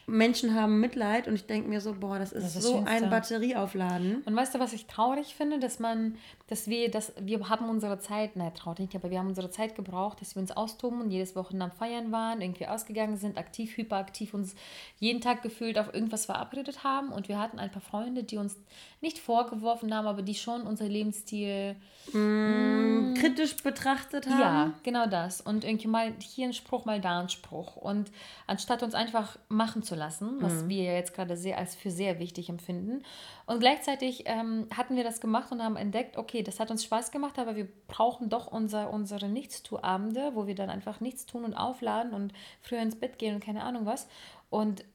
Menschen 0.07 0.53
haben 0.53 0.79
Mitleid 0.79 1.27
und 1.27 1.33
ich 1.33 1.47
denke 1.47 1.67
mir 1.67 1.81
so, 1.81 1.93
boah, 1.93 2.19
das 2.19 2.31
ist, 2.31 2.43
das 2.43 2.55
ist 2.57 2.63
so 2.63 2.83
ein 2.85 3.09
Batterieaufladen. 3.09 4.21
Und 4.23 4.35
weißt 4.35 4.53
du, 4.53 4.59
was 4.59 4.73
ich 4.73 4.85
traurig 4.85 5.33
finde, 5.35 5.59
dass 5.59 5.79
man, 5.79 6.15
dass 6.47 6.67
wir, 6.67 6.91
dass 6.91 7.13
wir 7.19 7.49
haben 7.49 7.69
unsere 7.69 7.99
Zeit, 7.99 8.35
nein, 8.35 8.53
traurig 8.53 8.79
nicht, 8.79 8.95
aber 8.95 9.09
wir 9.09 9.17
haben 9.17 9.27
unsere 9.27 9.49
Zeit 9.49 9.75
gebraucht, 9.75 10.21
dass 10.21 10.35
wir 10.35 10.41
uns 10.41 10.51
austoben 10.51 11.01
und 11.01 11.09
jedes 11.09 11.35
Wochenende 11.35 11.65
am 11.65 11.71
Feiern 11.71 12.11
waren, 12.11 12.41
irgendwie 12.41 12.67
ausgegangen 12.67 13.17
sind, 13.17 13.37
aktiv, 13.37 13.77
hyperaktiv, 13.77 14.33
uns 14.33 14.55
jeden 14.99 15.21
Tag 15.21 15.41
gefühlt 15.41 15.79
auf 15.79 15.93
irgendwas 15.93 16.25
verabredet 16.25 16.83
haben 16.83 17.09
und 17.09 17.27
wir 17.27 17.39
hatten 17.39 17.57
ein 17.57 17.71
paar 17.71 17.81
Freunde, 17.81 18.23
die 18.23 18.37
uns 18.37 18.57
nicht 19.01 19.19
vorgeworfen 19.19 19.93
haben, 19.93 20.07
aber 20.07 20.21
die 20.21 20.35
schon 20.35 20.63
unser 20.63 20.87
Lebensstil 20.87 21.75
mm, 22.11 22.17
mm, 22.17 23.13
kritisch 23.15 23.55
betrachtet 23.57 24.27
haben. 24.27 24.39
Ja, 24.39 24.73
genau 24.83 25.07
das. 25.07 25.41
Und 25.41 25.63
irgendwie 25.63 25.87
mal 25.87 26.13
hier 26.19 26.47
ein 26.47 26.53
Spruch, 26.53 26.85
mal 26.85 27.01
da 27.01 27.19
ein 27.19 27.29
Spruch. 27.29 27.75
Und 27.75 28.11
anstatt 28.47 28.83
uns 28.83 28.93
einfach 28.93 29.37
machen 29.47 29.83
zu 29.83 29.94
lassen, 29.95 30.41
was 30.41 30.63
mhm. 30.63 30.69
wir 30.69 30.83
jetzt 30.93 31.13
gerade 31.13 31.37
sehr 31.37 31.57
als 31.57 31.75
für 31.75 31.91
sehr 31.91 32.19
wichtig 32.19 32.49
empfinden. 32.49 33.03
Und 33.45 33.59
gleichzeitig 33.59 34.23
ähm, 34.25 34.67
hatten 34.75 34.95
wir 34.95 35.03
das 35.03 35.21
gemacht 35.21 35.51
und 35.51 35.63
haben 35.63 35.75
entdeckt, 35.75 36.17
okay, 36.17 36.43
das 36.43 36.59
hat 36.59 36.71
uns 36.71 36.83
Spaß 36.83 37.11
gemacht, 37.11 37.39
aber 37.39 37.55
wir 37.55 37.67
brauchen 37.87 38.29
doch 38.29 38.47
unser, 38.47 38.91
unsere 38.91 39.29
Nichtstuabende, 39.29 40.31
wo 40.33 40.47
wir 40.47 40.55
dann 40.55 40.69
einfach 40.69 40.99
nichts 40.99 41.25
tun 41.25 41.43
und 41.43 41.53
aufladen 41.53 42.13
und 42.13 42.33
früher 42.61 42.81
ins 42.81 42.99
Bett 42.99 43.17
gehen 43.17 43.35
und 43.35 43.43
keine 43.43 43.63
Ahnung 43.63 43.85
was. 43.85 44.07
Und 44.49 44.85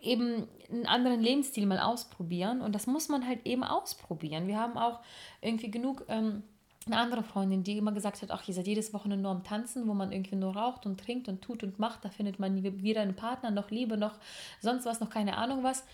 eben 0.00 0.48
einen 0.70 0.86
anderen 0.86 1.20
Lebensstil 1.20 1.66
mal 1.66 1.80
ausprobieren. 1.80 2.60
Und 2.60 2.74
das 2.74 2.86
muss 2.86 3.08
man 3.08 3.26
halt 3.26 3.46
eben 3.46 3.64
ausprobieren. 3.64 4.46
Wir 4.46 4.58
haben 4.58 4.76
auch 4.76 5.00
irgendwie 5.40 5.70
genug. 5.70 6.04
Ähm, 6.08 6.42
eine 6.88 6.98
andere 6.98 7.22
Freundin, 7.22 7.62
die 7.62 7.78
immer 7.78 7.92
gesagt 7.92 8.20
hat, 8.22 8.30
ach, 8.30 8.46
ihr 8.48 8.54
seid 8.54 8.66
jedes 8.66 8.92
Wochenende 8.92 9.22
nur 9.22 9.32
am 9.32 9.44
Tanzen, 9.44 9.86
wo 9.86 9.94
man 9.94 10.12
irgendwie 10.12 10.36
nur 10.36 10.56
raucht 10.56 10.86
und 10.86 11.00
trinkt 11.00 11.28
und 11.28 11.42
tut 11.42 11.62
und 11.62 11.78
macht, 11.78 12.04
da 12.04 12.10
findet 12.10 12.38
man 12.38 12.62
weder 12.62 13.02
einen 13.02 13.16
Partner, 13.16 13.50
noch 13.50 13.70
Liebe, 13.70 13.96
noch 13.96 14.14
sonst 14.60 14.84
was, 14.84 15.00
noch 15.00 15.10
keine 15.10 15.36
Ahnung 15.36 15.62
was. 15.62 15.84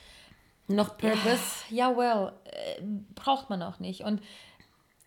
Noch 0.67 0.97
Purpose. 0.97 1.65
Ja, 1.69 1.95
well, 1.95 2.33
äh, 2.45 2.83
braucht 3.15 3.51
man 3.51 3.63
auch 3.63 3.81
nicht. 3.81 4.01
Und 4.01 4.23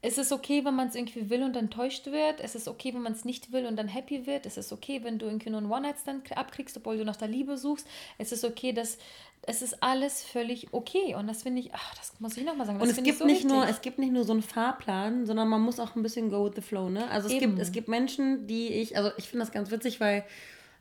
es 0.02 0.18
ist 0.18 0.32
okay, 0.32 0.64
wenn 0.64 0.76
man 0.76 0.90
es 0.90 0.96
irgendwie 0.96 1.30
will 1.30 1.42
und 1.42 1.56
enttäuscht 1.56 2.06
wird. 2.08 2.40
Es 2.40 2.54
ist 2.54 2.68
okay, 2.68 2.94
wenn 2.94 3.02
man 3.02 3.14
es 3.14 3.26
nicht 3.26 3.52
will 3.52 3.66
und 3.66 3.78
dann 3.78 3.88
happy 3.88 4.28
wird. 4.28 4.46
Es 4.46 4.56
ist 4.58 4.72
okay, 4.72 5.04
wenn 5.04 5.18
du 5.18 5.26
irgendwie 5.26 5.50
nur 5.50 5.60
einen 5.60 5.72
One-Night-Stand 5.72 6.38
abkriegst, 6.38 6.78
obwohl 6.78 6.98
du 6.98 7.06
nach 7.06 7.16
der 7.16 7.28
Liebe 7.28 7.58
suchst. 7.58 7.88
Es 8.20 8.32
ist 8.32 8.46
okay, 8.46 8.74
dass 8.74 9.00
es 9.42 9.62
ist 9.62 9.82
alles 9.82 10.24
völlig 10.24 10.68
okay. 10.72 11.16
Und 11.16 11.28
das 11.28 11.44
finde 11.44 11.62
ich, 11.62 11.74
ach, 11.74 11.96
das 11.96 12.14
muss 12.20 12.38
ich 12.38 12.46
nochmal 12.46 12.68
sagen. 12.68 12.80
und 12.80 12.90
es 12.90 13.02
gibt, 13.02 13.20
so 13.20 13.26
nicht 13.26 13.46
nur, 13.46 13.68
es 13.68 13.82
gibt 13.82 13.98
nicht 13.98 14.12
nur 14.12 14.24
so 14.24 14.34
einen 14.34 14.44
Fahrplan, 14.44 15.26
sondern 15.26 15.48
man 15.48 15.62
muss 15.62 15.80
auch 15.80 15.96
ein 15.96 16.04
bisschen 16.04 16.30
go 16.30 16.46
with 16.46 16.54
the 16.56 16.62
flow. 16.62 16.90
Ne? 16.90 17.10
Also 17.10 17.28
es 17.30 17.40
gibt, 17.40 17.58
es 17.58 17.72
gibt 17.72 17.88
Menschen, 17.88 18.46
die 18.46 18.68
ich, 18.68 18.98
also 18.98 19.12
ich 19.18 19.28
finde 19.28 19.46
das 19.46 19.54
ganz 19.54 19.72
witzig, 19.72 20.00
weil 20.00 20.26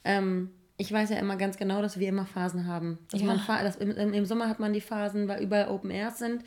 ähm, 0.04 0.50
ich 0.76 0.92
weiß 0.92 1.08
ja 1.08 1.16
immer 1.16 1.36
ganz 1.36 1.56
genau, 1.56 1.80
dass 1.80 1.98
wir 1.98 2.08
immer 2.08 2.26
Phasen 2.26 2.66
haben. 2.66 2.98
Dass 3.10 3.22
ja. 3.22 3.26
man, 3.26 3.40
dass 3.46 3.76
im, 3.76 4.12
im 4.12 4.26
Sommer 4.26 4.48
hat 4.48 4.60
man 4.60 4.74
die 4.74 4.82
Phasen, 4.82 5.26
weil 5.26 5.42
überall 5.42 5.68
Open 5.68 5.90
Airs 5.90 6.18
sind 6.18 6.42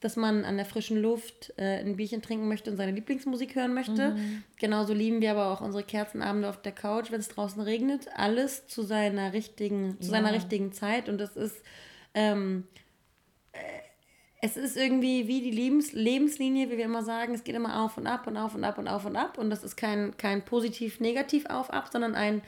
dass 0.00 0.16
man 0.16 0.44
an 0.44 0.56
der 0.56 0.66
frischen 0.66 1.00
Luft 1.00 1.52
äh, 1.56 1.80
ein 1.80 1.96
Bierchen 1.96 2.22
trinken 2.22 2.48
möchte 2.48 2.70
und 2.70 2.76
seine 2.76 2.92
Lieblingsmusik 2.92 3.54
hören 3.54 3.74
möchte. 3.74 4.10
Mhm. 4.10 4.42
Genauso 4.58 4.94
lieben 4.94 5.20
wir 5.20 5.32
aber 5.32 5.52
auch 5.52 5.60
unsere 5.60 5.84
Kerzenabende 5.84 6.48
auf 6.48 6.60
der 6.60 6.72
Couch, 6.72 7.10
wenn 7.10 7.20
es 7.20 7.28
draußen 7.28 7.60
regnet. 7.60 8.08
Alles 8.16 8.66
zu 8.66 8.82
seiner 8.82 9.32
richtigen, 9.34 10.00
zu 10.00 10.06
ja. 10.06 10.10
seiner 10.10 10.32
richtigen 10.32 10.72
Zeit. 10.72 11.08
Und 11.08 11.18
das 11.18 11.36
ist, 11.36 11.62
ähm, 12.14 12.64
äh, 13.52 13.58
es 14.42 14.56
ist 14.56 14.76
irgendwie 14.76 15.28
wie 15.28 15.42
die 15.42 15.50
Lebens 15.50 15.92
Lebenslinie, 15.92 16.70
wie 16.70 16.78
wir 16.78 16.86
immer 16.86 17.02
sagen, 17.02 17.34
es 17.34 17.44
geht 17.44 17.54
immer 17.54 17.84
auf 17.84 17.98
und 17.98 18.06
ab 18.06 18.26
und 18.26 18.38
auf 18.38 18.54
und 18.54 18.64
ab 18.64 18.78
und 18.78 18.88
auf 18.88 19.04
und 19.04 19.16
ab. 19.16 19.36
Und 19.36 19.50
das 19.50 19.62
ist 19.62 19.76
kein, 19.76 20.16
kein 20.16 20.42
positiv-negativ 20.44 21.44
auf-ab, 21.44 21.90
sondern 21.92 22.14
ein, 22.14 22.40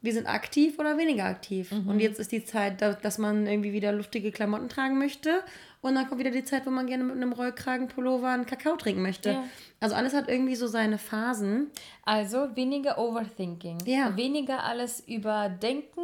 wir 0.00 0.12
sind 0.12 0.26
aktiv 0.26 0.80
oder 0.80 0.98
weniger 0.98 1.24
aktiv. 1.24 1.70
Mhm. 1.70 1.88
Und 1.88 2.00
jetzt 2.00 2.18
ist 2.18 2.32
die 2.32 2.44
Zeit, 2.44 2.82
dass 2.82 3.18
man 3.18 3.46
irgendwie 3.46 3.72
wieder 3.72 3.92
luftige 3.92 4.32
Klamotten 4.32 4.68
tragen 4.68 4.98
möchte. 4.98 5.44
Und 5.80 5.94
dann 5.94 6.08
kommt 6.08 6.20
wieder 6.20 6.30
die 6.30 6.44
Zeit, 6.44 6.66
wo 6.66 6.70
man 6.70 6.86
gerne 6.86 7.04
mit 7.04 7.16
einem 7.16 7.32
Rollkragenpullover 7.32 8.28
einen 8.28 8.46
Kakao 8.46 8.76
trinken 8.76 9.02
möchte. 9.02 9.30
Ja. 9.30 9.44
Also 9.80 9.94
alles 9.94 10.12
hat 10.12 10.28
irgendwie 10.28 10.56
so 10.56 10.66
seine 10.66 10.98
Phasen. 10.98 11.70
Also 12.04 12.56
weniger 12.56 12.98
Overthinking. 12.98 13.78
Ja. 13.86 14.16
Weniger 14.16 14.64
alles 14.64 15.00
überdenken 15.06 16.02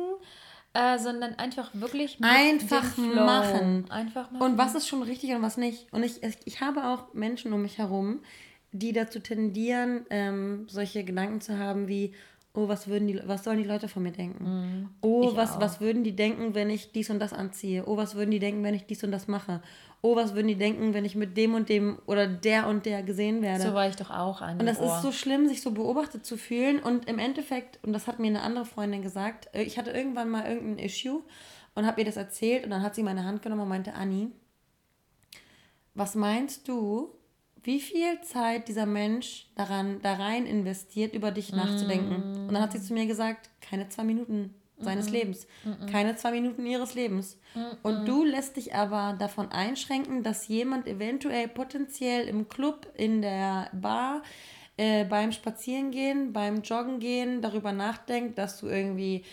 äh, 0.74 0.98
sondern 0.98 1.36
einfach 1.36 1.70
wirklich 1.72 2.18
einfach 2.20 2.96
machen. 2.96 3.86
Einfach 3.88 4.30
machen. 4.30 4.42
Und 4.42 4.58
was 4.58 4.74
ist 4.74 4.88
schon 4.88 5.02
richtig 5.02 5.30
und 5.30 5.40
was 5.40 5.56
nicht. 5.56 5.86
Und 5.92 6.02
ich, 6.02 6.20
ich 6.44 6.60
habe 6.60 6.84
auch 6.84 7.14
Menschen 7.14 7.52
um 7.52 7.62
mich 7.62 7.78
herum, 7.78 8.20
die 8.72 8.92
dazu 8.92 9.20
tendieren, 9.20 10.04
ähm, 10.10 10.66
solche 10.68 11.04
Gedanken 11.04 11.40
zu 11.40 11.58
haben 11.58 11.86
wie, 11.86 12.12
oh, 12.54 12.68
was 12.68 12.88
würden 12.88 13.08
die, 13.08 13.20
was 13.26 13.44
sollen 13.44 13.58
die 13.58 13.64
Leute 13.64 13.88
von 13.88 14.02
mir 14.02 14.12
denken? 14.12 14.44
Mm, 14.44 14.90
oh, 15.02 15.36
was, 15.36 15.60
was 15.60 15.80
würden 15.80 16.04
die 16.04 16.16
denken, 16.16 16.54
wenn 16.54 16.70
ich 16.70 16.92
dies 16.92 17.10
und 17.10 17.18
das 17.18 17.32
anziehe? 17.32 17.84
Oh, 17.86 17.96
was 17.96 18.14
würden 18.14 18.30
die 18.30 18.38
denken, 18.38 18.62
wenn 18.62 18.74
ich 18.74 18.86
dies 18.86 19.04
und 19.04 19.10
das 19.10 19.28
mache? 19.28 19.60
oh, 20.04 20.16
was 20.16 20.34
würden 20.34 20.48
die 20.48 20.54
denken, 20.54 20.92
wenn 20.92 21.06
ich 21.06 21.16
mit 21.16 21.34
dem 21.38 21.54
und 21.54 21.70
dem 21.70 21.98
oder 22.04 22.26
der 22.26 22.68
und 22.68 22.84
der 22.84 23.02
gesehen 23.02 23.40
werde. 23.40 23.64
So 23.64 23.72
war 23.72 23.88
ich 23.88 23.96
doch 23.96 24.10
auch 24.10 24.42
an. 24.42 24.60
Und 24.60 24.66
das 24.66 24.78
Ohr. 24.78 24.94
ist 24.94 25.02
so 25.02 25.12
schlimm, 25.12 25.48
sich 25.48 25.62
so 25.62 25.70
beobachtet 25.70 26.26
zu 26.26 26.36
fühlen. 26.36 26.78
Und 26.78 27.08
im 27.08 27.18
Endeffekt, 27.18 27.82
und 27.82 27.94
das 27.94 28.06
hat 28.06 28.18
mir 28.18 28.26
eine 28.26 28.42
andere 28.42 28.66
Freundin 28.66 29.00
gesagt, 29.00 29.48
äh, 29.54 29.62
ich 29.62 29.78
hatte 29.78 29.92
irgendwann 29.92 30.28
mal 30.28 30.44
irgendein 30.46 30.84
Issue 30.84 31.22
und 31.74 31.86
habe 31.86 32.02
ihr 32.02 32.04
das 32.04 32.18
erzählt 32.18 32.64
und 32.64 32.70
dann 32.70 32.82
hat 32.82 32.94
sie 32.94 33.02
meine 33.02 33.24
Hand 33.24 33.40
genommen 33.40 33.62
und 33.62 33.68
meinte, 33.70 33.94
Anni, 33.94 34.30
was 35.94 36.14
meinst 36.14 36.68
du, 36.68 37.14
wie 37.64 37.80
viel 37.80 38.20
Zeit 38.20 38.68
dieser 38.68 38.86
Mensch 38.86 39.46
daran, 39.56 40.00
da 40.02 40.14
rein 40.14 40.46
investiert, 40.46 41.14
über 41.14 41.30
dich 41.30 41.52
nachzudenken? 41.52 42.46
Und 42.46 42.54
dann 42.54 42.62
hat 42.62 42.72
sie 42.72 42.80
zu 42.80 42.92
mir 42.92 43.06
gesagt, 43.06 43.50
keine 43.60 43.88
zwei 43.88 44.04
Minuten 44.04 44.54
seines 44.78 45.10
mm 45.10 45.12
Lebens. 45.12 45.46
Mm 45.64 45.86
Keine 45.86 46.16
zwei 46.16 46.32
Minuten 46.32 46.66
ihres 46.66 46.94
Lebens. 46.94 47.38
Mm 47.54 47.60
Und 47.82 48.06
du 48.06 48.24
lässt 48.24 48.56
dich 48.56 48.74
aber 48.74 49.16
davon 49.18 49.50
einschränken, 49.50 50.22
dass 50.22 50.48
jemand 50.48 50.86
eventuell 50.86 51.48
potenziell 51.48 52.28
im 52.28 52.48
Club, 52.48 52.86
in 52.96 53.22
der 53.22 53.70
Bar, 53.72 54.22
äh, 54.76 55.04
beim 55.04 55.32
Spazierengehen, 55.32 56.32
beim 56.32 56.62
Joggen 56.62 56.98
gehen 56.98 57.40
darüber 57.42 57.72
nachdenkt, 57.72 58.38
dass 58.38 58.58
du 58.60 58.66
irgendwie 58.66 59.24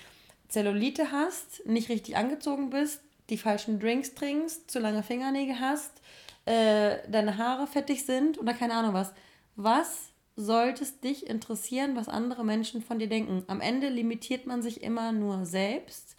Zellulite 0.48 1.12
hast, 1.12 1.65
nicht 1.65 1.89
richtig 1.89 2.15
angezogen 2.15 2.70
bist, 2.70 3.02
die 3.30 3.38
falschen 3.38 3.80
Drinks 3.80 4.13
trinkst, 4.13 4.70
zu 4.70 4.80
lange 4.80 5.02
Fingernägel 5.02 5.60
hast, 5.60 6.01
äh, 6.45 6.97
deine 7.10 7.38
Haare 7.38 7.67
fettig 7.67 8.06
sind 8.06 8.39
oder 8.39 8.54
keine 8.54 8.73
Ahnung 8.73 8.93
was. 8.93 9.13
Was 9.56 10.12
sollte 10.36 10.84
es 10.84 10.99
dich 10.99 11.27
interessieren, 11.27 11.95
was 11.95 12.10
andere 12.10 12.43
Menschen 12.43 12.82
von 12.82 12.99
dir 12.99 13.08
denken. 13.08 13.43
Am 13.47 13.62
Ende 13.62 13.89
limitiert 13.89 14.45
man 14.45 14.62
sich 14.62 14.82
immer 14.84 15.12
nur 15.12 15.45
selbst 15.45 16.15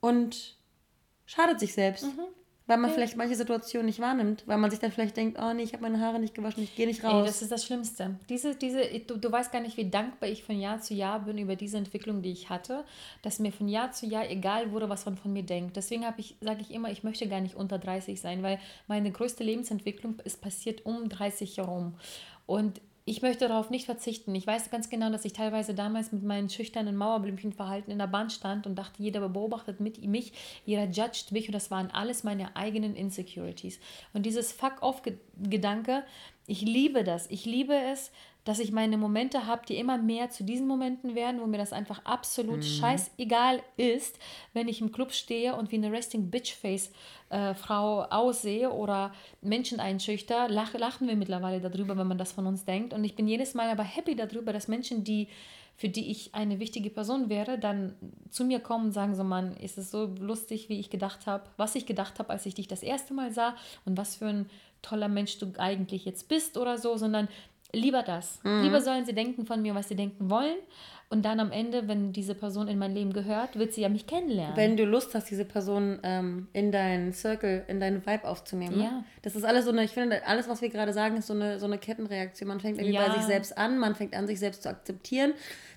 und 0.00 0.56
schadet 1.26 1.60
sich 1.60 1.74
selbst. 1.74 2.04
Mhm. 2.04 2.26
Weil 2.66 2.78
man 2.78 2.90
vielleicht 2.90 3.16
manche 3.18 3.36
Situationen 3.36 3.84
nicht 3.84 4.00
wahrnimmt, 4.00 4.42
weil 4.46 4.56
man 4.56 4.70
sich 4.70 4.80
dann 4.80 4.90
vielleicht 4.90 5.18
denkt, 5.18 5.38
oh 5.38 5.52
nee, 5.52 5.64
ich 5.64 5.74
habe 5.74 5.82
meine 5.82 6.00
Haare 6.00 6.18
nicht 6.18 6.34
gewaschen, 6.34 6.62
ich 6.62 6.74
gehe 6.74 6.86
nicht 6.86 7.04
raus. 7.04 7.20
Ey, 7.20 7.26
das 7.26 7.42
ist 7.42 7.52
das 7.52 7.66
Schlimmste. 7.66 8.18
Diese, 8.30 8.54
diese, 8.54 8.82
du, 9.00 9.18
du 9.18 9.30
weißt 9.30 9.52
gar 9.52 9.60
nicht, 9.60 9.76
wie 9.76 9.90
dankbar 9.90 10.30
ich 10.30 10.44
von 10.44 10.58
Jahr 10.58 10.80
zu 10.80 10.94
Jahr 10.94 11.20
bin 11.20 11.36
über 11.36 11.56
diese 11.56 11.76
Entwicklung, 11.76 12.22
die 12.22 12.32
ich 12.32 12.48
hatte, 12.48 12.84
dass 13.20 13.38
mir 13.38 13.52
von 13.52 13.68
Jahr 13.68 13.92
zu 13.92 14.06
Jahr 14.06 14.30
egal 14.30 14.72
wurde, 14.72 14.88
was 14.88 15.04
man 15.04 15.18
von 15.18 15.34
mir 15.34 15.42
denkt. 15.42 15.76
Deswegen 15.76 16.04
ich, 16.16 16.36
sage 16.40 16.62
ich 16.62 16.72
immer, 16.72 16.90
ich 16.90 17.04
möchte 17.04 17.28
gar 17.28 17.42
nicht 17.42 17.54
unter 17.54 17.78
30 17.78 18.18
sein, 18.18 18.42
weil 18.42 18.58
meine 18.86 19.12
größte 19.12 19.44
Lebensentwicklung 19.44 20.18
ist 20.24 20.40
passiert 20.40 20.86
um 20.86 21.10
30 21.10 21.58
herum. 21.58 21.96
Und 22.46 22.80
ich 23.06 23.20
möchte 23.20 23.48
darauf 23.48 23.68
nicht 23.68 23.84
verzichten. 23.84 24.34
Ich 24.34 24.46
weiß 24.46 24.70
ganz 24.70 24.88
genau, 24.88 25.10
dass 25.10 25.26
ich 25.26 25.34
teilweise 25.34 25.74
damals 25.74 26.10
mit 26.10 26.22
meinen 26.22 26.48
schüchternen 26.48 26.96
Mauerblümchenverhalten 26.96 27.92
in 27.92 27.98
der 27.98 28.06
Bahn 28.06 28.30
stand 28.30 28.66
und 28.66 28.76
dachte, 28.76 29.02
jeder 29.02 29.28
beobachtet 29.28 29.78
mit 29.78 30.02
mich, 30.06 30.32
jeder 30.64 30.84
judged 30.84 31.30
mich 31.30 31.46
und 31.46 31.52
das 31.52 31.70
waren 31.70 31.90
alles 31.90 32.24
meine 32.24 32.56
eigenen 32.56 32.96
Insecurities. 32.96 33.78
Und 34.14 34.24
dieses 34.24 34.52
Fuck-off-Gedanke, 34.52 36.04
ich 36.46 36.62
liebe 36.62 37.04
das. 37.04 37.30
Ich 37.30 37.44
liebe 37.46 37.74
es, 37.74 38.10
dass 38.44 38.58
ich 38.58 38.72
meine 38.72 38.98
Momente 38.98 39.46
habe, 39.46 39.64
die 39.66 39.78
immer 39.78 39.96
mehr 39.96 40.28
zu 40.28 40.44
diesen 40.44 40.66
Momenten 40.66 41.14
werden, 41.14 41.40
wo 41.40 41.46
mir 41.46 41.56
das 41.56 41.72
einfach 41.72 42.04
absolut 42.04 42.58
mhm. 42.58 42.62
scheißegal 42.62 43.62
ist, 43.78 44.18
wenn 44.52 44.68
ich 44.68 44.82
im 44.82 44.92
Club 44.92 45.12
stehe 45.12 45.56
und 45.56 45.72
wie 45.72 45.76
eine 45.76 45.90
Resting 45.90 46.30
Bitch 46.30 46.52
Face 46.54 46.90
äh, 47.30 47.54
Frau 47.54 48.02
aussehe 48.02 48.70
oder 48.70 49.14
Menschen 49.40 49.80
einschüchter, 49.80 50.48
lach, 50.48 50.74
lachen 50.74 51.08
wir 51.08 51.16
mittlerweile 51.16 51.60
darüber, 51.60 51.96
wenn 51.96 52.06
man 52.06 52.18
das 52.18 52.32
von 52.32 52.46
uns 52.46 52.66
denkt. 52.66 52.92
Und 52.92 53.04
ich 53.04 53.16
bin 53.16 53.26
jedes 53.26 53.54
Mal 53.54 53.70
aber 53.70 53.84
happy 53.84 54.14
darüber, 54.14 54.52
dass 54.52 54.68
Menschen, 54.68 55.04
die 55.04 55.28
für 55.76 55.88
die 55.88 56.10
ich 56.10 56.34
eine 56.34 56.60
wichtige 56.60 56.88
Person 56.88 57.28
wäre, 57.28 57.58
dann 57.58 57.96
zu 58.30 58.44
mir 58.44 58.60
kommen 58.60 58.86
und 58.86 58.92
sagen 58.92 59.16
so, 59.16 59.24
Mann, 59.24 59.56
ist 59.56 59.76
es 59.76 59.90
so 59.90 60.04
lustig, 60.20 60.68
wie 60.68 60.78
ich 60.78 60.88
gedacht 60.88 61.26
habe, 61.26 61.44
was 61.56 61.74
ich 61.74 61.84
gedacht 61.84 62.20
habe, 62.20 62.30
als 62.30 62.46
ich 62.46 62.54
dich 62.54 62.68
das 62.68 62.84
erste 62.84 63.12
Mal 63.12 63.32
sah 63.32 63.56
und 63.84 63.98
was 63.98 64.14
für 64.14 64.26
ein 64.26 64.50
toller 64.84 65.08
Mensch 65.08 65.38
du 65.38 65.52
eigentlich 65.58 66.04
jetzt 66.04 66.28
bist 66.28 66.56
oder 66.56 66.78
so, 66.78 66.96
sondern 66.96 67.28
Lieber 67.74 68.02
das. 68.02 68.40
Mhm. 68.42 68.62
Lieber 68.62 68.80
sollen 68.80 69.04
sie 69.04 69.14
denken 69.14 69.46
von 69.46 69.60
mir, 69.62 69.74
was 69.74 69.88
sie 69.88 69.96
denken 69.96 70.30
wollen. 70.30 70.56
Und 71.10 71.24
dann 71.24 71.38
am 71.38 71.52
Ende, 71.52 71.86
wenn 71.86 72.12
diese 72.12 72.34
Person 72.34 72.66
in 72.66 72.78
mein 72.78 72.94
Leben 72.94 73.12
gehört, 73.12 73.58
wird 73.58 73.72
sie 73.72 73.82
ja 73.82 73.88
mich 73.88 74.06
kennenlernen. 74.06 74.56
Wenn 74.56 74.76
du 74.76 74.84
Lust 74.84 75.14
hast, 75.14 75.30
diese 75.30 75.44
Person 75.44 76.00
ähm, 76.02 76.48
in 76.52 76.72
deinen 76.72 77.12
Circle, 77.12 77.64
in 77.68 77.78
deinen 77.78 78.04
Vibe 78.04 78.26
aufzunehmen. 78.26 78.78
Ne? 78.78 78.84
Ja. 78.84 79.04
Das 79.22 79.36
ist 79.36 79.44
alles 79.44 79.66
so 79.66 79.70
eine, 79.70 79.84
ich 79.84 79.92
finde, 79.92 80.26
alles, 80.26 80.48
was 80.48 80.62
wir 80.62 80.70
gerade 80.70 80.92
sagen, 80.92 81.16
ist 81.16 81.26
so 81.26 81.34
eine, 81.34 81.60
so 81.60 81.66
eine 81.66 81.78
Kettenreaktion. 81.78 82.48
Man 82.48 82.58
fängt 82.58 82.78
irgendwie 82.78 82.96
ja. 82.96 83.06
bei 83.06 83.14
sich 83.14 83.24
selbst 83.24 83.56
an, 83.56 83.78
man 83.78 83.94
fängt 83.94 84.14
an, 84.14 84.26
sich 84.26 84.38
selbst 84.38 84.62
zu 84.62 84.70
akzeptieren. 84.70 85.34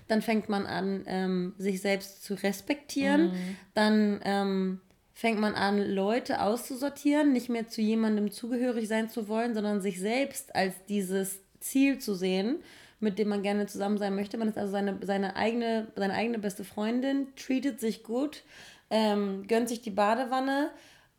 Dann 0.08 0.22
fängt 0.22 0.48
man 0.48 0.66
an, 0.66 1.04
ähm, 1.06 1.54
sich 1.58 1.82
selbst 1.82 2.24
zu 2.24 2.34
respektieren. 2.34 3.26
Mhm. 3.26 3.56
Dann 3.74 4.20
ähm, 4.24 4.80
fängt 5.18 5.40
man 5.40 5.56
an, 5.56 5.84
Leute 5.84 6.42
auszusortieren, 6.42 7.32
nicht 7.32 7.48
mehr 7.48 7.66
zu 7.66 7.80
jemandem 7.80 8.30
zugehörig 8.30 8.86
sein 8.86 9.10
zu 9.10 9.26
wollen, 9.26 9.52
sondern 9.52 9.80
sich 9.80 9.98
selbst 9.98 10.54
als 10.54 10.76
dieses 10.88 11.40
Ziel 11.58 11.98
zu 11.98 12.14
sehen, 12.14 12.60
mit 13.00 13.18
dem 13.18 13.26
man 13.26 13.42
gerne 13.42 13.66
zusammen 13.66 13.98
sein 13.98 14.14
möchte. 14.14 14.38
Man 14.38 14.46
ist 14.46 14.56
also 14.56 14.70
seine, 14.70 14.96
seine, 15.02 15.34
eigene, 15.34 15.88
seine 15.96 16.14
eigene 16.14 16.38
beste 16.38 16.62
Freundin, 16.62 17.26
treatet 17.34 17.80
sich 17.80 18.04
gut, 18.04 18.44
ähm, 18.90 19.48
gönnt 19.48 19.68
sich 19.68 19.82
die 19.82 19.90
Badewanne, 19.90 20.70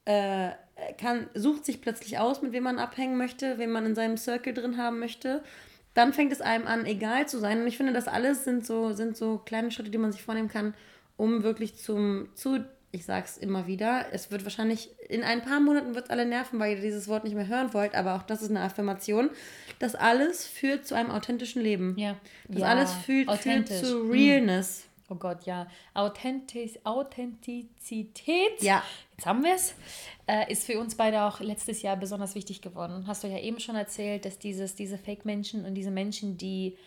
äh, 0.06 0.52
kann, 0.98 1.30
sucht 1.34 1.66
sich 1.66 1.82
plötzlich 1.82 2.20
aus, 2.20 2.42
mit 2.42 2.54
wem 2.54 2.64
man 2.64 2.80
abhängen 2.80 3.18
möchte, 3.18 3.58
wen 3.58 3.70
man 3.70 3.86
in 3.86 3.96
seinem 3.96 4.16
Circle 4.16 4.54
drin 4.54 4.78
haben 4.78 5.00
möchte. 5.00 5.44
Dann 5.94 6.14
fängt 6.14 6.32
es 6.32 6.40
einem 6.40 6.68
an, 6.68 6.86
egal 6.86 7.28
zu 7.28 7.38
sein. 7.38 7.60
Und 7.60 7.68
ich 7.68 7.76
finde, 7.76 7.92
das 7.92 8.08
alles 8.08 8.46
sind 8.46 8.66
so, 8.66 8.94
sind 8.94 9.18
so 9.18 9.40
kleine 9.40 9.72
Schritte, 9.72 9.90
die 9.90 9.98
man 9.98 10.14
sich 10.14 10.24
vornehmen 10.24 10.48
kann, 10.48 10.74
um 11.18 11.44
wirklich 11.44 11.76
zum, 11.76 12.30
zu 12.34 12.64
ich 12.92 13.06
sage 13.06 13.26
es 13.26 13.38
immer 13.38 13.68
wieder, 13.68 14.08
es 14.12 14.32
wird 14.32 14.44
wahrscheinlich 14.44 14.90
in 15.10 15.24
ein 15.24 15.44
paar 15.44 15.60
Monaten 15.60 15.94
wird 15.94 16.10
alle 16.10 16.26
nerven, 16.26 16.60
weil 16.60 16.76
ihr 16.76 16.82
dieses 16.82 17.08
Wort 17.08 17.24
nicht 17.24 17.36
mehr 17.36 17.48
hören 17.48 17.74
wollt, 17.74 17.94
aber 17.94 18.16
auch 18.16 18.24
das 18.24 18.42
ist 18.42 18.50
eine 18.50 18.62
Affirmation. 18.62 19.30
Das 19.78 19.96
alles 19.96 20.46
führt 20.46 20.88
zu 20.88 20.96
einem 20.96 21.12
authentischen 21.12 21.62
Leben. 21.62 21.96
Ja. 21.98 22.18
Das 22.48 22.62
ja. 22.62 22.68
alles 22.68 22.92
führt, 22.94 23.32
führt 23.38 23.68
zu 23.68 24.04
hm. 24.04 24.12
Realness. 24.12 24.86
Oh 25.10 25.16
Gott, 25.16 25.46
ja. 25.46 25.68
Authentiz 25.94 26.80
Authentizität. 26.84 28.62
Ja. 28.62 28.84
Jetzt 29.18 29.26
haben 29.26 29.44
wir 29.44 29.56
es. 29.56 29.74
Äh, 30.28 30.52
ist 30.52 30.66
für 30.66 30.80
uns 30.80 30.96
beide 30.96 31.24
auch 31.24 31.40
letztes 31.40 31.82
Jahr 31.82 31.98
besonders 31.98 32.36
wichtig 32.36 32.62
geworden. 32.62 33.06
Hast 33.08 33.24
du 33.24 33.28
ja 33.28 33.40
eben 33.40 33.60
schon 33.60 33.76
erzählt, 33.76 34.26
dass 34.26 34.38
dieses, 34.38 34.76
diese 34.76 35.00
Fake-Menschen 35.00 35.66
und 35.66 35.74
diese 35.74 35.90
Menschen, 35.90 36.38
die 36.38 36.78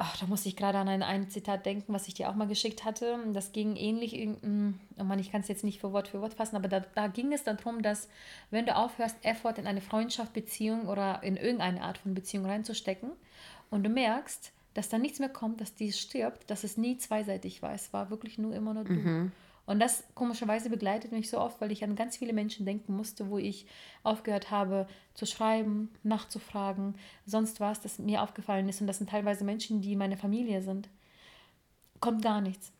Ach, 0.00 0.16
da 0.16 0.26
muss 0.26 0.46
ich 0.46 0.54
gerade 0.54 0.78
an 0.78 0.88
ein, 0.88 1.02
ein 1.02 1.28
Zitat 1.28 1.66
denken, 1.66 1.92
was 1.92 2.06
ich 2.06 2.14
dir 2.14 2.30
auch 2.30 2.36
mal 2.36 2.46
geschickt 2.46 2.84
hatte. 2.84 3.18
Das 3.32 3.50
ging 3.50 3.74
ähnlich, 3.74 4.14
mm, 4.14 4.74
oh 4.96 5.02
Mann, 5.02 5.18
ich 5.18 5.32
kann 5.32 5.40
es 5.40 5.48
jetzt 5.48 5.64
nicht 5.64 5.80
für 5.80 5.92
Wort 5.92 6.06
für 6.06 6.20
Wort 6.20 6.34
fassen, 6.34 6.54
aber 6.54 6.68
da, 6.68 6.80
da 6.94 7.08
ging 7.08 7.32
es 7.32 7.42
darum, 7.42 7.82
dass 7.82 8.08
wenn 8.52 8.64
du 8.64 8.76
aufhörst, 8.76 9.16
Effort 9.22 9.54
in 9.58 9.66
eine 9.66 9.80
Freundschaft, 9.80 10.32
Beziehung 10.32 10.86
oder 10.86 11.24
in 11.24 11.36
irgendeine 11.36 11.82
Art 11.82 11.98
von 11.98 12.14
Beziehung 12.14 12.46
reinzustecken 12.46 13.10
und 13.70 13.82
du 13.82 13.90
merkst, 13.90 14.52
dass 14.74 14.88
da 14.88 14.98
nichts 14.98 15.18
mehr 15.18 15.28
kommt, 15.28 15.60
dass 15.60 15.74
die 15.74 15.92
stirbt, 15.92 16.48
dass 16.48 16.62
es 16.62 16.76
nie 16.76 16.96
zweiseitig 16.98 17.62
war. 17.62 17.74
Es 17.74 17.92
war 17.92 18.10
wirklich 18.10 18.38
nur 18.38 18.54
immer 18.54 18.74
nur 18.74 18.84
du. 18.84 18.92
Mhm. 18.92 19.32
Und 19.68 19.80
das 19.80 20.02
komischerweise 20.14 20.70
begleitet 20.70 21.12
mich 21.12 21.28
so 21.28 21.38
oft, 21.38 21.60
weil 21.60 21.70
ich 21.70 21.84
an 21.84 21.94
ganz 21.94 22.16
viele 22.16 22.32
Menschen 22.32 22.64
denken 22.64 22.96
musste, 22.96 23.28
wo 23.28 23.36
ich 23.36 23.66
aufgehört 24.02 24.50
habe 24.50 24.88
zu 25.12 25.26
schreiben, 25.26 25.90
nachzufragen, 26.02 26.94
sonst 27.26 27.60
was, 27.60 27.82
das 27.82 27.98
mir 27.98 28.22
aufgefallen 28.22 28.66
ist. 28.70 28.80
Und 28.80 28.86
das 28.86 28.96
sind 28.96 29.10
teilweise 29.10 29.44
Menschen, 29.44 29.82
die 29.82 29.94
meine 29.94 30.16
Familie 30.16 30.62
sind. 30.62 30.88
Kommt 32.00 32.22
gar 32.22 32.40
nichts. 32.40 32.72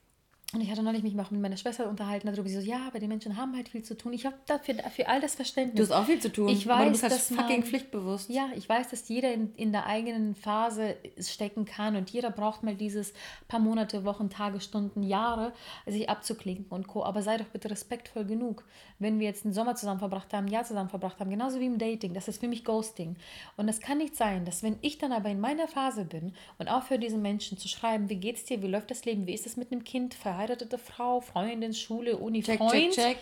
Und 0.55 0.63
ich 0.63 0.71
hatte 0.71 0.83
neulich 0.83 1.03
mich 1.03 1.19
auch 1.21 1.31
mit 1.31 1.43
meiner 1.43 1.59
Schwester 1.59 1.91
unterhalten 1.91 2.27
darüber, 2.27 2.49
sie 2.49 2.55
so, 2.55 2.63
ja, 2.63 2.87
aber 2.87 2.99
die 2.99 3.07
Menschen 3.07 3.37
haben 3.37 3.55
halt 3.55 3.69
viel 3.69 3.83
zu 3.83 3.95
tun. 3.95 4.15
Ich 4.15 4.25
habe 4.25 4.35
dafür, 4.47 4.75
dafür 4.75 5.07
all 5.07 5.21
das 5.21 5.35
Verständnis. 5.35 5.77
Du 5.77 5.83
hast 5.83 6.03
auch 6.03 6.07
viel 6.07 6.21
zu 6.21 6.33
tun. 6.33 6.49
Ich 6.49 6.67
weiß, 6.67 6.75
aber 6.75 6.85
du 6.87 6.91
bist 6.93 7.03
halt 7.03 7.13
dass 7.13 7.29
fucking 7.29 7.61
man, 7.61 7.69
pflichtbewusst. 7.69 8.31
Ja, 8.31 8.49
ich 8.57 8.67
weiß, 8.67 8.89
dass 8.89 9.07
jeder 9.11 9.31
in, 9.31 9.55
in 9.57 9.73
der 9.73 9.85
eigenen 9.85 10.35
Phase 10.35 10.97
stecken 11.21 11.67
kann 11.67 11.97
und 11.97 12.09
jeder 12.09 12.31
braucht 12.31 12.63
mal 12.63 12.75
dieses 12.75 13.13
paar 13.47 13.61
Monate, 13.61 14.07
Wochen, 14.07 14.31
Tage, 14.31 14.63
Stunden, 14.63 15.03
Jahre, 15.03 15.53
sich 15.85 16.09
abzuklinken 16.09 16.69
und 16.71 16.89
Co. 16.89 17.05
Aber 17.05 17.21
sei 17.21 17.37
doch 17.37 17.49
bitte 17.49 17.71
respektvoll 17.71 18.25
genug. 18.25 18.65
Wenn 18.99 19.21
wir 19.21 19.27
jetzt 19.27 19.45
einen 19.45 19.53
Sommer 19.53 19.75
zusammen 19.75 20.01
verbracht 20.01 20.33
haben, 20.33 20.47
ein 20.47 20.53
Jahr 20.53 20.65
zusammen 20.65 20.89
verbracht 20.89 21.21
haben, 21.21 21.29
genauso 21.29 21.61
wie 21.61 21.67
im 21.67 21.77
Dating, 21.77 22.15
das 22.15 22.27
ist 22.27 22.41
für 22.41 22.49
mich 22.49 22.65
Ghosting. 22.65 23.17
Und 23.59 23.69
es 23.69 23.81
kann 23.81 23.99
nicht 23.99 24.17
sein, 24.17 24.47
dass 24.47 24.63
wenn 24.63 24.79
ich 24.81 24.97
dann 24.97 25.13
aber 25.13 25.29
in 25.29 25.41
meiner 25.41 25.69
Phase 25.69 26.07
bin 26.07 26.33
und 26.59 26.69
aufhöre, 26.69 26.99
diesen 26.99 27.21
Menschen 27.21 27.59
zu 27.59 27.69
schreiben, 27.69 28.09
wie 28.09 28.17
geht's 28.17 28.47
dir, 28.47 28.63
wie 28.63 28.67
läuft 28.67 28.91
das 28.91 29.05
Leben, 29.05 29.27
wie 29.27 29.35
ist 29.35 29.45
es 29.45 29.59
mit 29.59 29.71
einem 29.71 29.85
Kind, 29.85 30.15
verheiratete 30.39 30.79
Frau, 30.79 31.21
Freundin, 31.21 31.75
Schule, 31.75 32.17
Uni, 32.17 32.43
Check, 32.43 32.59
Freund. 32.59 32.73
check, 32.73 32.93
check. 32.93 33.19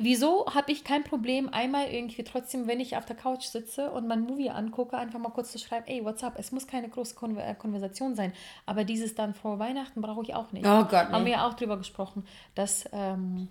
Wieso 0.00 0.46
habe 0.46 0.70
ich 0.70 0.84
kein 0.84 1.02
Problem, 1.02 1.48
einmal 1.48 1.88
irgendwie 1.88 2.22
trotzdem, 2.22 2.68
wenn 2.68 2.78
ich 2.78 2.96
auf 2.96 3.04
der 3.04 3.16
Couch 3.16 3.46
sitze 3.46 3.90
und 3.90 4.06
mein 4.06 4.20
Movie 4.20 4.50
angucke, 4.50 4.96
einfach 4.96 5.18
mal 5.18 5.30
kurz 5.30 5.50
zu 5.50 5.58
schreiben, 5.58 5.86
ey, 5.88 6.04
what's 6.04 6.22
up? 6.22 6.34
Es 6.38 6.52
muss 6.52 6.68
keine 6.68 6.88
große 6.88 7.16
Konver 7.16 7.44
äh, 7.44 7.56
Konversation 7.56 8.14
sein, 8.14 8.32
aber 8.64 8.84
dieses 8.84 9.16
dann 9.16 9.34
vor 9.34 9.58
Weihnachten 9.58 10.00
brauche 10.00 10.22
ich 10.22 10.34
auch 10.36 10.52
nicht. 10.52 10.64
Oh 10.64 10.84
Gott, 10.84 10.92
Haben 11.08 11.24
nee. 11.24 11.30
wir 11.30 11.38
ja 11.38 11.48
auch 11.48 11.54
drüber 11.54 11.76
gesprochen, 11.76 12.24
dass 12.54 12.88
ähm, 12.92 13.48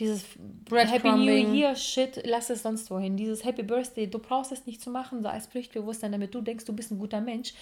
dieses 0.00 0.24
Breadcrumbing. 0.66 1.28
Happy 1.28 1.44
New 1.44 1.54
Year 1.54 1.76
Shit, 1.76 2.22
lass 2.24 2.50
es 2.50 2.62
sonst 2.62 2.90
wohin. 2.90 3.16
Dieses 3.16 3.44
Happy 3.44 3.62
Birthday, 3.62 4.06
du 4.06 4.18
brauchst 4.18 4.52
es 4.52 4.66
nicht 4.66 4.82
zu 4.82 4.90
machen, 4.90 5.22
sei 5.22 5.30
als 5.30 5.46
Pflichtbewusstsein, 5.46 6.12
damit 6.12 6.34
du 6.34 6.42
denkst, 6.42 6.66
du 6.66 6.74
bist 6.74 6.90
ein 6.90 6.98
guter 6.98 7.22
Mensch. 7.22 7.54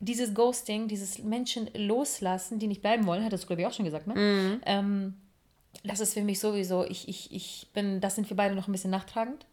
Dieses 0.00 0.34
Ghosting, 0.34 0.88
dieses 0.88 1.18
Menschen 1.18 1.68
loslassen, 1.74 2.58
die 2.58 2.68
nicht 2.68 2.82
bleiben 2.82 3.06
wollen, 3.06 3.24
hat 3.24 3.32
das 3.32 3.46
glaube 3.46 3.62
ich 3.62 3.66
auch 3.66 3.72
schon 3.72 3.84
gesagt, 3.84 4.06
ne? 4.06 4.14
Mhm. 4.14 4.60
Ähm, 4.64 5.14
das 5.84 6.00
ist 6.00 6.14
für 6.14 6.22
mich 6.22 6.40
sowieso, 6.40 6.84
ich, 6.84 7.08
ich, 7.08 7.32
ich 7.32 7.68
bin, 7.72 8.00
das 8.00 8.14
sind 8.14 8.28
wir 8.28 8.36
beide 8.36 8.54
noch 8.54 8.68
ein 8.68 8.72
bisschen 8.72 8.90
nachtragend. 8.90 9.46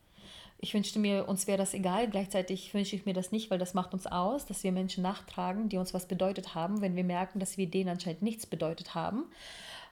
Ich 0.60 0.74
wünschte 0.74 1.00
mir, 1.00 1.28
uns 1.28 1.48
wäre 1.48 1.58
das 1.58 1.74
egal. 1.74 2.08
Gleichzeitig 2.08 2.74
wünsche 2.74 2.96
ich 2.96 3.06
mir 3.06 3.14
das 3.14 3.32
nicht, 3.32 3.52
weil 3.52 3.60
das 3.60 3.74
macht 3.74 3.94
uns 3.94 4.08
aus, 4.08 4.46
dass 4.46 4.64
wir 4.64 4.72
Menschen 4.72 5.04
nachtragen, 5.04 5.70
die 5.70 5.78
uns 5.78 5.94
was 5.94 6.08
bedeutet 6.08 6.56
haben, 6.56 6.82
wenn 6.82 6.96
wir 6.96 7.04
merken, 7.04 7.40
dass 7.40 7.58
wir 7.58 7.68
denen 7.68 7.90
anscheinend 7.90 8.22
nichts 8.22 8.46
bedeutet 8.46 8.96
haben. 8.96 9.26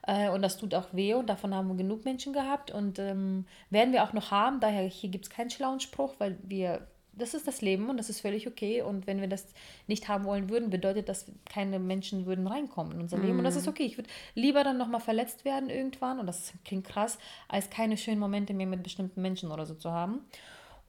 Äh, 0.08 0.30
und 0.30 0.42
das 0.42 0.58
tut 0.58 0.74
auch 0.74 0.88
weh 0.94 1.14
und 1.14 1.28
davon 1.28 1.54
haben 1.54 1.68
wir 1.68 1.76
genug 1.76 2.06
Menschen 2.06 2.34
gehabt 2.34 2.72
und 2.72 3.00
ähm, 3.00 3.46
werden 3.70 3.94
wir 3.94 4.04
auch 4.04 4.14
noch 4.14 4.32
haben. 4.32 4.60
Daher 4.60 4.84
hier 4.84 5.10
gibt 5.10 5.26
es 5.26 5.30
keinen 5.30 5.50
schlauen 5.50 5.80
Spruch, 5.80 6.16
weil 6.18 6.38
wir, 6.44 6.88
das 7.18 7.34
ist 7.34 7.48
das 7.48 7.62
Leben 7.62 7.90
und 7.90 7.98
das 7.98 8.10
ist 8.10 8.22
völlig 8.22 8.48
okay. 8.48 8.82
Und 8.82 9.08
wenn 9.08 9.22
wir 9.22 9.28
das 9.28 9.46
nicht 9.88 10.08
haben 10.08 10.26
wollen 10.26 10.50
würden, 10.50 10.70
bedeutet 10.70 11.10
das, 11.10 11.26
keine 11.46 11.80
Menschen 11.80 12.26
würden 12.26 12.48
reinkommen 12.48 12.94
in 12.94 13.02
unser 13.02 13.18
Leben. 13.18 13.38
Und 13.38 13.44
das 13.44 13.56
ist 13.56 13.68
okay. 13.68 13.84
Ich 13.84 13.98
würde 13.98 14.10
lieber 14.36 14.64
dann 14.64 14.78
nochmal 14.78 15.02
verletzt 15.02 15.46
werden 15.46 15.70
irgendwann, 15.70 16.20
und 16.20 16.28
das 16.28 16.54
klingt 16.66 16.86
krass, 16.86 17.18
als 17.48 17.70
keine 17.70 17.98
schönen 17.98 18.20
Momente 18.20 18.54
mehr 18.54 18.68
mit 18.68 18.84
bestimmten 18.84 19.22
Menschen 19.22 19.52
oder 19.52 19.66
so 19.66 19.76
zu 19.76 19.92
haben. 19.92 20.22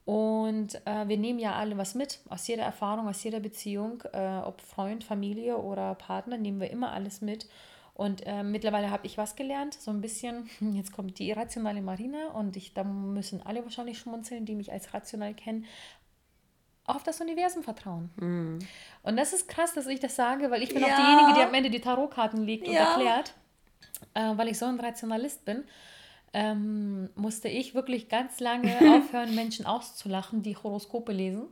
Und 0.05 0.75
äh, 0.85 1.07
wir 1.07 1.17
nehmen 1.17 1.39
ja 1.39 1.55
alle 1.55 1.77
was 1.77 1.95
mit, 1.95 2.19
aus 2.29 2.47
jeder 2.47 2.63
Erfahrung, 2.63 3.07
aus 3.07 3.23
jeder 3.23 3.39
Beziehung, 3.39 4.03
äh, 4.13 4.37
ob 4.37 4.61
Freund, 4.61 5.03
Familie 5.03 5.57
oder 5.57 5.95
Partner, 5.95 6.37
nehmen 6.37 6.61
wir 6.61 6.69
immer 6.69 6.91
alles 6.91 7.21
mit. 7.21 7.47
Und 7.95 8.27
äh, 8.27 8.43
mittlerweile 8.43 8.91
habe 8.91 9.07
ich 9.07 9.17
was 9.17 9.37
gelernt, 9.37 9.73
so 9.73 9.89
ein 9.89 10.01
bisschen, 10.01 10.49
jetzt 10.73 10.91
kommt 10.91 11.17
die 11.17 11.29
irrationale 11.29 11.81
Marina 11.81 12.27
und 12.33 12.55
ich, 12.57 12.73
da 12.73 12.83
müssen 12.83 13.41
alle 13.41 13.63
wahrscheinlich 13.63 13.97
schmunzeln, 13.97 14.45
die 14.45 14.55
mich 14.55 14.71
als 14.71 14.93
rational 14.93 15.33
kennen, 15.33 15.65
auf 16.85 17.03
das 17.03 17.19
Universum 17.21 17.63
vertrauen. 17.63 18.09
Und 19.03 19.17
das 19.17 19.33
ist 19.33 19.47
krass, 19.47 19.73
dass 19.73 19.87
ich 19.87 19.99
das 19.99 20.15
sage, 20.15 20.51
weil 20.51 20.61
ich 20.63 20.69
bin 20.73 20.83
auch 20.83 20.89
Ja. 20.89 20.95
diejenige, 20.95 21.33
die 21.33 21.41
am 21.41 21.53
Ende 21.53 21.69
die 21.69 21.81
Tarotkarten 21.81 22.43
legt 22.43 22.67
und 22.67 22.73
Ja. 22.73 22.85
erklärt, 22.91 23.33
äh, 24.13 24.37
weil 24.37 24.47
ich 24.49 24.57
so 24.57 24.65
ein 24.65 24.79
Rationalist 24.79 25.45
bin. 25.45 25.63
Ähm, 26.33 27.09
musste 27.15 27.47
ich 27.47 27.73
wirklich 27.75 28.09
ganz 28.09 28.39
lange 28.39 28.77
aufhören, 28.91 29.33
Menschen 29.35 29.65
auszulachen, 29.65 30.43
die 30.43 30.57
Horoskope 30.57 31.11
lesen 31.13 31.43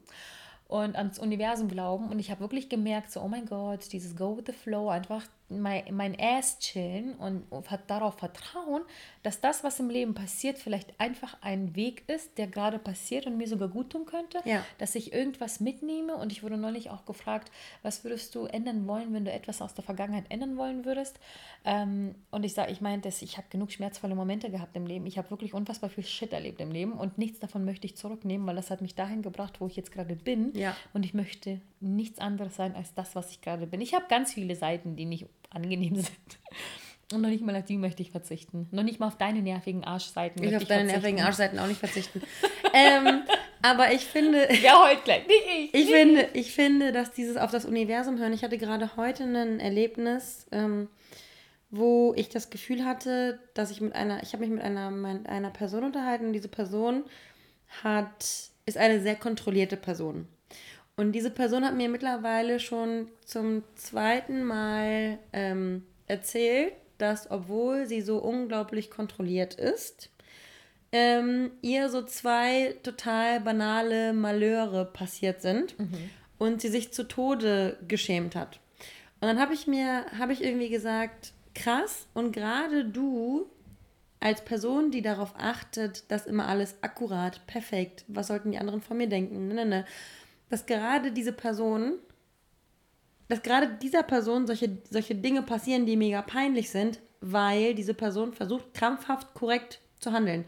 und 0.67 0.95
ans 0.95 1.19
Universum 1.19 1.67
glauben. 1.69 2.09
Und 2.09 2.19
ich 2.19 2.29
habe 2.31 2.41
wirklich 2.41 2.67
gemerkt, 2.69 3.11
so, 3.11 3.21
oh 3.21 3.27
mein 3.27 3.45
Gott, 3.45 3.91
dieses 3.93 4.15
Go 4.15 4.35
with 4.37 4.43
the 4.47 4.51
Flow, 4.53 4.89
einfach 4.89 5.23
mein, 5.49 5.83
mein 5.95 6.17
Ass 6.19 6.57
chillen 6.59 7.13
und 7.15 7.45
hat 7.69 7.89
darauf 7.89 8.17
vertrauen, 8.17 8.81
dass 9.21 9.39
das, 9.41 9.63
was 9.63 9.79
im 9.79 9.89
Leben 9.89 10.13
passiert, 10.15 10.57
vielleicht 10.57 10.99
einfach 10.99 11.37
ein 11.41 11.75
Weg 11.75 12.03
ist, 12.09 12.37
der 12.37 12.47
gerade 12.47 12.79
passiert 12.79 13.27
und 13.27 13.37
mir 13.37 13.47
sogar 13.47 13.67
gut 13.67 13.91
tun 13.91 14.05
könnte, 14.05 14.39
Ja. 14.45 14.65
dass 14.79 14.95
ich 14.95 15.13
irgendwas 15.13 15.59
mitnehme. 15.59 16.15
Und 16.15 16.31
ich 16.31 16.43
wurde 16.43 16.57
neulich 16.57 16.89
auch 16.89 17.05
gefragt, 17.05 17.51
was 17.83 18.03
würdest 18.03 18.33
du 18.35 18.45
ändern 18.45 18.87
wollen, 18.87 19.13
wenn 19.13 19.25
du 19.25 19.31
etwas 19.31 19.61
aus 19.61 19.73
der 19.73 19.83
Vergangenheit 19.83 20.25
ändern 20.29 20.57
wollen 20.57 20.85
würdest? 20.85 21.19
Ähm, 21.65 22.15
und 22.31 22.43
ich 22.43 22.53
sage, 22.53 22.71
ich 22.71 22.81
meinte, 22.81 23.09
ich 23.09 23.37
habe 23.37 23.47
genug 23.49 23.71
schmerzvolle 23.71 24.15
Momente 24.15 24.49
gehabt 24.49 24.75
im 24.75 24.85
Leben. 24.87 25.05
Ich 25.05 25.17
habe 25.17 25.29
wirklich 25.29 25.53
unfassbar 25.53 25.89
viel 25.89 26.03
Shit 26.03 26.33
erlebt 26.33 26.59
im 26.61 26.71
Leben 26.71 26.93
und 26.93 27.17
nichts 27.17 27.39
davon 27.39 27.63
möchte 27.65 27.85
ich 27.85 27.95
zurücknehmen, 27.95 28.45
weil 28.47 28.55
das 28.55 28.71
hat 28.71 28.81
mich 28.81 28.95
dahin 28.95 29.21
gebracht, 29.21 29.61
wo 29.61 29.67
ich 29.67 29.75
jetzt 29.75 29.91
gerade 29.91 30.15
bin. 30.15 30.51
Ja. 30.55 30.75
Und 30.93 31.05
ich 31.05 31.13
möchte 31.13 31.61
nichts 31.79 32.19
anderes 32.19 32.55
sein 32.55 32.75
als 32.75 32.93
das, 32.93 33.15
was 33.15 33.29
ich 33.31 33.41
gerade 33.41 33.67
bin. 33.67 33.81
Ich 33.81 33.93
habe 33.93 34.05
ganz 34.09 34.33
viele 34.33 34.55
Seiten, 34.55 34.95
die 34.95 35.05
nicht 35.05 35.27
angenehm 35.53 35.95
sind. 36.01 36.09
Und 37.11 37.21
noch 37.21 37.29
nicht 37.29 37.43
mal 37.43 37.55
auf 37.55 37.65
die 37.65 37.77
möchte 37.77 38.01
ich 38.01 38.11
verzichten. 38.11 38.67
Noch 38.71 38.83
nicht 38.83 38.99
mal 38.99 39.07
auf 39.07 39.17
deine 39.17 39.41
nervigen 39.41 39.83
Arschseiten. 39.83 40.43
Ich 40.43 40.49
möchte 40.49 40.63
auf 40.63 40.67
deine 40.67 40.89
verzichten. 40.89 41.01
nervigen 41.01 41.25
Arschseiten 41.25 41.59
auch 41.59 41.67
nicht 41.67 41.79
verzichten. 41.79 42.21
ähm, 42.73 43.23
aber 43.61 43.91
ich 43.91 44.05
finde, 44.05 44.47
Wer 44.61 44.79
heult 44.81 45.03
gleich? 45.05 45.27
Nicht 45.27 45.73
ich. 45.73 45.73
ich 45.73 45.89
finde, 45.89 46.29
ich 46.33 46.51
finde, 46.53 46.91
dass 46.91 47.11
dieses 47.11 47.37
auf 47.37 47.51
das 47.51 47.65
Universum 47.65 48.17
hören, 48.17 48.33
ich 48.33 48.43
hatte 48.43 48.57
gerade 48.57 48.95
heute 48.97 49.23
ein 49.25 49.59
Erlebnis, 49.59 50.47
ähm, 50.51 50.87
wo 51.69 52.13
ich 52.15 52.29
das 52.29 52.49
Gefühl 52.49 52.83
hatte, 52.83 53.39
dass 53.53 53.69
ich 53.69 53.79
mit 53.81 53.93
einer, 53.93 54.23
ich 54.23 54.33
habe 54.33 54.45
mich 54.45 54.53
mit 54.53 54.63
einer, 54.63 54.89
mit 54.89 55.27
einer 55.27 55.49
Person 55.49 55.83
unterhalten 55.83 56.27
und 56.27 56.33
diese 56.33 56.47
Person 56.47 57.03
hat, 57.83 58.23
ist 58.65 58.77
eine 58.77 59.01
sehr 59.01 59.15
kontrollierte 59.15 59.77
Person. 59.77 60.27
Und 60.95 61.13
diese 61.13 61.31
Person 61.31 61.65
hat 61.65 61.75
mir 61.75 61.89
mittlerweile 61.89 62.59
schon 62.59 63.09
zum 63.25 63.63
zweiten 63.75 64.43
Mal 64.43 65.17
ähm, 65.33 65.83
erzählt, 66.07 66.73
dass 66.97 67.31
obwohl 67.31 67.87
sie 67.87 68.01
so 68.01 68.19
unglaublich 68.19 68.91
kontrolliert 68.91 69.55
ist, 69.55 70.11
ähm, 70.91 71.51
ihr 71.61 71.89
so 71.89 72.03
zwei 72.03 72.75
total 72.83 73.41
banale 73.41 74.13
Malheure 74.13 74.85
passiert 74.85 75.41
sind 75.41 75.75
und 76.37 76.61
sie 76.61 76.69
sich 76.69 76.93
zu 76.93 77.07
Tode 77.07 77.77
geschämt 77.87 78.35
hat. 78.35 78.59
Und 79.19 79.27
dann 79.27 79.39
habe 79.39 79.53
ich 79.55 79.65
mir, 79.65 80.05
habe 80.19 80.33
ich 80.33 80.43
irgendwie 80.43 80.69
gesagt, 80.69 81.33
krass, 81.55 82.07
und 82.13 82.31
gerade 82.31 82.85
du 82.85 83.47
als 84.19 84.45
Person, 84.45 84.91
die 84.91 85.01
darauf 85.01 85.33
achtet, 85.37 86.09
dass 86.11 86.27
immer 86.27 86.47
alles 86.47 86.75
akkurat, 86.81 87.45
perfekt, 87.47 88.05
was 88.07 88.27
sollten 88.27 88.51
die 88.51 88.57
anderen 88.57 88.81
von 88.81 88.97
mir 88.97 89.07
denken, 89.07 89.47
ne, 89.47 89.53
ne, 89.55 89.65
ne, 89.65 89.85
dass 90.53 90.67
gerade 90.67 91.11
diese 91.11 91.33
Person, 91.33 91.93
dass 93.27 93.41
gerade 93.41 93.69
dieser 93.81 94.03
Person 94.03 94.45
solche, 94.45 94.77
solche 94.87 95.15
Dinge 95.15 95.41
passieren, 95.41 95.87
die 95.87 95.97
mega 95.97 96.21
peinlich 96.21 96.69
sind, 96.69 96.99
weil 97.21 97.73
diese 97.73 97.95
Person 97.95 98.33
versucht, 98.33 98.71
krampfhaft 98.75 99.33
korrekt 99.33 99.79
zu 99.99 100.11
handeln. 100.11 100.45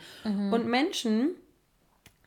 Und 0.54 0.68
Menschen, 0.68 1.32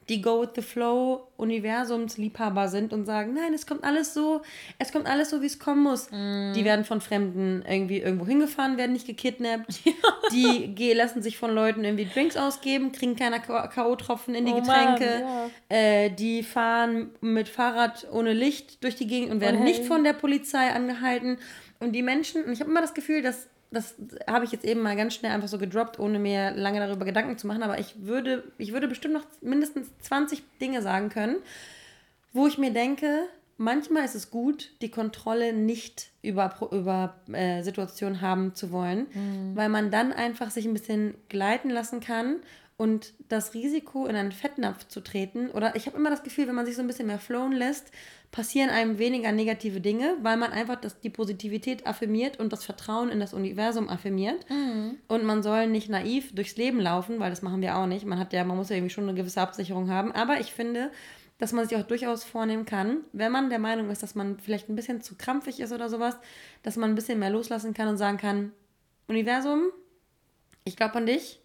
die 0.08 0.22
Go 0.22 0.40
with 0.42 0.50
the 0.56 0.62
Flow 0.62 1.28
Universumsliebhaber 1.36 2.68
sind 2.68 2.92
und 2.92 3.04
sagen, 3.04 3.34
nein, 3.34 3.52
es 3.54 3.66
kommt 3.66 3.84
alles 3.84 4.14
so, 4.14 4.42
es 4.78 4.92
kommt 4.92 5.06
alles 5.06 5.30
so, 5.30 5.42
wie 5.42 5.46
es 5.46 5.58
kommen 5.58 5.82
muss. 5.82 6.08
Die 6.10 6.64
werden 6.64 6.84
von 6.84 7.00
Fremden 7.00 7.62
irgendwie 7.68 7.98
irgendwo 7.98 8.26
hingefahren, 8.26 8.76
werden 8.76 8.92
nicht 8.92 9.06
gekidnappt. 9.06 9.80
Die 10.32 10.74
ge- 10.74 10.92
lassen 10.94 11.22
sich 11.22 11.38
von 11.38 11.54
Leuten 11.54 11.84
irgendwie 11.84 12.06
Drinks 12.06 12.36
ausgeben, 12.36 12.92
kriegen 12.92 13.16
keine 13.16 13.40
K.O.-Tropfen 13.40 14.34
in 14.34 14.46
die 14.46 14.52
Oh 14.52 14.60
Mann, 14.60 14.96
Getränke. 14.96 15.24
ja. 15.70 15.76
äh, 15.76 16.10
die 16.10 16.42
fahren 16.42 17.10
mit 17.20 17.48
Fahrrad 17.48 18.06
ohne 18.12 18.32
Licht 18.32 18.82
durch 18.84 18.96
die 18.96 19.06
Gegend 19.06 19.30
und 19.30 19.40
werden 19.40 19.60
Oh, 19.60 19.64
nicht 19.64 19.80
hey. 19.80 19.86
von 19.86 20.04
der 20.04 20.12
Polizei 20.12 20.68
angehalten. 20.70 21.38
Und 21.80 21.92
die 21.92 22.02
Menschen, 22.02 22.44
und 22.44 22.52
ich 22.52 22.60
habe 22.60 22.70
immer 22.70 22.80
das 22.80 22.94
Gefühl, 22.94 23.22
dass 23.22 23.48
das 23.70 23.94
habe 24.26 24.44
ich 24.44 24.52
jetzt 24.52 24.64
eben 24.64 24.80
mal 24.80 24.96
ganz 24.96 25.14
schnell 25.14 25.32
einfach 25.32 25.48
so 25.48 25.58
gedroppt, 25.58 25.98
ohne 25.98 26.18
mir 26.18 26.52
lange 26.52 26.80
darüber 26.80 27.04
Gedanken 27.04 27.36
zu 27.38 27.46
machen, 27.46 27.62
aber 27.62 27.78
ich 27.78 27.94
würde, 28.02 28.44
ich 28.56 28.72
würde 28.72 28.88
bestimmt 28.88 29.14
noch 29.14 29.26
mindestens 29.40 29.88
20 30.00 30.42
Dinge 30.60 30.82
sagen 30.82 31.10
können, 31.10 31.36
wo 32.32 32.46
ich 32.46 32.58
mir 32.58 32.72
denke, 32.72 33.24
manchmal 33.56 34.04
ist 34.04 34.14
es 34.14 34.30
gut, 34.30 34.70
die 34.80 34.90
Kontrolle 34.90 35.52
nicht 35.52 36.10
über, 36.22 36.54
über 36.70 37.16
äh, 37.32 37.62
Situationen 37.62 38.20
haben 38.20 38.54
zu 38.54 38.70
wollen, 38.70 39.06
weil 39.54 39.68
man 39.68 39.90
dann 39.90 40.12
einfach 40.12 40.50
sich 40.50 40.64
ein 40.66 40.72
bisschen 40.72 41.14
gleiten 41.28 41.68
lassen 41.70 42.00
kann 42.00 42.36
und 42.78 43.12
das 43.28 43.54
Risiko, 43.54 44.06
in 44.06 44.14
einen 44.14 44.30
Fettnapf 44.30 44.86
zu 44.86 45.00
treten, 45.00 45.50
oder 45.50 45.74
ich 45.74 45.86
habe 45.86 45.96
immer 45.96 46.10
das 46.10 46.22
Gefühl, 46.22 46.46
wenn 46.46 46.54
man 46.54 46.64
sich 46.64 46.76
so 46.76 46.80
ein 46.80 46.86
bisschen 46.86 47.08
mehr 47.08 47.18
flowen 47.18 47.52
lässt, 47.52 47.90
passieren 48.30 48.70
einem 48.70 48.98
weniger 48.98 49.32
negative 49.32 49.80
Dinge, 49.80 50.16
weil 50.22 50.36
man 50.36 50.52
einfach 50.52 50.76
das, 50.76 51.00
die 51.00 51.10
Positivität 51.10 51.88
affirmiert 51.88 52.38
und 52.38 52.52
das 52.52 52.64
Vertrauen 52.64 53.08
in 53.08 53.18
das 53.18 53.34
Universum 53.34 53.88
affirmiert. 53.88 54.46
Und 55.08 55.24
man 55.24 55.42
soll 55.42 55.66
nicht 55.66 55.88
naiv 55.88 56.32
durchs 56.34 56.56
Leben 56.56 56.78
laufen, 56.78 57.18
weil 57.18 57.30
das 57.30 57.42
machen 57.42 57.62
wir 57.62 57.76
auch 57.76 57.86
nicht. 57.86 58.06
Man 58.06 58.18
hat 58.18 58.32
ja, 58.32 58.44
man 58.44 58.56
muss 58.56 58.68
ja 58.68 58.76
irgendwie 58.76 58.94
schon 58.94 59.08
eine 59.08 59.18
gewisse 59.18 59.40
Absicherung 59.40 59.90
haben. 59.90 60.12
Aber 60.12 60.38
ich 60.38 60.52
finde, 60.52 60.92
dass 61.38 61.52
man 61.52 61.66
sich 61.66 61.76
auch 61.76 61.82
durchaus 61.82 62.22
vornehmen 62.22 62.64
kann, 62.64 62.98
wenn 63.12 63.32
man 63.32 63.50
der 63.50 63.58
Meinung 63.58 63.90
ist, 63.90 64.04
dass 64.04 64.14
man 64.14 64.38
vielleicht 64.38 64.68
ein 64.68 64.76
bisschen 64.76 65.00
zu 65.00 65.16
krampfig 65.16 65.58
ist 65.58 65.72
oder 65.72 65.88
sowas, 65.88 66.16
dass 66.62 66.76
man 66.76 66.90
ein 66.90 66.94
bisschen 66.94 67.18
mehr 67.18 67.30
loslassen 67.30 67.74
kann 67.74 67.88
und 67.88 67.96
sagen 67.96 68.18
kann, 68.18 68.52
Universum, 69.08 69.62
ich 70.64 70.76
glaube 70.76 70.94
an 70.96 71.06
dich, 71.06 71.40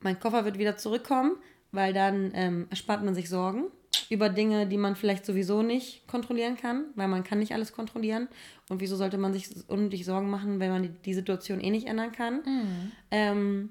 mein 0.00 0.18
Koffer 0.18 0.44
wird 0.44 0.58
wieder 0.58 0.76
zurückkommen, 0.76 1.36
weil 1.72 1.92
dann 1.92 2.30
ähm, 2.34 2.66
erspart 2.70 3.04
man 3.04 3.14
sich 3.14 3.28
Sorgen 3.28 3.64
über 4.10 4.28
Dinge, 4.28 4.66
die 4.66 4.78
man 4.78 4.96
vielleicht 4.96 5.26
sowieso 5.26 5.62
nicht 5.62 6.06
kontrollieren 6.06 6.56
kann, 6.56 6.86
weil 6.94 7.08
man 7.08 7.24
kann 7.24 7.38
nicht 7.38 7.52
alles 7.52 7.72
kontrollieren. 7.72 8.28
Und 8.68 8.80
wieso 8.80 8.96
sollte 8.96 9.18
man 9.18 9.32
sich 9.32 9.48
unnötig 9.68 10.04
Sorgen 10.04 10.30
machen, 10.30 10.60
wenn 10.60 10.70
man 10.70 10.82
die, 10.82 10.88
die 10.88 11.14
Situation 11.14 11.60
eh 11.60 11.70
nicht 11.70 11.86
ändern 11.86 12.12
kann? 12.12 12.36
Mhm. 12.44 12.92
Ähm, 13.10 13.68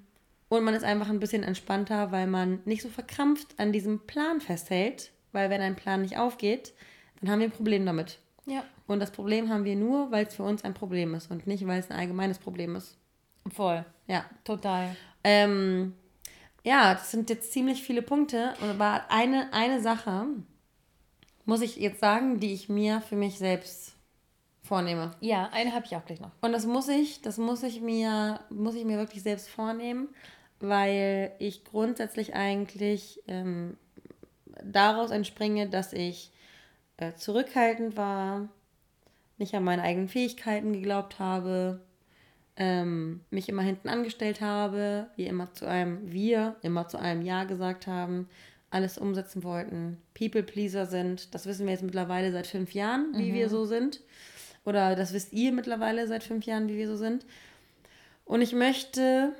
und 0.49 0.63
man 0.63 0.73
ist 0.73 0.83
einfach 0.83 1.09
ein 1.09 1.19
bisschen 1.19 1.43
entspannter, 1.43 2.11
weil 2.11 2.27
man 2.27 2.59
nicht 2.65 2.81
so 2.81 2.89
verkrampft 2.89 3.55
an 3.57 3.71
diesem 3.71 3.99
Plan 4.05 4.39
festhält, 4.39 5.11
weil 5.31 5.49
wenn 5.49 5.61
ein 5.61 5.75
Plan 5.75 6.01
nicht 6.01 6.17
aufgeht, 6.17 6.73
dann 7.19 7.29
haben 7.29 7.39
wir 7.39 7.47
ein 7.47 7.51
Problem 7.51 7.85
damit. 7.85 8.19
Ja. 8.45 8.63
Und 8.85 8.99
das 8.99 9.11
Problem 9.11 9.49
haben 9.49 9.65
wir 9.65 9.75
nur, 9.75 10.11
weil 10.11 10.25
es 10.25 10.35
für 10.35 10.43
uns 10.43 10.63
ein 10.63 10.73
Problem 10.73 11.13
ist 11.15 11.29
und 11.29 11.47
nicht, 11.47 11.67
weil 11.67 11.79
es 11.79 11.91
ein 11.91 11.97
allgemeines 11.97 12.39
Problem 12.39 12.75
ist. 12.75 12.95
Voll. 13.51 13.85
Ja. 14.07 14.25
Total. 14.45 14.95
Ähm, 15.23 15.93
ja, 16.63 16.93
das 16.93 17.11
sind 17.11 17.29
jetzt 17.29 17.51
ziemlich 17.51 17.83
viele 17.83 18.01
Punkte. 18.01 18.53
Aber 18.61 19.05
eine, 19.09 19.53
eine 19.53 19.81
Sache 19.81 20.27
muss 21.45 21.61
ich 21.61 21.77
jetzt 21.77 22.01
sagen, 22.01 22.39
die 22.39 22.53
ich 22.53 22.67
mir 22.69 23.01
für 23.01 23.15
mich 23.15 23.37
selbst 23.37 23.95
vornehme. 24.63 25.11
Ja, 25.21 25.49
eine 25.53 25.73
habe 25.73 25.85
ich 25.85 25.95
auch 25.95 26.05
gleich 26.05 26.19
noch. 26.19 26.31
Und 26.41 26.51
das 26.51 26.65
muss 26.65 26.89
ich, 26.89 27.21
das 27.21 27.37
muss 27.37 27.63
ich 27.63 27.81
mir, 27.81 28.41
muss 28.49 28.75
ich 28.75 28.83
mir 28.83 28.97
wirklich 28.97 29.23
selbst 29.23 29.47
vornehmen, 29.47 30.09
weil 30.59 31.31
ich 31.39 31.63
grundsätzlich 31.63 32.35
eigentlich 32.35 33.23
ähm, 33.27 33.77
daraus 34.63 35.11
entspringe, 35.11 35.69
dass 35.69 35.93
ich 35.93 36.31
äh, 36.97 37.13
zurückhaltend 37.13 37.95
war, 37.95 38.49
nicht 39.37 39.53
an 39.55 39.63
meine 39.63 39.83
eigenen 39.83 40.09
Fähigkeiten 40.09 40.73
geglaubt 40.73 41.19
habe, 41.19 41.79
ähm, 42.57 43.21
mich 43.29 43.49
immer 43.49 43.61
hinten 43.61 43.87
angestellt 43.87 44.41
habe, 44.41 45.07
wir 45.15 45.27
immer 45.27 45.53
zu 45.53 45.67
einem 45.67 46.11
Wir, 46.11 46.55
immer 46.63 46.87
zu 46.87 46.97
einem 46.97 47.21
Ja 47.21 47.43
gesagt 47.43 47.87
haben, 47.87 48.27
alles 48.69 48.97
umsetzen 48.97 49.43
wollten, 49.43 49.97
People-Pleaser 50.13 50.85
sind. 50.85 51.33
Das 51.33 51.45
wissen 51.45 51.65
wir 51.65 51.73
jetzt 51.73 51.83
mittlerweile 51.83 52.31
seit 52.31 52.47
fünf 52.47 52.73
Jahren, 52.73 53.13
wie 53.15 53.31
mhm. 53.31 53.35
wir 53.35 53.49
so 53.49 53.65
sind. 53.65 54.01
Oder 54.65 54.95
das 54.95 55.13
wisst 55.13 55.31
ihr 55.31 55.53
mittlerweile 55.53 56.07
seit 56.07 56.23
fünf 56.23 56.45
Jahren, 56.45 56.67
wie 56.67 56.77
wir 56.77 56.87
so 56.87 56.97
sind. 56.97 57.25
Und 58.25 58.41
ich 58.41 58.51
möchte, 58.51 59.31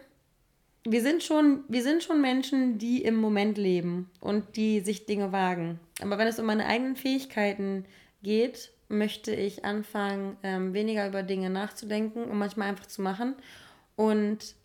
wir 0.86 1.01
sind 1.01 1.24
schon, 1.24 1.65
wir 1.68 1.84
sind 1.84 2.03
schon 2.03 2.22
Menschen, 2.22 2.78
die 2.78 3.03
im 3.03 3.15
Moment 3.15 3.57
leben 3.57 4.09
und 4.22 4.55
die 4.55 4.80
sich 4.80 5.05
Dinge 5.05 5.34
wagen. 5.34 5.80
Aber 6.01 6.18
wenn 6.18 6.28
es 6.28 6.39
um 6.39 6.45
meine 6.45 6.65
eigenen 6.65 6.95
Fähigkeiten 6.95 7.84
geht, 8.24 8.72
möchte 8.89 9.33
ich 9.33 9.65
anfangen, 9.65 10.38
ähm, 10.43 10.73
weniger 10.73 11.07
über 11.07 11.23
Dinge 11.23 11.49
nachzudenken 11.49 12.23
und 12.23 12.38
manchmal 12.38 12.69
einfach 12.69 12.85
zu 12.85 13.01
machen. 13.01 13.35
Und 13.95 14.55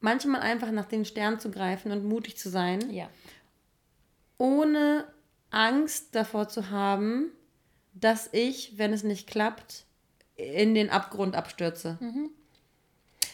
manchmal 0.00 0.40
einfach 0.40 0.70
nach 0.70 0.86
den 0.86 1.04
Sternen 1.04 1.40
zu 1.40 1.50
greifen 1.50 1.92
und 1.92 2.04
mutig 2.04 2.36
zu 2.36 2.48
sein. 2.48 2.90
Ja. 2.90 3.08
Ohne 4.38 5.06
Angst 5.50 6.14
davor 6.14 6.48
zu 6.48 6.70
haben, 6.70 7.30
dass 7.94 8.28
ich, 8.32 8.78
wenn 8.78 8.92
es 8.92 9.02
nicht 9.02 9.26
klappt, 9.26 9.84
in 10.34 10.74
den 10.74 10.90
Abgrund 10.90 11.34
abstürze. 11.34 11.96
Mhm. 12.00 12.30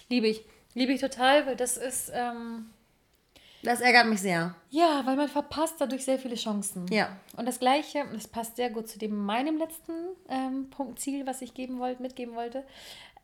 Liebe 0.09 0.29
ich. 0.29 0.45
Liebe 0.75 0.93
ich 0.93 1.01
total, 1.01 1.47
weil 1.47 1.57
das 1.57 1.77
ist. 1.77 2.11
Ähm 2.15 2.67
das 3.63 3.81
ärgert 3.81 4.07
mich 4.07 4.21
sehr. 4.21 4.55
Ja, 4.71 5.03
weil 5.05 5.17
man 5.17 5.29
verpasst 5.29 5.77
dadurch 5.79 6.05
sehr 6.05 6.19
viele 6.19 6.35
Chancen. 6.35 6.87
Ja. 6.91 7.17
Und 7.37 7.47
das 7.47 7.59
Gleiche, 7.59 8.05
das 8.13 8.29
passt 8.29 8.57
sehr 8.57 8.71
gut 8.71 8.89
zu 8.89 8.99
dem 8.99 9.17
meinem 9.17 9.57
letzten 9.59 9.93
ähm, 10.29 10.71
Punkt, 10.71 10.99
Ziel, 10.99 11.27
was 11.27 11.43
ich 11.43 11.55
geben 11.55 11.79
wollte, 11.79 12.03
mitgeben 12.03 12.35
wollte. 12.35 12.65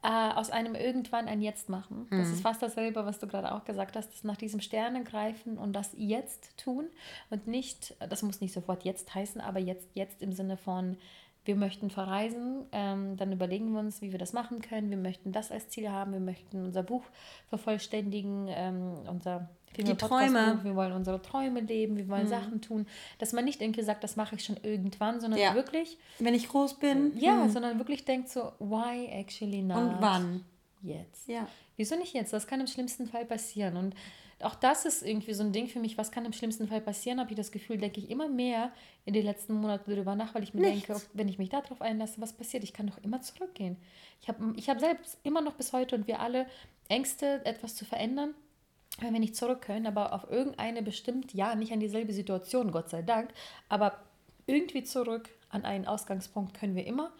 Äh, 0.00 0.08
aus 0.08 0.50
einem 0.50 0.76
irgendwann 0.76 1.26
ein 1.26 1.42
Jetzt 1.42 1.68
machen. 1.68 2.06
Mhm. 2.08 2.18
Das 2.18 2.28
ist 2.28 2.42
fast 2.42 2.62
dasselbe, 2.62 3.04
was 3.04 3.18
du 3.18 3.26
gerade 3.26 3.52
auch 3.52 3.64
gesagt 3.64 3.96
hast, 3.96 4.12
das 4.12 4.22
nach 4.22 4.36
diesem 4.36 4.60
Sterne 4.60 5.02
greifen 5.02 5.58
und 5.58 5.72
das 5.72 5.90
jetzt 5.96 6.56
tun 6.56 6.86
und 7.30 7.48
nicht, 7.48 7.96
das 8.08 8.22
muss 8.22 8.40
nicht 8.40 8.54
sofort 8.54 8.84
jetzt 8.84 9.12
heißen, 9.12 9.40
aber 9.40 9.58
jetzt, 9.58 9.88
jetzt 9.94 10.22
im 10.22 10.32
Sinne 10.32 10.56
von 10.56 10.96
wir 11.44 11.56
möchten 11.56 11.90
verreisen, 11.90 12.66
ähm, 12.72 13.16
dann 13.16 13.32
überlegen 13.32 13.72
wir 13.72 13.80
uns, 13.80 14.00
wie 14.00 14.12
wir 14.12 14.18
das 14.18 14.34
machen 14.34 14.60
können. 14.60 14.90
Wir 14.90 14.98
möchten 14.98 15.32
das 15.32 15.50
als 15.50 15.68
Ziel 15.70 15.90
haben, 15.90 16.12
wir 16.12 16.20
möchten 16.20 16.62
unser 16.62 16.82
Buch 16.82 17.02
vervollständigen, 17.48 18.46
ähm, 18.50 18.92
unser 19.08 19.48
die 19.84 19.94
Träume. 19.94 20.60
Wir 20.62 20.74
wollen 20.76 20.92
unsere 20.92 21.20
Träume 21.22 21.60
leben, 21.60 21.96
wir 21.96 22.08
wollen 22.08 22.24
mhm. 22.24 22.28
Sachen 22.28 22.60
tun. 22.60 22.86
Dass 23.18 23.32
man 23.32 23.44
nicht 23.44 23.60
irgendwie 23.60 23.82
sagt, 23.82 24.04
das 24.04 24.16
mache 24.16 24.34
ich 24.34 24.44
schon 24.44 24.56
irgendwann, 24.62 25.20
sondern 25.20 25.40
ja. 25.40 25.54
wirklich. 25.54 25.98
Wenn 26.18 26.34
ich 26.34 26.48
groß 26.48 26.74
bin. 26.74 27.12
Ja, 27.18 27.44
mhm. 27.44 27.50
sondern 27.50 27.78
wirklich 27.78 28.04
denkt 28.04 28.28
so, 28.28 28.52
why 28.58 29.06
actually 29.06 29.62
not? 29.62 29.78
Und 29.78 29.96
wann? 30.00 30.44
Jetzt. 30.82 31.28
Ja. 31.28 31.46
Wieso 31.76 31.96
nicht 31.96 32.14
jetzt? 32.14 32.32
Das 32.32 32.46
kann 32.46 32.60
im 32.60 32.66
schlimmsten 32.66 33.06
Fall 33.06 33.24
passieren. 33.24 33.76
Und 33.76 33.94
auch 34.40 34.54
das 34.54 34.84
ist 34.84 35.02
irgendwie 35.02 35.34
so 35.34 35.42
ein 35.42 35.52
Ding 35.52 35.66
für 35.66 35.80
mich, 35.80 35.98
was 35.98 36.12
kann 36.12 36.24
im 36.24 36.32
schlimmsten 36.32 36.68
Fall 36.68 36.80
passieren, 36.80 37.18
habe 37.18 37.30
ich 37.30 37.36
das 37.36 37.50
Gefühl, 37.50 37.78
denke 37.78 38.00
ich 38.00 38.08
immer 38.08 38.28
mehr 38.28 38.70
in 39.04 39.12
den 39.12 39.24
letzten 39.24 39.54
Monaten 39.54 39.90
darüber 39.90 40.14
nach, 40.14 40.34
weil 40.34 40.44
ich 40.44 40.54
mir 40.54 40.60
Nichts. 40.60 40.86
denke, 40.86 41.02
wenn 41.14 41.28
ich 41.28 41.38
mich 41.38 41.48
darauf 41.48 41.82
einlasse, 41.82 42.20
was 42.20 42.32
passiert, 42.32 42.62
ich 42.62 42.72
kann 42.72 42.86
doch 42.86 42.98
immer 42.98 43.20
zurückgehen. 43.20 43.76
Ich 44.20 44.28
habe 44.28 44.54
ich 44.56 44.68
hab 44.68 44.78
selbst 44.78 45.18
immer 45.24 45.40
noch 45.40 45.54
bis 45.54 45.72
heute 45.72 45.96
und 45.96 46.06
wir 46.06 46.20
alle 46.20 46.46
Ängste, 46.88 47.44
etwas 47.44 47.74
zu 47.74 47.84
verändern, 47.84 48.34
wenn 49.00 49.12
wir 49.12 49.20
nicht 49.20 49.36
zurück 49.36 49.62
können, 49.62 49.86
aber 49.86 50.12
auf 50.12 50.30
irgendeine 50.30 50.82
bestimmt, 50.82 51.34
ja, 51.34 51.54
nicht 51.54 51.72
an 51.72 51.80
dieselbe 51.80 52.12
Situation, 52.12 52.72
Gott 52.72 52.90
sei 52.90 53.02
Dank, 53.02 53.30
aber 53.68 53.98
irgendwie 54.46 54.82
zurück 54.82 55.28
an 55.50 55.64
einen 55.64 55.86
Ausgangspunkt 55.86 56.54
können 56.54 56.74
wir 56.74 56.86
immer. 56.86 57.12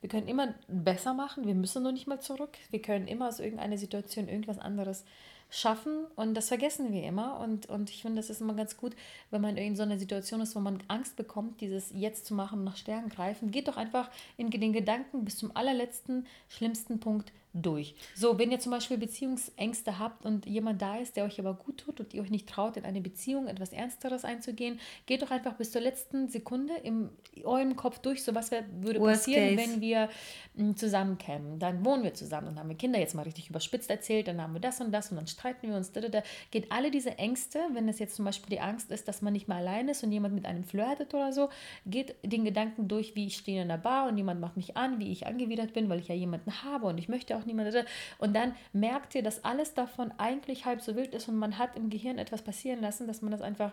Wir 0.00 0.10
können 0.10 0.28
immer 0.28 0.54
besser 0.68 1.14
machen, 1.14 1.46
wir 1.46 1.54
müssen 1.54 1.82
nur 1.82 1.92
nicht 1.92 2.06
mal 2.06 2.20
zurück. 2.20 2.58
Wir 2.70 2.82
können 2.82 3.08
immer 3.08 3.28
aus 3.28 3.40
irgendeiner 3.40 3.78
Situation 3.78 4.28
irgendwas 4.28 4.58
anderes 4.58 5.04
schaffen 5.48 6.06
und 6.16 6.34
das 6.34 6.48
vergessen 6.48 6.92
wir 6.92 7.04
immer. 7.04 7.40
Und, 7.40 7.66
und 7.66 7.88
ich 7.88 8.02
finde, 8.02 8.16
das 8.16 8.28
ist 8.28 8.40
immer 8.40 8.54
ganz 8.54 8.76
gut, 8.76 8.94
wenn 9.30 9.40
man 9.40 9.56
in 9.56 9.76
so 9.76 9.82
einer 9.82 9.98
Situation 9.98 10.40
ist, 10.40 10.54
wo 10.56 10.60
man 10.60 10.82
Angst 10.88 11.16
bekommt, 11.16 11.60
dieses 11.60 11.90
jetzt 11.94 12.26
zu 12.26 12.34
machen, 12.34 12.64
nach 12.64 12.76
Sternen 12.76 13.08
greifen. 13.08 13.50
Geht 13.50 13.68
doch 13.68 13.76
einfach 13.76 14.10
in 14.36 14.50
den 14.50 14.72
Gedanken 14.72 15.24
bis 15.24 15.38
zum 15.38 15.56
allerletzten, 15.56 16.26
schlimmsten 16.48 17.00
Punkt 17.00 17.32
durch. 17.54 17.94
So, 18.14 18.38
wenn 18.38 18.50
ihr 18.50 18.58
zum 18.58 18.72
Beispiel 18.72 18.98
Beziehungsängste 18.98 19.98
habt 19.98 20.26
und 20.26 20.44
jemand 20.44 20.82
da 20.82 20.96
ist, 20.96 21.16
der 21.16 21.24
euch 21.24 21.38
aber 21.38 21.54
gut 21.54 21.78
tut 21.78 22.00
und 22.00 22.12
ihr 22.12 22.20
euch 22.20 22.30
nicht 22.30 22.48
traut, 22.48 22.76
in 22.76 22.84
eine 22.84 23.00
Beziehung 23.00 23.46
etwas 23.46 23.72
Ernsteres 23.72 24.24
einzugehen, 24.24 24.80
geht 25.06 25.22
doch 25.22 25.30
einfach 25.30 25.54
bis 25.54 25.70
zur 25.70 25.80
letzten 25.80 26.28
Sekunde 26.28 26.74
in 26.82 27.10
eurem 27.44 27.76
Kopf 27.76 27.98
durch, 28.00 28.24
so 28.24 28.34
was 28.34 28.50
würde 28.50 29.00
Worst 29.00 29.26
passieren, 29.26 29.56
case. 29.56 29.70
wenn 29.70 29.80
wir 29.80 30.08
hm, 30.56 30.76
zusammenkämen. 30.76 31.60
Dann 31.60 31.84
wohnen 31.84 32.02
wir 32.02 32.14
zusammen, 32.14 32.48
dann 32.48 32.58
haben 32.58 32.68
wir 32.68 32.76
Kinder, 32.76 32.98
jetzt 32.98 33.14
mal 33.14 33.22
richtig 33.22 33.50
überspitzt 33.50 33.88
erzählt, 33.88 34.26
dann 34.26 34.42
haben 34.42 34.52
wir 34.52 34.60
das 34.60 34.80
und 34.80 34.90
das 34.90 35.10
und 35.10 35.16
dann 35.16 35.28
streiten 35.28 35.68
wir 35.68 35.76
uns. 35.76 35.92
Da, 35.92 36.00
da, 36.00 36.08
da. 36.08 36.22
Geht 36.50 36.72
alle 36.72 36.90
diese 36.90 37.18
Ängste, 37.18 37.60
wenn 37.72 37.88
es 37.88 38.00
jetzt 38.00 38.16
zum 38.16 38.24
Beispiel 38.24 38.50
die 38.50 38.60
Angst 38.60 38.90
ist, 38.90 39.06
dass 39.06 39.22
man 39.22 39.32
nicht 39.32 39.46
mehr 39.46 39.58
allein 39.58 39.88
ist 39.88 40.02
und 40.02 40.10
jemand 40.10 40.34
mit 40.34 40.44
einem 40.44 40.64
flirtet 40.64 41.14
oder 41.14 41.32
so, 41.32 41.50
geht 41.86 42.16
den 42.24 42.44
Gedanken 42.44 42.88
durch, 42.88 43.14
wie 43.14 43.26
ich 43.26 43.36
stehe 43.36 43.62
in 43.62 43.68
der 43.68 43.78
Bar 43.78 44.08
und 44.08 44.16
jemand 44.16 44.40
macht 44.40 44.56
mich 44.56 44.76
an, 44.76 44.98
wie 44.98 45.12
ich 45.12 45.26
angewidert 45.26 45.72
bin, 45.72 45.88
weil 45.88 46.00
ich 46.00 46.08
ja 46.08 46.14
jemanden 46.14 46.64
habe 46.64 46.86
und 46.86 46.98
ich 46.98 47.08
möchte 47.08 47.36
auch 47.36 47.43
auch 47.44 47.46
niemand. 47.46 47.74
Und 48.18 48.34
dann 48.34 48.54
merkt 48.72 49.14
ihr, 49.14 49.22
dass 49.22 49.44
alles 49.44 49.74
davon 49.74 50.12
eigentlich 50.18 50.64
halb 50.64 50.80
so 50.80 50.96
wild 50.96 51.14
ist 51.14 51.28
und 51.28 51.36
man 51.36 51.58
hat 51.58 51.76
im 51.76 51.90
Gehirn 51.90 52.18
etwas 52.18 52.42
passieren 52.42 52.80
lassen, 52.80 53.06
dass 53.06 53.22
man 53.22 53.30
das 53.30 53.42
einfach 53.42 53.72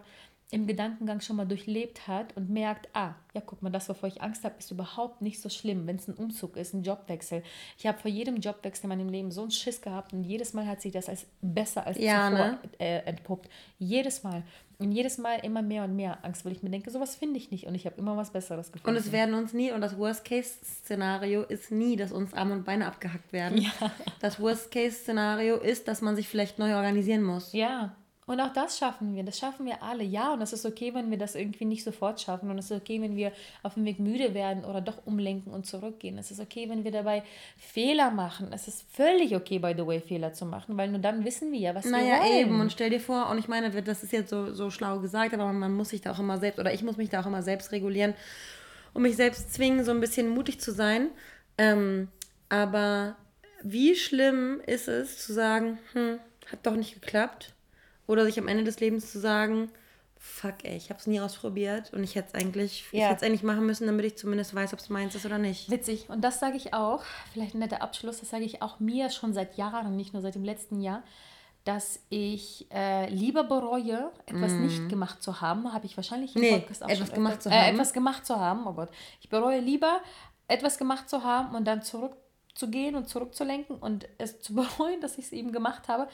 im 0.51 0.67
Gedankengang 0.67 1.21
schon 1.21 1.37
mal 1.37 1.45
durchlebt 1.45 2.09
hat 2.09 2.35
und 2.35 2.49
merkt, 2.49 2.89
ah, 2.93 3.15
ja, 3.33 3.41
guck 3.43 3.61
mal, 3.61 3.69
das, 3.69 3.87
wovor 3.87 4.09
ich 4.09 4.21
Angst 4.21 4.43
habe, 4.43 4.55
ist 4.59 4.69
überhaupt 4.69 5.21
nicht 5.21 5.41
so 5.41 5.47
schlimm, 5.47 5.87
wenn 5.87 5.95
es 5.95 6.09
ein 6.09 6.13
Umzug 6.13 6.57
ist, 6.57 6.73
ein 6.73 6.83
Jobwechsel. 6.83 7.41
Ich 7.77 7.87
habe 7.87 7.97
vor 7.97 8.11
jedem 8.11 8.35
Jobwechsel 8.35 8.83
in 8.83 8.89
meinem 8.89 9.07
Leben 9.07 9.31
so 9.31 9.43
einen 9.43 9.51
Schiss 9.51 9.81
gehabt 9.81 10.11
und 10.11 10.25
jedes 10.25 10.53
Mal 10.53 10.67
hat 10.67 10.81
sich 10.81 10.91
das 10.91 11.07
als 11.07 11.25
besser 11.41 11.87
als 11.87 11.97
ja, 11.97 12.29
zuvor 12.29 12.45
ne? 12.45 12.59
äh, 12.79 12.97
entpuppt. 13.05 13.49
Jedes 13.79 14.23
Mal. 14.23 14.43
Und 14.77 14.91
jedes 14.91 15.19
Mal 15.19 15.35
immer 15.43 15.61
mehr 15.61 15.85
und 15.85 15.95
mehr 15.95 16.25
Angst, 16.25 16.43
weil 16.43 16.51
ich 16.51 16.63
mir 16.63 16.69
denke, 16.69 16.91
sowas 16.91 17.15
finde 17.15 17.37
ich 17.37 17.51
nicht 17.51 17.67
und 17.67 17.75
ich 17.75 17.85
habe 17.85 17.95
immer 17.97 18.17
was 18.17 18.31
Besseres 18.31 18.73
gefunden. 18.73 18.89
Und 18.89 18.95
es 19.01 19.11
werden 19.13 19.35
uns 19.35 19.53
nie, 19.53 19.71
und 19.71 19.79
das 19.79 19.97
Worst-Case-Szenario 19.97 21.43
ist 21.43 21.71
nie, 21.71 21.95
dass 21.95 22.11
uns 22.11 22.33
Arme 22.33 22.55
und 22.55 22.65
Beine 22.65 22.87
abgehackt 22.87 23.31
werden. 23.31 23.59
Ja. 23.61 23.71
Das 24.19 24.39
Worst-Case-Szenario 24.39 25.57
ist, 25.57 25.87
dass 25.87 26.01
man 26.01 26.15
sich 26.15 26.27
vielleicht 26.27 26.59
neu 26.59 26.75
organisieren 26.75 27.23
muss. 27.23 27.53
Ja, 27.53 27.95
und 28.27 28.39
auch 28.39 28.53
das 28.53 28.77
schaffen 28.77 29.15
wir, 29.15 29.23
das 29.23 29.39
schaffen 29.39 29.65
wir 29.65 29.81
alle, 29.81 30.03
ja. 30.03 30.31
Und 30.31 30.41
es 30.41 30.53
ist 30.53 30.65
okay, 30.65 30.93
wenn 30.93 31.09
wir 31.09 31.17
das 31.17 31.35
irgendwie 31.35 31.65
nicht 31.65 31.83
sofort 31.83 32.21
schaffen. 32.21 32.51
Und 32.51 32.59
es 32.59 32.69
ist 32.69 32.77
okay, 32.77 33.01
wenn 33.01 33.15
wir 33.15 33.31
auf 33.63 33.73
dem 33.73 33.83
Weg 33.83 33.99
müde 33.99 34.33
werden 34.33 34.63
oder 34.63 34.79
doch 34.79 35.05
umlenken 35.05 35.51
und 35.51 35.65
zurückgehen. 35.65 36.17
Es 36.19 36.29
ist 36.29 36.39
okay, 36.39 36.69
wenn 36.69 36.83
wir 36.83 36.91
dabei 36.91 37.23
Fehler 37.57 38.11
machen. 38.11 38.53
Es 38.53 38.67
ist 38.67 38.85
völlig 38.93 39.35
okay, 39.35 39.57
by 39.57 39.73
the 39.75 39.85
way, 39.85 39.99
Fehler 39.99 40.33
zu 40.33 40.45
machen, 40.45 40.77
weil 40.77 40.89
nur 40.89 40.99
dann 40.99 41.25
wissen 41.25 41.51
wir 41.51 41.59
ja, 41.59 41.75
was 41.75 41.85
naja, 41.85 42.05
wir 42.05 42.11
wollen. 42.11 42.21
Naja, 42.21 42.39
eben. 42.41 42.61
Und 42.61 42.71
stell 42.71 42.91
dir 42.91 42.99
vor, 42.99 43.27
und 43.29 43.39
ich 43.39 43.47
meine, 43.47 43.69
das 43.81 44.03
ist 44.03 44.13
jetzt 44.13 44.29
so, 44.29 44.53
so 44.53 44.69
schlau 44.69 44.99
gesagt, 44.99 45.33
aber 45.33 45.51
man 45.51 45.73
muss 45.73 45.89
sich 45.89 46.01
da 46.01 46.11
auch 46.11 46.19
immer 46.19 46.37
selbst, 46.37 46.59
oder 46.59 46.73
ich 46.73 46.83
muss 46.83 46.97
mich 46.97 47.09
da 47.09 47.21
auch 47.21 47.27
immer 47.27 47.41
selbst 47.41 47.71
regulieren 47.71 48.13
und 48.93 49.01
mich 49.01 49.15
selbst 49.15 49.53
zwingen, 49.53 49.83
so 49.83 49.91
ein 49.91 49.99
bisschen 49.99 50.29
mutig 50.29 50.61
zu 50.61 50.71
sein. 50.71 51.09
Ähm, 51.57 52.07
aber 52.49 53.15
wie 53.63 53.95
schlimm 53.95 54.61
ist 54.65 54.87
es 54.87 55.25
zu 55.25 55.33
sagen, 55.33 55.79
hm, 55.93 56.19
hat 56.51 56.59
doch 56.63 56.75
nicht 56.75 57.01
geklappt? 57.01 57.53
Oder 58.11 58.25
sich 58.25 58.37
am 58.39 58.47
Ende 58.47 58.63
des 58.63 58.79
Lebens 58.79 59.11
zu 59.11 59.19
sagen, 59.19 59.71
fuck 60.17 60.63
ey, 60.63 60.75
ich 60.75 60.89
habe 60.89 60.99
es 60.99 61.07
nie 61.07 61.19
ausprobiert 61.21 61.93
und 61.93 62.03
ich 62.03 62.15
hätte 62.15 62.27
es 62.33 62.33
eigentlich, 62.35 62.83
Ja. 62.91 63.11
ich 63.13 63.23
eigentlich 63.23 63.41
machen 63.43 63.65
müssen, 63.65 63.87
damit 63.87 64.05
ich 64.05 64.17
zumindest 64.17 64.53
weiß, 64.53 64.73
ob 64.73 64.79
es 64.79 64.89
meins 64.89 65.15
ist 65.15 65.25
oder 65.25 65.37
nicht. 65.37 65.69
Witzig. 65.71 66.09
Und 66.09 66.21
das 66.21 66.39
sage 66.39 66.57
ich 66.57 66.73
auch, 66.73 67.03
vielleicht 67.33 67.55
ein 67.55 67.59
netter 67.59 67.81
Abschluss, 67.81 68.19
das 68.19 68.29
sage 68.29 68.43
ich 68.43 68.61
auch 68.61 68.79
mir 68.79 69.09
schon 69.09 69.33
seit 69.33 69.57
Jahren, 69.57 69.95
nicht 69.95 70.13
nur 70.13 70.21
seit 70.21 70.35
dem 70.35 70.43
letzten 70.43 70.81
Jahr, 70.81 71.03
dass 71.63 71.99
ich 72.09 72.67
äh, 72.71 73.07
lieber 73.09 73.43
bereue, 73.43 74.11
etwas 74.25 74.51
nicht 74.53 74.89
gemacht 74.89 75.21
zu 75.23 75.41
haben, 75.41 75.71
habe 75.73 75.85
ich 75.85 75.95
wahrscheinlich 75.95 76.35
im. 76.35 76.41
Nee, 76.41 76.51
Podcast 76.59 76.83
auch 76.83 76.89
etwas 76.89 77.07
schon 77.07 77.15
gemacht 77.15 77.33
öfter- 77.37 77.43
zu 77.43 77.49
Äh, 77.49 77.53
haben. 77.61 77.73
etwas 77.75 77.93
gemacht 77.93 78.25
zu 78.25 78.35
haben, 78.39 78.67
oh 78.67 78.73
Gott. 78.73 78.89
Ich 79.21 79.29
bereue 79.29 79.59
lieber, 79.59 80.01
etwas 80.47 80.77
gemacht 80.77 81.07
zu 81.09 81.23
haben 81.23 81.55
und 81.55 81.65
dann 81.65 81.81
zurückzugehen 81.83 82.95
und 82.95 83.07
zurückzulenken 83.09 83.75
und 83.77 84.07
es 84.17 84.39
zu 84.41 84.53
bereuen, 84.55 85.01
dass 85.01 85.17
ich 85.17 85.25
es 85.25 85.31
eben 85.31 85.51
gemacht 85.51 85.87
habe, 85.87 86.07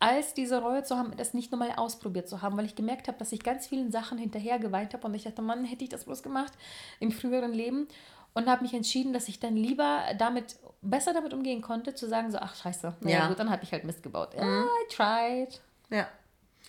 als 0.00 0.34
diese 0.34 0.60
Reue 0.60 0.82
zu 0.82 0.96
haben, 0.96 1.16
das 1.16 1.32
nicht 1.34 1.50
nochmal 1.52 1.72
ausprobiert 1.76 2.28
zu 2.28 2.42
haben, 2.42 2.56
weil 2.56 2.66
ich 2.66 2.74
gemerkt 2.74 3.08
habe, 3.08 3.18
dass 3.18 3.32
ich 3.32 3.42
ganz 3.42 3.66
vielen 3.66 3.90
Sachen 3.90 4.18
hinterher 4.18 4.58
geweint 4.58 4.92
habe 4.94 5.06
und 5.06 5.14
ich 5.14 5.24
dachte, 5.24 5.42
Mann, 5.42 5.64
hätte 5.64 5.84
ich 5.84 5.90
das 5.90 6.04
bloß 6.04 6.22
gemacht 6.22 6.52
im 7.00 7.10
früheren 7.12 7.52
Leben 7.52 7.88
und 8.34 8.46
habe 8.48 8.62
mich 8.62 8.74
entschieden, 8.74 9.12
dass 9.14 9.28
ich 9.28 9.40
dann 9.40 9.56
lieber 9.56 10.00
damit 10.18 10.56
besser 10.82 11.14
damit 11.14 11.32
umgehen 11.32 11.62
konnte, 11.62 11.94
zu 11.94 12.06
sagen 12.08 12.30
so, 12.30 12.38
ach 12.38 12.54
scheiße, 12.54 12.94
naja 13.00 13.18
Ja. 13.20 13.28
gut, 13.28 13.38
dann 13.38 13.50
habe 13.50 13.64
ich 13.64 13.72
halt 13.72 13.84
Mist 13.84 14.02
gebaut. 14.02 14.34
Ja, 14.34 14.64
I 14.64 14.94
tried. 14.94 15.60
Ja. 15.90 16.06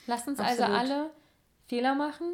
Lasst 0.08 0.28
uns 0.28 0.40
Absolut. 0.40 0.62
also 0.62 0.74
alle 0.94 1.10
Fehler 1.68 1.96
machen, 1.96 2.34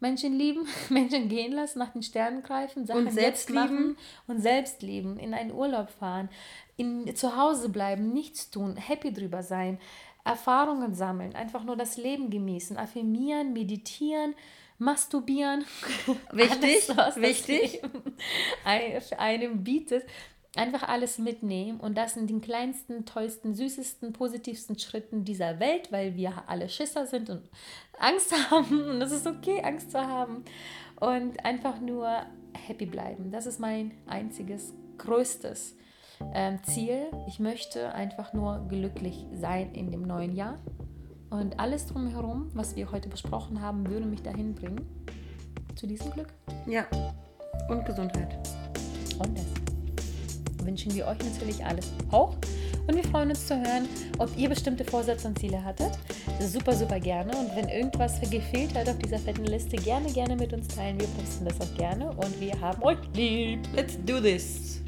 Menschen 0.00 0.32
lieben, 0.38 0.66
Menschen 0.88 1.28
gehen 1.28 1.52
lassen, 1.52 1.80
nach 1.80 1.90
den 1.92 2.02
Sternen 2.02 2.42
greifen, 2.42 2.86
Sachen 2.86 3.08
Und 3.08 3.12
selbst 3.12 3.50
machen 3.50 3.76
lieben. 3.78 3.98
und 4.26 4.40
selbst 4.40 4.80
lieben, 4.80 5.18
in 5.18 5.34
einen 5.34 5.52
Urlaub 5.52 5.90
fahren, 5.90 6.30
in, 6.78 7.14
zu 7.14 7.36
Hause 7.36 7.68
bleiben, 7.68 8.12
nichts 8.12 8.50
tun, 8.50 8.76
happy 8.76 9.12
drüber 9.12 9.42
sein, 9.42 9.78
Erfahrungen 10.24 10.94
sammeln, 10.94 11.34
einfach 11.34 11.64
nur 11.64 11.76
das 11.76 11.96
Leben 11.96 12.30
genießen, 12.30 12.76
affirmieren, 12.78 13.52
meditieren, 13.52 14.34
masturbieren. 14.78 15.64
Wichtig, 16.32 16.96
Alles, 16.96 17.16
wichtig. 17.16 17.82
Einem 19.18 19.64
bietet. 19.64 20.04
Einfach 20.56 20.88
alles 20.88 21.18
mitnehmen 21.18 21.78
und 21.78 21.96
das 21.96 22.16
in 22.16 22.26
den 22.26 22.40
kleinsten, 22.40 23.04
tollsten, 23.04 23.54
süßesten, 23.54 24.12
positivsten 24.14 24.78
Schritten 24.78 25.24
dieser 25.24 25.60
Welt, 25.60 25.92
weil 25.92 26.16
wir 26.16 26.42
alle 26.48 26.68
Schisser 26.70 27.06
sind 27.06 27.28
und 27.28 27.48
Angst 27.98 28.32
haben. 28.50 28.80
Und 28.90 29.02
es 29.02 29.12
ist 29.12 29.26
okay, 29.26 29.62
Angst 29.62 29.92
zu 29.92 30.00
haben. 30.00 30.44
Und 30.98 31.44
einfach 31.44 31.80
nur 31.80 32.08
happy 32.66 32.86
bleiben. 32.86 33.30
Das 33.30 33.46
ist 33.46 33.60
mein 33.60 33.92
einziges, 34.06 34.72
größtes 34.96 35.76
ähm, 36.34 36.58
Ziel. 36.64 37.06
Ich 37.26 37.38
möchte 37.38 37.92
einfach 37.94 38.32
nur 38.32 38.66
glücklich 38.68 39.26
sein 39.32 39.72
in 39.72 39.90
dem 39.90 40.02
neuen 40.02 40.34
Jahr. 40.34 40.58
Und 41.30 41.58
alles 41.60 41.86
drumherum, 41.86 42.50
was 42.54 42.76
wir 42.76 42.90
heute 42.90 43.08
besprochen 43.08 43.60
haben, 43.60 43.88
würde 43.88 44.06
mich 44.06 44.22
dahin 44.22 44.54
bringen. 44.54 44.86
Zu 45.74 45.86
diesem 45.86 46.10
Glück. 46.10 46.28
Ja. 46.66 46.84
Und 47.68 47.84
Gesundheit. 47.84 48.36
Und 49.18 49.36
das 49.36 49.46
wünschen 50.64 50.94
wir 50.94 51.06
euch 51.06 51.18
natürlich 51.18 51.64
alles 51.64 51.92
auch. 52.10 52.36
Und 52.86 52.96
wir 52.96 53.04
freuen 53.04 53.28
uns 53.30 53.46
zu 53.46 53.54
hören, 53.54 53.86
ob 54.18 54.34
ihr 54.36 54.48
bestimmte 54.48 54.84
Vorsätze 54.84 55.28
und 55.28 55.38
Ziele 55.38 55.62
hattet. 55.62 55.98
Super, 56.40 56.72
super 56.72 56.98
gerne. 56.98 57.36
Und 57.36 57.54
wenn 57.54 57.68
irgendwas 57.68 58.20
gefehlt 58.30 58.74
hat 58.74 58.88
auf 58.88 58.98
dieser 58.98 59.18
fetten 59.18 59.44
Liste, 59.44 59.76
gerne, 59.76 60.10
gerne 60.10 60.36
mit 60.36 60.52
uns 60.52 60.68
teilen. 60.68 60.98
Wir 60.98 61.08
posten 61.08 61.44
das 61.44 61.60
auch 61.60 61.74
gerne. 61.76 62.10
Und 62.10 62.40
wir 62.40 62.58
haben 62.60 62.82
euch 62.82 62.98
lieb. 63.14 63.60
Let's 63.74 63.98
do 64.06 64.20
this. 64.20 64.80